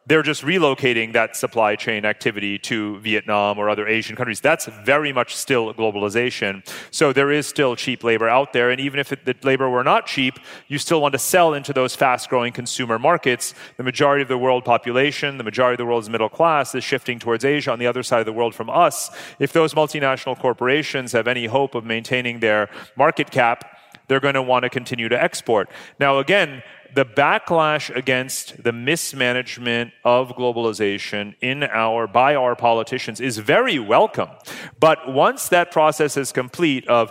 they're 0.07 0.23
just 0.23 0.43
relocating 0.43 1.15
that 1.15 1.35
supply 1.35 1.77
chain 1.77 2.05
activity 2.05 2.59
to 2.59 2.99
Vietnam 3.01 3.59
or 3.59 3.71
other 3.71 3.89
Asian 3.89 4.17
countries. 4.17 4.41
That's 4.41 4.67
very 4.67 5.13
much 5.13 5.35
still 5.35 5.73
globalization. 5.73 6.67
So 6.91 7.13
there 7.13 7.33
is 7.33 7.47
still 7.47 7.75
cheap 7.75 8.05
labor 8.05 8.29
out 8.29 8.53
there. 8.53 8.71
And 8.71 8.81
even 8.81 9.01
if 9.01 9.13
it, 9.13 9.25
the 9.25 9.35
labor 9.43 9.71
were 9.71 9.85
not 9.85 10.07
cheap, 10.07 10.39
you 10.69 10.79
still 10.79 11.01
want 11.01 11.13
to 11.13 11.19
sell 11.19 11.55
into 11.55 11.73
those 11.73 11.97
fast 11.97 12.29
growing 12.29 12.53
consumer 12.53 12.99
markets. 12.99 13.55
The 13.79 13.83
majority 13.83 14.21
of 14.23 14.29
the 14.29 14.37
world 14.37 14.65
population, 14.65 15.39
the 15.39 15.45
majority 15.45 15.75
of 15.75 15.79
the 15.79 15.87
world's 15.87 16.11
middle 16.11 16.29
class 16.29 16.75
is 16.75 16.85
shifting 16.85 17.19
towards 17.19 17.45
Asia 17.45 17.73
on 17.73 17.79
the 17.79 17.87
other 17.87 18.03
side 18.03 18.21
of 18.21 18.27
the 18.27 18.33
world 18.33 18.55
from 18.55 18.69
us. 18.69 19.11
If 19.39 19.55
those 19.55 19.73
multinational 19.73 20.39
corporations 20.39 21.13
have 21.13 21.27
any 21.27 21.47
hope 21.47 21.75
of 21.75 21.85
maintaining 21.85 22.41
their 22.41 22.69
market 22.97 23.31
cap, 23.31 23.71
they're 24.09 24.21
going 24.21 24.35
to 24.35 24.43
want 24.43 24.65
to 24.65 24.69
continue 24.69 25.09
to 25.09 25.23
export. 25.23 25.71
Now, 25.99 26.19
again, 26.19 26.63
the 26.95 27.05
backlash 27.05 27.95
against 27.95 28.62
the 28.62 28.72
mismanagement 28.72 29.92
of 30.05 30.30
globalization 30.30 31.34
in 31.40 31.64
our 31.64 32.07
by 32.07 32.34
our 32.34 32.55
politicians 32.55 33.20
is 33.20 33.38
very 33.38 33.78
welcome. 33.78 34.30
But 34.78 35.12
once 35.12 35.49
that 35.49 35.70
process 35.70 36.16
is 36.16 36.32
complete 36.32 36.86
of 36.88 37.11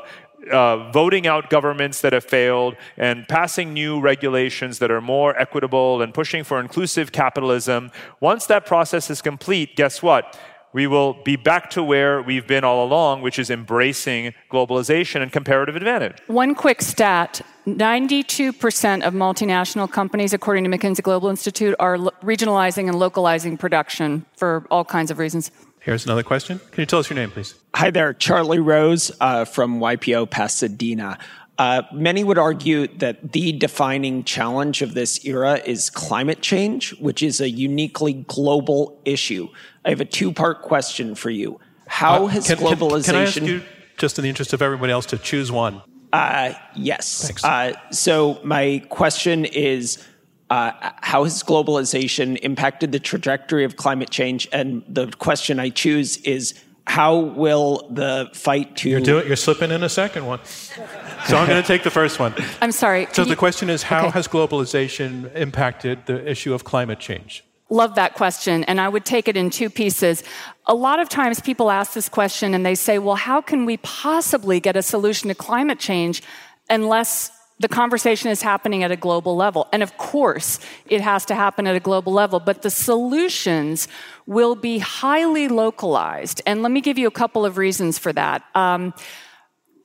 uh, 0.51 0.91
voting 0.91 1.25
out 1.27 1.49
governments 1.49 2.01
that 2.01 2.13
have 2.13 2.23
failed 2.23 2.75
and 2.97 3.27
passing 3.27 3.73
new 3.73 3.99
regulations 3.99 4.79
that 4.79 4.91
are 4.91 5.01
more 5.01 5.37
equitable 5.39 6.01
and 6.01 6.13
pushing 6.13 6.43
for 6.43 6.59
inclusive 6.59 7.11
capitalism, 7.11 7.91
once 8.19 8.45
that 8.47 8.65
process 8.65 9.09
is 9.09 9.21
complete, 9.21 9.75
guess 9.75 10.01
what? 10.01 10.37
We 10.73 10.87
will 10.87 11.13
be 11.13 11.35
back 11.35 11.69
to 11.71 11.83
where 11.83 12.21
we've 12.21 12.47
been 12.47 12.63
all 12.63 12.85
along, 12.85 13.21
which 13.21 13.39
is 13.39 13.49
embracing 13.49 14.33
globalization 14.51 15.21
and 15.21 15.31
comparative 15.31 15.75
advantage. 15.75 16.17
One 16.27 16.55
quick 16.55 16.81
stat 16.81 17.41
92% 17.65 19.03
of 19.03 19.13
multinational 19.13 19.89
companies, 19.89 20.33
according 20.33 20.65
to 20.65 20.69
McKinsey 20.69 21.01
Global 21.01 21.29
Institute, 21.29 21.75
are 21.79 21.97
lo- 21.97 22.11
regionalizing 22.21 22.89
and 22.89 22.99
localizing 22.99 23.57
production 23.57 24.25
for 24.35 24.65
all 24.69 24.83
kinds 24.83 25.11
of 25.11 25.17
reasons. 25.17 25.49
Here's 25.79 26.05
another 26.05 26.23
question. 26.23 26.59
Can 26.71 26.81
you 26.81 26.85
tell 26.85 26.99
us 26.99 27.09
your 27.09 27.15
name, 27.15 27.31
please? 27.31 27.55
Hi 27.75 27.91
there, 27.91 28.13
Charlie 28.13 28.59
Rose 28.59 29.11
uh, 29.19 29.45
from 29.45 29.79
YPO 29.79 30.29
Pasadena. 30.29 31.19
Uh, 31.59 31.83
many 31.93 32.23
would 32.23 32.39
argue 32.39 32.87
that 32.97 33.31
the 33.31 33.51
defining 33.51 34.23
challenge 34.23 34.81
of 34.81 34.95
this 34.95 35.23
era 35.23 35.61
is 35.65 35.89
climate 35.89 36.41
change, 36.41 36.97
which 36.99 37.21
is 37.21 37.39
a 37.39 37.49
uniquely 37.49 38.13
global 38.27 38.99
issue. 39.05 39.47
I 39.85 39.89
have 39.89 40.01
a 40.01 40.05
two 40.05 40.33
part 40.33 40.63
question 40.63 41.13
for 41.13 41.29
you. 41.29 41.59
How 41.85 42.25
uh, 42.25 42.27
has 42.27 42.47
can, 42.47 42.57
globalization. 42.57 43.03
Can, 43.03 43.03
can, 43.03 43.15
I 43.15 43.23
ask 43.23 43.41
you, 43.41 43.61
just 43.97 44.17
in 44.17 44.23
the 44.23 44.29
interest 44.29 44.53
of 44.53 44.61
everybody 44.63 44.91
else, 44.91 45.05
to 45.07 45.17
choose 45.17 45.51
one? 45.51 45.81
Uh, 46.11 46.53
yes. 46.75 47.43
Uh, 47.43 47.73
so, 47.91 48.39
my 48.43 48.83
question 48.89 49.45
is 49.45 50.03
uh, 50.49 50.71
how 51.01 51.23
has 51.23 51.43
globalization 51.43 52.37
impacted 52.41 52.91
the 52.91 52.99
trajectory 52.99 53.63
of 53.63 53.75
climate 53.75 54.09
change? 54.09 54.47
And 54.51 54.83
the 54.87 55.07
question 55.17 55.59
I 55.59 55.69
choose 55.69 56.17
is 56.17 56.62
how 56.85 57.17
will 57.17 57.87
the 57.91 58.29
fight 58.33 58.75
to 58.77 58.89
you're 58.89 58.99
doing 58.99 59.25
you're 59.25 59.35
slipping 59.35 59.71
in 59.71 59.83
a 59.83 59.89
second 59.89 60.25
one 60.25 60.39
so 60.45 61.37
i'm 61.37 61.47
going 61.47 61.61
to 61.61 61.67
take 61.67 61.83
the 61.83 61.89
first 61.89 62.19
one 62.19 62.33
i'm 62.61 62.71
sorry 62.71 63.07
so 63.13 63.23
the 63.23 63.31
you... 63.31 63.35
question 63.35 63.69
is 63.69 63.83
how 63.83 64.01
okay. 64.01 64.11
has 64.11 64.27
globalization 64.27 65.33
impacted 65.35 66.05
the 66.05 66.29
issue 66.29 66.53
of 66.53 66.63
climate 66.63 66.99
change 66.99 67.43
love 67.69 67.95
that 67.95 68.13
question 68.15 68.63
and 68.65 68.81
i 68.81 68.89
would 68.89 69.05
take 69.05 69.27
it 69.27 69.37
in 69.37 69.49
two 69.49 69.69
pieces 69.69 70.23
a 70.65 70.75
lot 70.75 70.99
of 70.99 71.07
times 71.07 71.39
people 71.39 71.71
ask 71.71 71.93
this 71.93 72.09
question 72.09 72.53
and 72.53 72.65
they 72.65 72.75
say 72.75 72.99
well 72.99 73.15
how 73.15 73.39
can 73.39 73.65
we 73.65 73.77
possibly 73.77 74.59
get 74.59 74.75
a 74.75 74.81
solution 74.81 75.29
to 75.29 75.35
climate 75.35 75.79
change 75.79 76.21
unless 76.69 77.31
the 77.59 77.67
conversation 77.67 78.29
is 78.29 78.41
happening 78.41 78.83
at 78.83 78.91
a 78.91 78.95
global 78.95 79.35
level. 79.35 79.67
And 79.71 79.83
of 79.83 79.95
course, 79.97 80.59
it 80.87 81.01
has 81.01 81.23
to 81.25 81.35
happen 81.35 81.67
at 81.67 81.75
a 81.75 81.79
global 81.79 82.11
level, 82.11 82.39
but 82.39 82.61
the 82.61 82.69
solutions 82.69 83.87
will 84.25 84.55
be 84.55 84.79
highly 84.79 85.47
localized. 85.47 86.41
And 86.45 86.61
let 86.61 86.71
me 86.71 86.81
give 86.81 86.97
you 86.97 87.07
a 87.07 87.11
couple 87.11 87.45
of 87.45 87.57
reasons 87.57 87.97
for 87.99 88.13
that. 88.13 88.43
Um, 88.55 88.93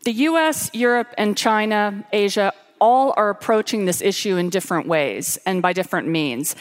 the 0.04 0.12
US, 0.12 0.70
Europe, 0.72 1.12
and 1.18 1.36
China, 1.36 2.04
Asia, 2.12 2.52
all 2.80 3.12
are 3.16 3.30
approaching 3.30 3.84
this 3.84 4.00
issue 4.00 4.36
in 4.36 4.50
different 4.50 4.86
ways 4.86 5.38
and 5.44 5.60
by 5.60 5.72
different 5.72 6.08
means. 6.08 6.54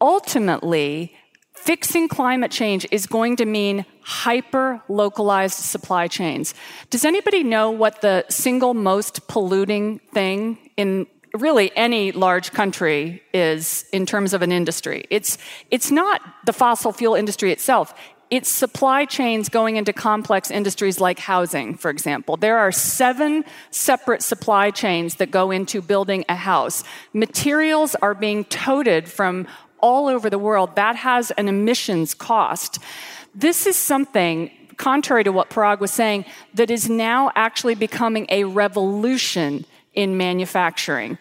Ultimately, 0.00 1.16
fixing 1.54 2.06
climate 2.06 2.50
change 2.50 2.86
is 2.90 3.06
going 3.06 3.36
to 3.36 3.46
mean 3.46 3.86
hyper 4.02 4.82
localized 4.88 5.58
supply 5.58 6.06
chains. 6.06 6.54
Does 6.90 7.04
anybody 7.04 7.42
know 7.42 7.70
what 7.70 8.02
the 8.02 8.24
single 8.28 8.74
most 8.74 9.26
polluting 9.26 9.98
thing 10.12 10.58
in 10.76 11.06
really 11.34 11.70
any 11.76 12.12
large 12.12 12.52
country 12.52 13.22
is 13.34 13.84
in 13.92 14.06
terms 14.06 14.32
of 14.32 14.42
an 14.42 14.52
industry. 14.52 15.04
It's, 15.10 15.38
it's 15.70 15.90
not 15.90 16.20
the 16.44 16.52
fossil 16.52 16.92
fuel 16.92 17.14
industry 17.14 17.52
itself. 17.52 17.94
It's 18.28 18.50
supply 18.50 19.04
chains 19.04 19.48
going 19.48 19.76
into 19.76 19.92
complex 19.92 20.50
industries 20.50 21.00
like 21.00 21.18
housing, 21.18 21.76
for 21.76 21.90
example. 21.90 22.36
There 22.36 22.58
are 22.58 22.72
seven 22.72 23.44
separate 23.70 24.22
supply 24.22 24.70
chains 24.70 25.16
that 25.16 25.30
go 25.30 25.50
into 25.50 25.80
building 25.80 26.24
a 26.28 26.34
house. 26.34 26.82
Materials 27.12 27.94
are 27.96 28.14
being 28.14 28.44
toted 28.44 29.08
from 29.08 29.46
all 29.80 30.08
over 30.08 30.28
the 30.28 30.38
world. 30.38 30.74
That 30.74 30.96
has 30.96 31.30
an 31.32 31.48
emissions 31.48 32.14
cost. 32.14 32.80
This 33.34 33.66
is 33.66 33.76
something 33.76 34.50
contrary 34.76 35.24
to 35.24 35.32
what 35.32 35.50
Parag 35.50 35.80
was 35.80 35.90
saying, 35.90 36.24
that 36.54 36.70
is 36.70 36.88
now 36.88 37.30
actually 37.34 37.74
becoming 37.74 38.26
a 38.28 38.44
revolution 38.44 39.64
in 39.96 40.16
manufacturing. 40.16 41.18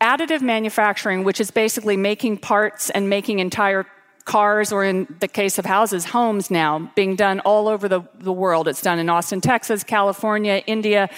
Additive 0.00 0.40
manufacturing, 0.40 1.24
which 1.24 1.40
is 1.40 1.50
basically 1.50 1.96
making 1.96 2.38
parts 2.38 2.88
and 2.90 3.10
making 3.10 3.40
entire 3.40 3.86
cars, 4.24 4.72
or 4.72 4.84
in 4.84 5.06
the 5.20 5.28
case 5.28 5.58
of 5.58 5.66
houses, 5.66 6.06
homes 6.06 6.50
now, 6.50 6.90
being 6.94 7.14
done 7.14 7.40
all 7.40 7.68
over 7.68 7.88
the, 7.88 8.02
the 8.18 8.32
world. 8.32 8.68
It's 8.68 8.80
done 8.80 8.98
in 8.98 9.10
Austin, 9.10 9.40
Texas, 9.40 9.84
California, 9.84 10.62
India. 10.66 11.10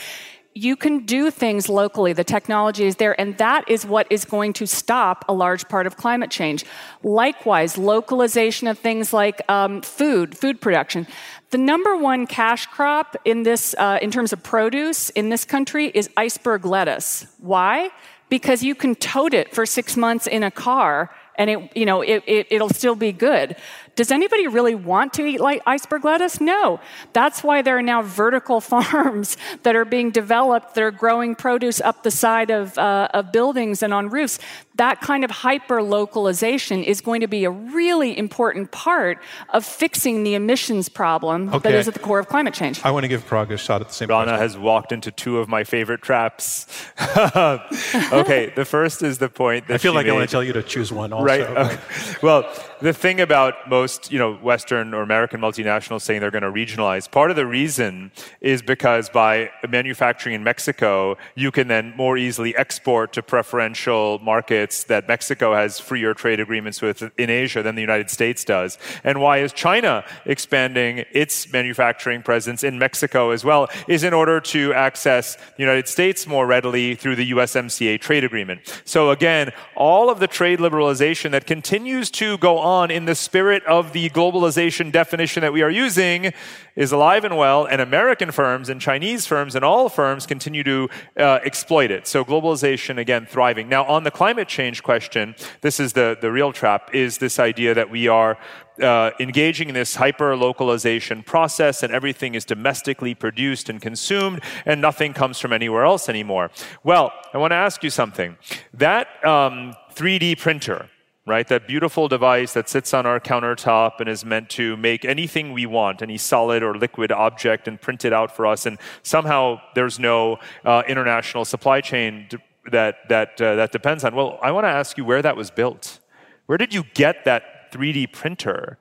You 0.55 0.75
can 0.75 1.05
do 1.05 1.31
things 1.31 1.69
locally. 1.69 2.15
The 2.15 2.25
technology 2.25 2.85
is 2.85 2.97
there, 2.97 3.19
and 3.21 3.37
that 3.39 3.71
is 3.71 3.85
what 3.85 4.07
is 4.11 4.25
going 4.25 4.55
to 4.55 4.67
stop 4.67 5.25
a 5.29 5.33
large 5.33 5.69
part 5.69 5.87
of 5.87 5.97
climate 5.97 6.31
change. 6.31 6.65
Likewise, 7.03 7.77
localization 7.77 8.67
of 8.67 8.79
things 8.79 9.13
like 9.13 9.43
um, 9.51 9.83
food, 9.83 10.37
food 10.37 10.61
production. 10.61 11.07
The 11.51 11.59
number 11.59 11.97
one 11.97 12.27
cash 12.27 12.67
crop 12.67 13.17
in 13.25 13.45
this, 13.45 13.75
uh, 13.79 13.99
in 14.03 14.11
terms 14.11 14.33
of 14.33 14.43
produce 14.43 15.11
in 15.11 15.29
this 15.29 15.45
country, 15.45 15.87
is 15.95 16.11
iceberg 16.17 16.67
lettuce. 16.67 17.27
Why? 17.39 17.91
Because 18.29 18.65
you 18.65 18.75
can 18.75 18.97
tote 18.97 19.33
it 19.33 19.55
for 19.55 19.65
six 19.65 19.97
months 19.97 20.27
in 20.27 20.43
a 20.43 20.51
car, 20.51 21.11
and 21.39 21.51
it, 21.51 21.77
you 21.77 21.87
know, 21.87 22.01
it, 22.03 22.25
it, 22.27 22.49
it'll 22.51 22.71
still 22.71 22.97
be 22.97 23.13
good. 23.13 23.57
Does 23.95 24.11
anybody 24.11 24.47
really 24.47 24.75
want 24.75 25.15
to 25.15 25.25
eat 25.25 25.41
like 25.41 25.63
iceberg 25.67 26.05
lettuce? 26.05 26.41
No. 26.41 26.81
That's 27.13 27.43
why 27.45 27.63
there 27.63 27.79
are 27.79 27.83
now 27.83 28.03
vertical 28.03 28.61
farms 28.73 29.37
that 29.63 29.77
are 29.77 29.85
being 29.85 30.11
developed 30.11 30.75
that 30.75 30.83
are 30.83 30.91
growing 30.91 31.35
produce 31.35 31.81
up 31.81 32.03
the 32.03 32.11
side 32.11 32.51
of, 32.51 32.77
uh, 32.77 33.09
of 33.15 33.33
buildings 33.33 33.83
and 33.83 33.95
on 33.95 34.11
roofs. 34.11 34.39
That 34.77 35.01
kind 35.01 35.25
of 35.25 35.31
hyper 35.31 35.83
localization 35.83 36.83
is 36.83 37.01
going 37.01 37.21
to 37.21 37.27
be 37.27 37.45
a 37.45 37.51
really 37.51 38.17
important 38.17 38.71
part 38.71 39.19
of 39.51 39.65
fixing 39.65 40.23
the 40.23 40.35
emissions 40.35 40.89
problem 40.89 41.49
okay. 41.49 41.71
that 41.71 41.75
is 41.75 41.89
at 41.89 41.95
the 41.95 42.01
core 42.01 42.19
of 42.19 42.29
climate 42.29 42.55
change. 42.55 42.85
I 42.85 42.91
want 42.91 43.05
to 43.05 43.09
give 43.09 43.27
Parag 43.27 43.51
a 43.51 43.57
shot 43.57 43.81
at 43.81 43.89
the 43.89 43.95
same 43.95 44.09
Rana 44.09 44.37
has 44.37 44.59
walked 44.59 44.93
into 44.93 45.11
two 45.11 45.39
of 45.39 45.49
my 45.49 45.65
favorite 45.65 46.03
traps. 46.03 46.67
okay, 47.17 48.53
the 48.55 48.65
first 48.65 49.03
is 49.03 49.19
the 49.19 49.29
point 49.29 49.69
that 49.69 49.75
I 49.75 49.79
feel 49.79 49.95
like 49.95 50.07
made. 50.07 50.13
I 50.13 50.15
want 50.15 50.29
to 50.29 50.33
tell 50.33 50.45
you 50.45 50.53
to 50.53 50.63
choose 50.63 50.93
one 50.93 51.13
also. 51.13 51.25
Right. 51.25 51.41
Okay. 51.41 51.79
Well, 52.23 52.45
the 52.81 52.93
thing 52.93 53.21
about 53.21 53.69
most, 53.69 54.13
you 54.13 54.19
know, 54.19 54.35
Western 54.35 54.93
or 54.93 55.03
American 55.03 55.41
multinationals 55.41 56.03
saying 56.03 56.21
they're 56.21 56.31
going 56.31 56.43
to 56.43 56.53
regionalize, 56.53 57.11
part 57.11 57.31
of 57.31 57.37
the 57.37 57.47
reason 57.47 58.11
is 58.41 58.63
because 58.63 59.09
by 59.09 59.51
manufacturing 59.69 60.35
in 60.35 60.45
Mexico, 60.45 61.17
you 61.35 61.51
can 61.51 61.69
then 61.69 61.95
more 61.97 62.19
easily 62.19 62.55
export 62.57 63.13
to 63.15 63.23
preferential 63.23 64.19
markets 64.19 64.66
that 64.85 65.09
Mexico 65.09 65.55
has 65.55 65.79
freer 65.79 66.15
trade 66.15 66.41
agreements 66.41 66.83
with 66.83 67.03
in 67.19 67.31
Asia 67.31 67.63
than 67.63 67.75
the 67.75 67.81
United 67.81 68.11
States 68.11 68.45
does. 68.45 68.79
And 69.05 69.21
why 69.21 69.39
is 69.39 69.53
China 69.53 70.05
expanding 70.25 71.05
its 71.13 71.53
manufacturing 71.53 72.23
presence 72.23 72.65
in 72.65 72.79
Mexico 72.79 73.31
as 73.31 73.45
well? 73.45 73.69
Is 73.89 74.05
in 74.05 74.13
order 74.13 74.41
to 74.41 74.73
access 74.75 75.37
the 75.37 75.63
United 75.63 75.89
States 75.89 76.27
more 76.27 76.47
readily 76.47 76.95
through 76.95 77.17
the 77.17 77.31
USMCA 77.33 78.01
trade 78.01 78.25
agreement. 78.25 78.83
So 78.85 79.11
again, 79.11 79.53
all 79.75 80.11
of 80.11 80.19
the 80.19 80.27
trade 80.27 80.59
liberalization 80.59 81.31
that 81.33 81.47
continues 81.47 82.11
to 82.13 82.39
go 82.39 82.59
on 82.59 82.91
in 82.91 83.05
the 83.05 83.15
spirit 83.15 83.65
of 83.65 83.93
the 83.93 84.11
globalization 84.11 84.93
definition 84.93 85.43
that 85.43 85.53
we 85.53 85.63
are 85.63 85.71
using 85.71 86.33
is 86.77 86.93
alive 86.93 87.25
and 87.25 87.37
well, 87.37 87.65
and 87.65 87.81
American 87.81 88.31
firms 88.31 88.69
and 88.69 88.81
Chinese 88.81 89.27
firms 89.27 89.55
and 89.55 89.65
all 89.65 89.89
firms 89.89 90.27
continue 90.27 90.63
to 90.63 90.89
uh, 91.17 91.41
exploit 91.45 91.91
it. 91.91 92.07
So 92.07 92.25
globalization, 92.25 92.99
again, 92.99 93.27
thriving. 93.27 93.69
Now, 93.69 93.85
on 93.87 94.05
the 94.05 94.11
climate 94.11 94.47
change 94.47 94.83
question, 94.83 95.35
this 95.63 95.81
is 95.81 95.95
the, 95.95 96.17
the 96.21 96.31
real 96.31 96.53
trap, 96.53 96.95
is 96.95 97.19
this 97.19 97.39
idea 97.39 97.75
that 97.75 97.91
we 97.91 98.09
are 98.09 98.39
uh, 98.81 99.11
engaging 99.19 99.69
in 99.69 99.75
this 99.75 99.95
hyper 99.95 100.37
localization 100.37 101.23
process 101.23 101.83
and 101.83 101.93
everything 101.93 102.35
is 102.35 102.45
domestically 102.45 103.15
produced 103.15 103.71
and 103.71 103.81
consumed 103.81 104.43
and 104.67 104.81
nothing 104.81 105.15
comes 105.15 105.39
from 105.39 105.53
anywhere 105.53 105.85
else 105.85 106.09
anymore. 106.11 106.51
Well, 106.85 107.11
I 107.33 107.39
want 107.39 107.53
to 107.53 107.57
ask 107.57 107.83
you 107.83 107.91
something. 107.91 108.37
That 108.75 109.09
um, 109.25 109.75
3D 109.95 110.39
printer, 110.39 110.91
right? 111.27 111.49
That 111.49 111.67
beautiful 111.67 112.07
device 112.07 112.53
that 112.53 112.69
sits 112.69 112.95
on 112.95 113.05
our 113.05 113.19
countertop 113.19 113.99
and 113.99 114.09
is 114.09 114.25
meant 114.25 114.49
to 114.51 114.77
make 114.77 115.05
anything 115.05 115.53
we 115.53 115.67
want, 115.67 116.01
any 116.01 116.17
solid 116.17 116.63
or 116.63 116.77
liquid 116.77 117.11
object, 117.11 117.67
and 117.67 117.81
print 117.81 118.05
it 118.05 118.13
out 118.13 118.35
for 118.35 118.47
us. 118.47 118.65
And 118.65 118.79
somehow 119.03 119.61
there's 119.75 119.99
no 119.99 120.39
uh, 120.65 120.85
international 120.87 121.45
supply 121.45 121.81
chain 121.81 122.29
that 122.71 123.09
that 123.09 123.41
uh, 123.41 123.57
that 123.57 123.73
depends 123.73 124.05
on. 124.05 124.15
Well, 124.15 124.39
I 124.41 124.53
want 124.53 124.65
to 124.65 124.69
ask 124.69 124.97
you 124.97 125.05
where 125.05 125.21
that 125.21 125.37
was 125.37 125.51
built. 125.51 125.99
Where 126.47 126.59
did 126.59 126.73
you 126.73 126.85
get 126.95 127.25
that 127.25 127.73
3D 127.73 128.13
printer 128.13 128.79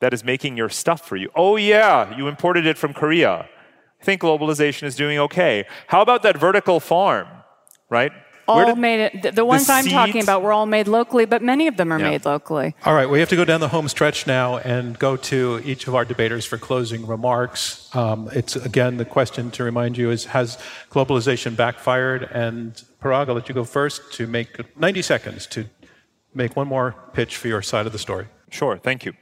that 0.00 0.12
is 0.12 0.22
making 0.22 0.58
your 0.58 0.68
stuff 0.68 1.08
for 1.08 1.16
you? 1.16 1.30
Oh 1.34 1.56
yeah, 1.56 2.14
you 2.16 2.28
imported 2.28 2.66
it 2.66 2.76
from 2.76 2.92
Korea. 2.92 3.48
I 4.00 4.04
think 4.04 4.20
globalization 4.20 4.84
is 4.84 4.94
doing 4.94 5.18
okay. 5.18 5.66
How 5.88 6.02
about 6.02 6.22
that 6.22 6.36
vertical 6.36 6.80
farm, 6.80 7.26
right? 7.90 8.12
All 8.48 8.66
did, 8.66 8.78
made 8.78 9.00
it. 9.00 9.34
The 9.34 9.44
ones 9.44 9.66
the 9.66 9.74
I'm 9.74 9.86
talking 9.86 10.22
about 10.22 10.42
were 10.42 10.52
all 10.52 10.66
made 10.66 10.88
locally, 10.88 11.26
but 11.26 11.42
many 11.42 11.66
of 11.66 11.76
them 11.76 11.92
are 11.92 11.98
yeah. 11.98 12.10
made 12.10 12.24
locally. 12.24 12.74
All 12.84 12.94
right, 12.94 13.08
we 13.08 13.20
have 13.20 13.28
to 13.28 13.36
go 13.36 13.44
down 13.44 13.60
the 13.60 13.68
home 13.68 13.88
stretch 13.88 14.26
now 14.26 14.58
and 14.58 14.98
go 14.98 15.16
to 15.16 15.60
each 15.64 15.86
of 15.86 15.94
our 15.94 16.04
debaters 16.04 16.44
for 16.44 16.58
closing 16.58 17.06
remarks. 17.06 17.94
Um, 17.94 18.28
it's 18.32 18.56
again 18.56 18.96
the 18.96 19.04
question 19.04 19.50
to 19.52 19.64
remind 19.64 19.96
you 19.98 20.10
is: 20.10 20.24
Has 20.26 20.58
globalization 20.90 21.56
backfired? 21.56 22.28
And 22.32 22.82
Parag, 23.02 23.28
I'll 23.28 23.34
let 23.34 23.48
you 23.48 23.54
go 23.54 23.64
first 23.64 24.12
to 24.14 24.26
make 24.26 24.76
90 24.76 25.02
seconds 25.02 25.46
to 25.48 25.66
make 26.34 26.56
one 26.56 26.68
more 26.68 26.94
pitch 27.12 27.36
for 27.36 27.48
your 27.48 27.62
side 27.62 27.86
of 27.86 27.92
the 27.92 27.98
story. 27.98 28.26
Sure, 28.50 28.78
thank 28.78 29.04
you. 29.04 29.12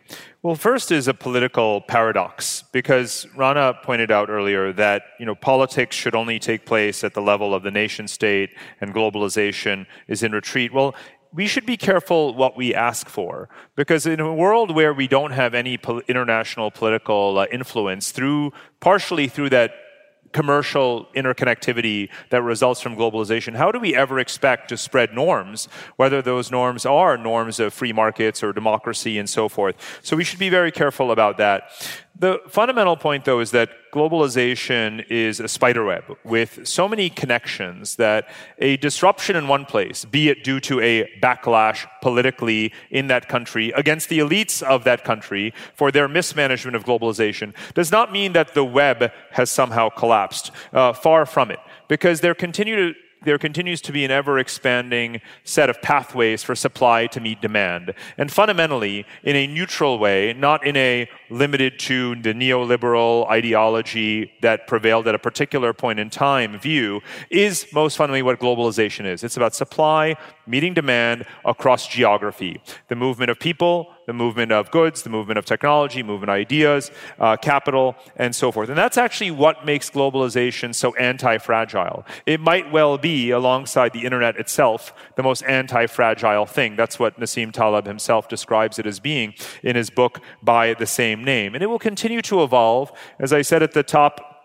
Well, 0.43 0.55
first 0.55 0.93
is 0.93 1.09
a 1.09 1.15
political 1.15 1.81
paradox 1.81 2.63
because 2.71 3.27
Rana 3.35 3.75
pointed 3.83 4.13
out 4.13 4.31
earlier 4.31 4.73
that 4.75 5.03
you 5.19 5.27
know 5.27 5.35
politics 5.35 5.97
should 5.97 6.15
only 6.15 6.39
take 6.39 6.65
place 6.65 7.03
at 7.03 7.15
the 7.15 7.23
level 7.23 7.53
of 7.53 7.65
the 7.65 7.71
nation 7.71 8.07
state 8.07 8.51
and 8.81 8.95
globalization 8.95 9.87
is 10.07 10.23
in 10.23 10.33
retreat. 10.33 10.73
Well, 10.73 10.95
we 11.33 11.47
should 11.47 11.67
be 11.67 11.77
careful 11.77 12.35
what 12.35 12.57
we 12.57 12.75
ask 12.75 13.09
for 13.09 13.49
because 13.75 14.07
in 14.07 14.21
a 14.21 14.33
world 14.33 14.75
where 14.75 14.95
we 14.95 15.09
don't 15.09 15.33
have 15.33 15.55
any 15.55 15.79
international 16.09 16.71
political 16.71 17.39
uh, 17.39 17.47
influence 17.51 18.13
through 18.13 18.53
partially 18.81 19.27
through 19.27 19.51
that 19.51 19.73
commercial 20.37 21.07
interconnectivity 21.17 22.11
that 22.29 22.43
results 22.43 22.83
from 22.83 22.95
globalization, 22.95 23.57
how 23.57 23.73
do 23.73 23.81
we 23.81 23.97
ever 23.97 24.19
expect 24.19 24.69
to 24.69 24.77
spread 24.77 25.15
norms, 25.15 25.67
whether 25.97 26.21
those 26.21 26.51
norms 26.51 26.85
are 26.85 27.17
norms 27.17 27.59
of 27.59 27.73
free 27.73 27.91
markets 27.91 28.43
or 28.43 28.53
democracy 28.53 29.17
and 29.19 29.31
so 29.31 29.49
forth? 29.49 29.77
So 30.03 30.15
we 30.15 30.25
should 30.25 30.39
be 30.39 30.51
very 30.51 30.71
careful 30.71 31.11
about 31.11 31.39
that. 31.39 31.71
The 32.19 32.41
fundamental 32.49 32.97
point, 32.97 33.27
though, 33.27 33.41
is 33.41 33.51
that 33.51 33.69
globalization 33.93 35.05
is 35.11 35.39
a 35.39 35.49
spider 35.49 35.85
web 35.85 36.05
with 36.25 36.67
so 36.67 36.89
many 36.89 37.11
connections 37.11 37.97
that 37.97 38.29
a 38.59 38.79
disruption 38.79 39.37
in 39.37 39.49
one 39.49 39.67
place, 39.67 40.07
be 40.07 40.31
it 40.31 40.43
due 40.43 40.59
to 40.61 40.81
a 40.81 41.11
backlash 41.23 41.87
politically 42.01 42.73
in 42.91 43.09
that 43.09 43.29
country 43.29 43.71
against 43.73 44.09
the 44.09 44.19
elites 44.21 44.63
of 44.63 44.85
that 44.85 45.05
country 45.05 45.53
for 45.75 45.91
their 45.91 46.09
mismanagement 46.09 46.75
of 46.75 46.85
globalization, 46.85 47.55
does 47.75 47.93
not 47.93 48.13
mean 48.13 48.33
that 48.33 48.55
the 48.55 48.65
web 48.65 49.13
has 49.33 49.51
somehow 49.51 49.91
collapsed. 49.91 50.51
Uh, 50.73 50.95
far 50.95 51.27
from 51.27 51.51
it. 51.51 51.61
Because 51.87 52.21
there 52.21 52.35
continue 52.35 52.77
to 52.77 52.99
there 53.27 53.39
continues 53.39 53.83
to 53.83 53.93
be 53.93 54.05
an 54.05 54.11
ever 54.11 54.39
expanding 54.39 55.21
set 55.45 55.69
of 55.69 55.83
pathways 55.83 56.43
for 56.43 56.55
supply 56.55 57.07
to 57.09 57.21
meet 57.21 57.43
demand. 57.43 57.93
And 58.17 58.33
fundamentally, 58.33 59.05
in 59.23 59.37
a 59.37 59.47
neutral 59.47 59.99
way, 59.99 60.33
not 60.33 60.65
in 60.67 60.77
a 60.77 61.11
limited 61.29 61.79
to 61.81 62.15
the 62.23 62.33
neoliberal 62.33 63.29
ideology 63.29 64.33
that 64.41 64.67
prevailed 64.67 65.09
at 65.09 65.15
a 65.15 65.19
particular 65.19 65.75
point 65.75 65.99
in 65.99 66.09
time 66.09 66.59
view, 66.59 67.03
is 67.29 67.67
most 67.75 67.97
fundamentally 67.97 68.23
what 68.23 68.39
globalization 68.39 69.05
is. 69.05 69.23
It's 69.25 69.37
about 69.37 69.55
supply 69.55 70.17
meeting 70.47 70.75
demand 70.75 71.27
across 71.45 71.87
geography. 71.87 72.61
The 72.89 72.97
movement 72.97 73.31
of 73.31 73.39
people, 73.39 73.93
the 74.07 74.13
movement 74.13 74.53
of 74.53 74.71
goods, 74.71 75.03
the 75.03 75.11
movement 75.11 75.39
of 75.39 75.45
technology, 75.45 76.03
movement 76.03 76.31
of 76.31 76.35
ideas, 76.35 76.91
uh, 77.19 77.37
capital, 77.37 77.97
and 78.17 78.35
so 78.35 78.53
forth. 78.53 78.69
And 78.69 78.79
that's 78.79 78.97
actually 78.97 79.33
what 79.33 79.67
makes 79.67 79.91
globalization 79.91 80.75
so 80.75 80.95
anti 80.95 81.39
fragile. 81.39 82.05
It 82.25 82.41
might 82.41 82.71
well 82.71 82.99
be, 82.99 83.31
alongside 83.31 83.93
the 83.93 84.05
internet 84.05 84.37
itself, 84.37 84.93
the 85.17 85.23
most 85.23 85.43
anti 85.43 85.87
fragile 85.87 86.47
thing. 86.47 86.77
That's 86.77 86.99
what 86.99 87.19
Nassim 87.19 87.53
Taleb 87.53 87.87
himself 87.87 88.29
describes 88.29 88.79
it 88.79 88.87
as 88.87 89.01
being 89.01 89.35
in 89.63 89.77
his 89.77 89.91
book 89.91 90.21
by 90.43 90.75
the 90.75 90.87
same 90.87 91.25
name. 91.25 91.55
And 91.55 91.63
it 91.63 91.67
will 91.67 91.79
continue 91.79 92.23
to 92.23 92.43
evolve. 92.43 92.93
As 93.19 93.33
I 93.33 93.43
said 93.43 93.63
at 93.63 93.73
the 93.73 93.83
top, 93.83 94.36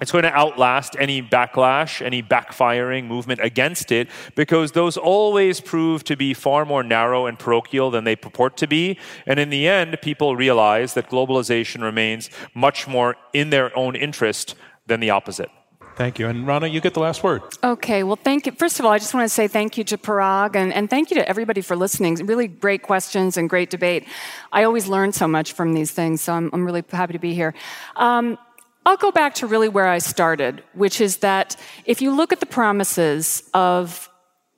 it's 0.00 0.10
going 0.10 0.24
to 0.24 0.32
outlast 0.32 0.96
any 0.98 1.22
backlash, 1.22 2.04
any 2.04 2.22
backfiring 2.22 3.06
movement 3.06 3.40
against 3.42 3.92
it, 3.92 4.08
because 4.34 4.72
those 4.72 4.96
always 4.96 5.60
prove 5.60 6.02
to 6.04 6.16
be 6.16 6.34
far 6.34 6.64
more 6.64 6.82
narrow 6.82 7.26
and 7.26 7.38
parochial 7.38 7.90
than 7.90 8.04
they 8.04 8.16
purport 8.16 8.56
to 8.58 8.66
be. 8.66 8.98
And 9.26 9.38
in 9.38 9.50
the 9.50 9.68
end, 9.68 9.98
people 10.02 10.36
realize 10.36 10.94
that 10.94 11.08
globalization 11.08 11.82
remains 11.82 12.28
much 12.54 12.88
more 12.88 13.16
in 13.32 13.50
their 13.50 13.76
own 13.78 13.94
interest 13.94 14.56
than 14.86 15.00
the 15.00 15.10
opposite. 15.10 15.50
Thank 15.96 16.18
you. 16.18 16.26
And 16.26 16.44
Rana, 16.44 16.66
you 16.66 16.80
get 16.80 16.94
the 16.94 17.00
last 17.00 17.22
word. 17.22 17.42
Okay. 17.62 18.02
Well, 18.02 18.16
thank 18.16 18.46
you. 18.46 18.52
First 18.52 18.80
of 18.80 18.86
all, 18.86 18.90
I 18.90 18.98
just 18.98 19.14
want 19.14 19.24
to 19.24 19.28
say 19.28 19.46
thank 19.46 19.78
you 19.78 19.84
to 19.84 19.96
Parag 19.96 20.56
and, 20.56 20.72
and 20.72 20.90
thank 20.90 21.10
you 21.10 21.14
to 21.16 21.28
everybody 21.28 21.60
for 21.60 21.76
listening. 21.76 22.16
Really 22.26 22.48
great 22.48 22.82
questions 22.82 23.36
and 23.36 23.48
great 23.48 23.70
debate. 23.70 24.04
I 24.50 24.64
always 24.64 24.88
learn 24.88 25.12
so 25.12 25.28
much 25.28 25.52
from 25.52 25.72
these 25.72 25.92
things, 25.92 26.20
so 26.20 26.32
I'm, 26.32 26.50
I'm 26.52 26.64
really 26.64 26.82
happy 26.90 27.12
to 27.12 27.20
be 27.20 27.32
here. 27.32 27.54
Um, 27.94 28.38
I'll 28.86 28.96
go 28.98 29.10
back 29.10 29.34
to 29.36 29.46
really 29.46 29.68
where 29.68 29.88
I 29.88 29.98
started, 29.98 30.62
which 30.74 31.00
is 31.00 31.18
that 31.18 31.56
if 31.86 32.02
you 32.02 32.10
look 32.10 32.32
at 32.32 32.40
the 32.40 32.46
promises 32.46 33.42
of 33.54 34.10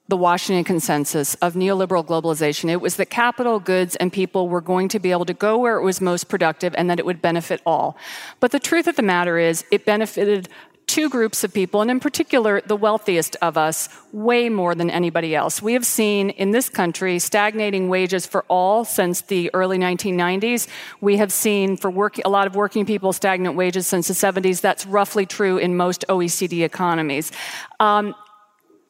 the 0.08 0.16
Washington 0.16 0.64
consensus 0.64 1.34
of 1.36 1.54
neoliberal 1.54 2.04
globalization, 2.04 2.70
it 2.70 2.80
was 2.80 2.96
that 2.96 3.10
capital, 3.10 3.58
goods, 3.58 3.96
and 3.96 4.12
people 4.12 4.48
were 4.48 4.60
going 4.60 4.88
to 4.88 4.98
be 4.98 5.10
able 5.10 5.24
to 5.24 5.34
go 5.34 5.58
where 5.58 5.76
it 5.78 5.82
was 5.82 6.00
most 6.00 6.28
productive 6.28 6.74
and 6.76 6.88
that 6.90 6.98
it 6.98 7.06
would 7.06 7.22
benefit 7.22 7.60
all. 7.66 7.96
But 8.40 8.52
the 8.52 8.60
truth 8.60 8.86
of 8.86 8.96
the 8.96 9.02
matter 9.02 9.38
is, 9.38 9.64
it 9.70 9.84
benefited 9.84 10.48
two 10.86 11.08
groups 11.10 11.42
of 11.42 11.52
people, 11.52 11.80
and 11.80 11.90
in 11.90 12.00
particular, 12.00 12.60
the 12.60 12.76
wealthiest 12.76 13.36
of 13.42 13.58
us, 13.58 13.88
way 14.12 14.48
more 14.48 14.74
than 14.74 14.88
anybody 14.88 15.34
else. 15.34 15.60
We 15.60 15.72
have 15.72 15.84
seen 15.84 16.30
in 16.30 16.52
this 16.52 16.68
country 16.68 17.18
stagnating 17.18 17.88
wages 17.88 18.24
for 18.24 18.44
all 18.48 18.84
since 18.84 19.22
the 19.22 19.50
early 19.52 19.78
1990s. 19.78 20.68
We 21.00 21.16
have 21.16 21.32
seen 21.32 21.76
for 21.76 21.90
work, 21.90 22.18
a 22.24 22.28
lot 22.28 22.46
of 22.46 22.54
working 22.54 22.86
people 22.86 23.12
stagnant 23.12 23.56
wages 23.56 23.86
since 23.86 24.08
the 24.08 24.14
70s. 24.14 24.60
That's 24.60 24.86
roughly 24.86 25.26
true 25.26 25.58
in 25.58 25.76
most 25.76 26.04
OECD 26.08 26.64
economies. 26.64 27.32
Um, 27.80 28.14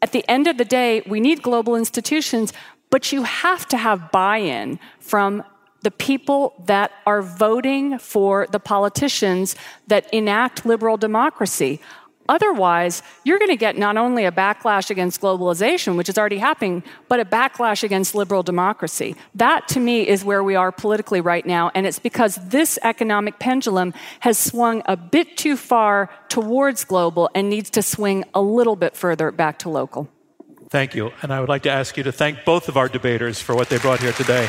at 0.03 0.13
the 0.13 0.25
end 0.29 0.47
of 0.47 0.59
the 0.59 0.65
day, 0.65 1.03
we 1.07 1.21
need 1.21 1.43
global 1.43 1.77
institutions, 1.77 2.53
but 2.91 3.11
you 3.11 3.23
have 3.23 3.67
to 3.69 3.77
have 3.77 4.13
buy 4.13 4.39
in 4.39 4.79
from 5.01 5.43
the 5.87 5.91
people 5.93 6.53
that 6.65 6.91
are 7.07 7.23
voting 7.23 7.97
for 8.01 8.49
the 8.51 8.59
politicians 8.59 9.55
that 9.87 10.13
enact 10.13 10.67
liberal 10.67 10.97
democracy. 10.97 11.79
Otherwise, 12.29 13.05
you're 13.23 13.39
going 13.39 13.53
to 13.53 13.57
get 13.57 13.79
not 13.79 13.97
only 13.97 14.25
a 14.25 14.33
backlash 14.33 14.91
against 14.91 15.21
globalization, 15.21 15.97
which 15.97 16.09
is 16.09 16.19
already 16.19 16.39
happening, 16.39 16.83
but 17.07 17.21
a 17.21 17.25
backlash 17.25 17.85
against 17.85 18.17
liberal 18.17 18.43
democracy. 18.43 19.15
That, 19.37 19.69
to 19.69 19.79
me, 19.79 20.09
is 20.09 20.25
where 20.25 20.43
we 20.43 20.57
are 20.57 20.73
politically 20.73 21.21
right 21.21 21.47
now, 21.47 21.71
and 21.73 21.87
it's 21.87 22.01
because 22.01 22.35
this 22.49 22.81
economic 22.83 23.39
pendulum 23.39 23.95
has 24.19 24.37
swung 24.37 24.83
a 24.87 24.97
bit 24.97 25.37
too 25.37 25.57
far 25.57 26.11
towards 26.29 26.85
global 26.85 27.31
and 27.33 27.49
needs 27.49 27.71
to 27.71 27.81
swing 27.81 28.25
a 28.35 28.43
little 28.43 28.75
bit 28.75 28.97
further 28.97 29.31
back 29.31 29.61
to 29.61 29.69
local. 29.69 30.09
Thank 30.69 30.97
you. 30.97 31.13
And 31.23 31.33
I 31.33 31.39
would 31.39 31.49
like 31.49 31.63
to 31.63 31.71
ask 31.71 31.97
you 31.97 32.03
to 32.03 32.11
thank 32.11 32.45
both 32.45 32.69
of 32.69 32.77
our 32.77 32.89
debaters 32.89 33.41
for 33.41 33.55
what 33.55 33.69
they 33.69 33.79
brought 33.79 34.01
here 34.01 34.11
today. 34.11 34.49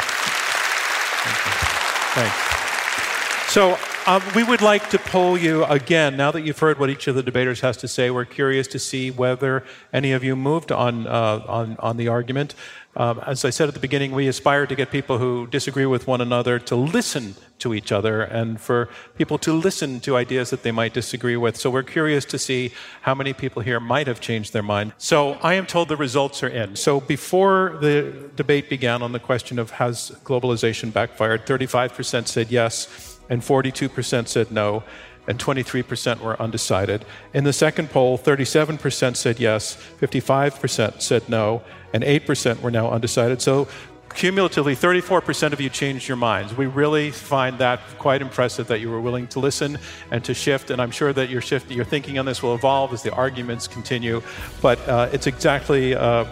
Thanks. 2.14 3.54
So 3.54 3.78
um, 4.08 4.24
we 4.34 4.44
would 4.44 4.62
like 4.62 4.90
to 4.92 4.98
poll 4.98 5.38
you 5.38 5.66
again. 5.66 6.16
Now 6.16 6.32
that 6.32 6.42
you've 6.42 6.58
heard 6.58 6.80
what 6.80 6.90
each 6.90 7.08
of 7.08 7.16
the 7.16 7.22
debaters 7.22 7.60
has 7.60 7.76
to 7.78 7.90
say, 7.90 8.10
we're 8.10 8.24
curious 8.24 8.66
to 8.70 8.80
see 8.80 9.12
whether 9.12 9.66
any 9.92 10.14
of 10.14 10.24
you 10.24 10.34
moved 10.38 10.72
on 10.72 11.06
uh, 11.06 11.44
on 11.46 11.76
on 11.80 11.98
the 11.98 12.08
argument. 12.08 12.56
Um, 12.96 13.20
as 13.28 13.46
I 13.46 13.52
said 13.52 13.68
at 13.68 13.74
the 13.74 13.80
beginning, 13.80 14.14
we 14.14 14.28
aspire 14.28 14.66
to 14.66 14.76
get 14.76 14.92
people 14.92 15.20
who 15.20 15.46
disagree 15.48 15.86
with 15.86 16.08
one 16.08 16.20
another 16.20 16.58
to 16.58 16.76
listen 16.76 17.36
to 17.60 17.74
each 17.74 17.92
other 17.92 18.22
and 18.22 18.60
for 18.60 18.90
people 19.18 19.38
to 19.40 19.54
listen 19.54 20.00
to 20.00 20.16
ideas 20.16 20.50
that 20.50 20.64
they 20.64 20.72
might 20.72 20.94
disagree 20.94 21.36
with. 21.36 21.58
So 21.58 21.70
we're 21.70 21.84
curious 21.84 22.26
to 22.26 22.40
see 22.40 22.72
how 23.02 23.14
many 23.14 23.34
people 23.34 23.62
here 23.62 23.80
might 23.80 24.08
have 24.08 24.20
changed 24.20 24.52
their 24.54 24.64
mind. 24.64 24.94
So 24.98 25.34
I 25.44 25.54
am 25.56 25.68
told 25.68 25.90
the 25.90 25.98
results 25.98 26.42
are 26.42 26.48
in. 26.48 26.76
So 26.76 27.00
before 27.00 27.78
the 27.82 28.32
debate 28.36 28.68
began 28.68 29.04
on 29.04 29.12
the 29.12 29.20
question 29.20 29.60
of 29.60 29.72
has 29.72 30.12
globalization 30.24 30.92
backfired, 30.92 31.46
35% 31.46 32.28
said 32.28 32.52
yes 32.52 33.07
and 33.30 33.42
42% 33.42 34.28
said 34.28 34.52
no 34.52 34.84
and 35.28 35.38
23% 35.38 36.22
were 36.22 36.42
undecided. 36.42 37.04
In 37.34 37.44
the 37.44 37.54
second 37.54 37.90
poll, 37.90 38.18
37% 38.18 39.16
said 39.16 39.40
yes, 39.40 39.76
55% 40.00 41.02
said 41.02 41.28
no, 41.28 41.62
and 41.94 42.04
8% 42.04 42.62
were 42.62 42.72
now 42.72 42.90
undecided. 42.90 43.42
So 43.42 43.68
cumulatively 44.16 44.76
34% 44.76 45.52
of 45.52 45.62
you 45.62 45.70
changed 45.70 46.08
your 46.08 46.18
minds 46.18 46.56
we 46.56 46.66
really 46.66 47.12
find 47.12 47.60
that 47.60 47.80
quite 48.00 48.22
impressive 48.22 48.66
that 48.66 48.80
you 48.80 48.90
were 48.90 49.02
willing 49.02 49.28
to 49.28 49.40
listen 49.40 49.78
and 50.12 50.24
to 50.24 50.34
shift 50.34 50.72
and 50.72 50.82
i'm 50.82 50.90
sure 50.90 51.12
that 51.14 51.30
your 51.30 51.42
shift 51.42 51.70
your 51.70 51.86
thinking 51.86 52.18
on 52.18 52.26
this 52.26 52.42
will 52.42 52.56
evolve 52.56 52.92
as 52.94 53.04
the 53.04 53.14
arguments 53.14 53.68
continue 53.68 54.20
but 54.62 54.80
uh, 54.88 55.10
it's 55.12 55.28
exactly 55.28 55.94
uh, 55.94 56.26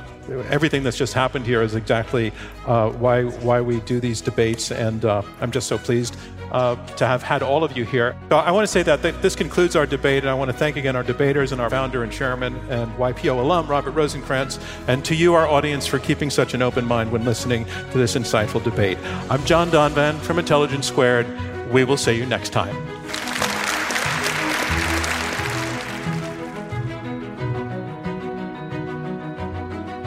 everything 0.49 0.83
that's 0.83 0.97
just 0.97 1.13
happened 1.13 1.45
here 1.45 1.61
is 1.61 1.75
exactly 1.75 2.31
uh, 2.65 2.89
why 2.91 3.23
why 3.23 3.61
we 3.61 3.79
do 3.81 3.99
these 3.99 4.21
debates, 4.21 4.71
and 4.71 5.05
uh, 5.05 5.21
I'm 5.41 5.51
just 5.51 5.67
so 5.67 5.77
pleased 5.77 6.15
uh, 6.51 6.75
to 6.95 7.05
have 7.05 7.23
had 7.23 7.43
all 7.43 7.63
of 7.63 7.77
you 7.77 7.83
here. 7.83 8.15
I 8.31 8.51
want 8.51 8.63
to 8.65 8.71
say 8.71 8.83
that 8.83 9.01
th- 9.01 9.15
this 9.21 9.35
concludes 9.35 9.75
our 9.75 9.85
debate, 9.85 10.23
and 10.23 10.29
I 10.29 10.33
want 10.33 10.51
to 10.51 10.57
thank 10.57 10.75
again 10.77 10.95
our 10.95 11.03
debaters 11.03 11.51
and 11.51 11.61
our 11.61 11.69
founder 11.69 12.03
and 12.03 12.11
chairman 12.11 12.55
and 12.69 12.91
YPO 12.97 13.39
alum 13.39 13.67
Robert 13.67 13.93
Rosenkranz, 13.93 14.59
and 14.87 15.03
to 15.05 15.15
you, 15.15 15.33
our 15.33 15.47
audience, 15.47 15.85
for 15.85 15.99
keeping 15.99 16.29
such 16.29 16.53
an 16.53 16.61
open 16.61 16.85
mind 16.85 17.11
when 17.11 17.25
listening 17.25 17.65
to 17.91 17.97
this 17.97 18.15
insightful 18.15 18.63
debate. 18.63 18.97
I'm 19.29 19.43
John 19.45 19.69
Donvan 19.69 20.17
from 20.19 20.39
Intelligence 20.39 20.87
Squared. 20.87 21.27
We 21.71 21.83
will 21.83 21.97
see 21.97 22.13
you 22.13 22.25
next 22.25 22.49
time. 22.49 22.75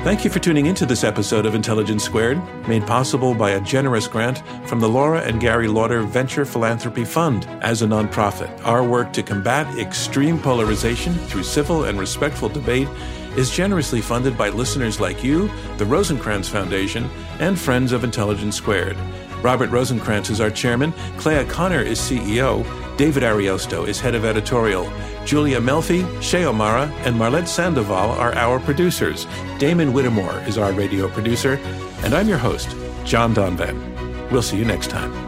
Thank 0.09 0.25
you 0.25 0.31
for 0.31 0.39
tuning 0.39 0.65
into 0.65 0.87
this 0.87 1.05
episode 1.05 1.45
of 1.45 1.55
Intelligence 1.55 2.03
Squared, 2.03 2.41
made 2.67 2.87
possible 2.87 3.35
by 3.35 3.51
a 3.51 3.61
generous 3.61 4.09
grant 4.09 4.43
from 4.67 4.81
the 4.81 4.89
Laura 4.89 5.21
and 5.21 5.39
Gary 5.39 5.69
Lauder 5.69 6.01
Venture 6.01 6.47
Philanthropy 6.47 7.05
Fund. 7.05 7.45
As 7.61 7.83
a 7.83 7.87
nonprofit, 7.87 8.49
our 8.65 8.83
work 8.83 9.13
to 9.13 9.23
combat 9.23 9.67
extreme 9.79 10.39
polarization 10.39 11.13
through 11.13 11.43
civil 11.43 11.85
and 11.85 12.01
respectful 12.01 12.49
debate 12.49 12.89
is 13.37 13.51
generously 13.51 14.01
funded 14.01 14.39
by 14.39 14.49
listeners 14.49 14.99
like 14.99 15.23
you, 15.23 15.49
the 15.77 15.85
Rosenkranz 15.85 16.49
Foundation, 16.49 17.05
and 17.39 17.59
friends 17.59 17.93
of 17.93 18.03
Intelligence 18.03 18.57
Squared. 18.57 18.97
Robert 19.43 19.69
Rosenkranz 19.69 20.31
is 20.31 20.41
our 20.41 20.51
chairman, 20.51 20.93
Clea 21.19 21.45
Connor 21.45 21.83
is 21.83 22.01
CEO, 22.01 22.65
David 22.99 23.23
Ariosto 23.23 23.87
is 23.87 24.01
head 24.01 24.17
of 24.17 24.25
editorial. 24.25 24.91
Julia 25.25 25.61
Melfi, 25.61 26.05
Shay 26.21 26.47
O'Mara, 26.47 26.93
and 27.05 27.17
Marlette 27.17 27.49
Sandoval 27.49 28.11
are 28.11 28.35
our 28.35 28.59
producers. 28.59 29.25
Damon 29.61 29.93
Whittemore 29.93 30.41
is 30.49 30.59
our 30.59 30.73
radio 30.73 31.07
producer. 31.09 31.61
And 32.03 32.13
I'm 32.13 32.27
your 32.27 32.39
host, 32.39 32.75
John 33.05 33.37
Donvan. 33.37 34.33
We'll 34.33 34.43
see 34.43 34.59
you 34.59 34.65
next 34.65 34.91
time. 34.91 35.28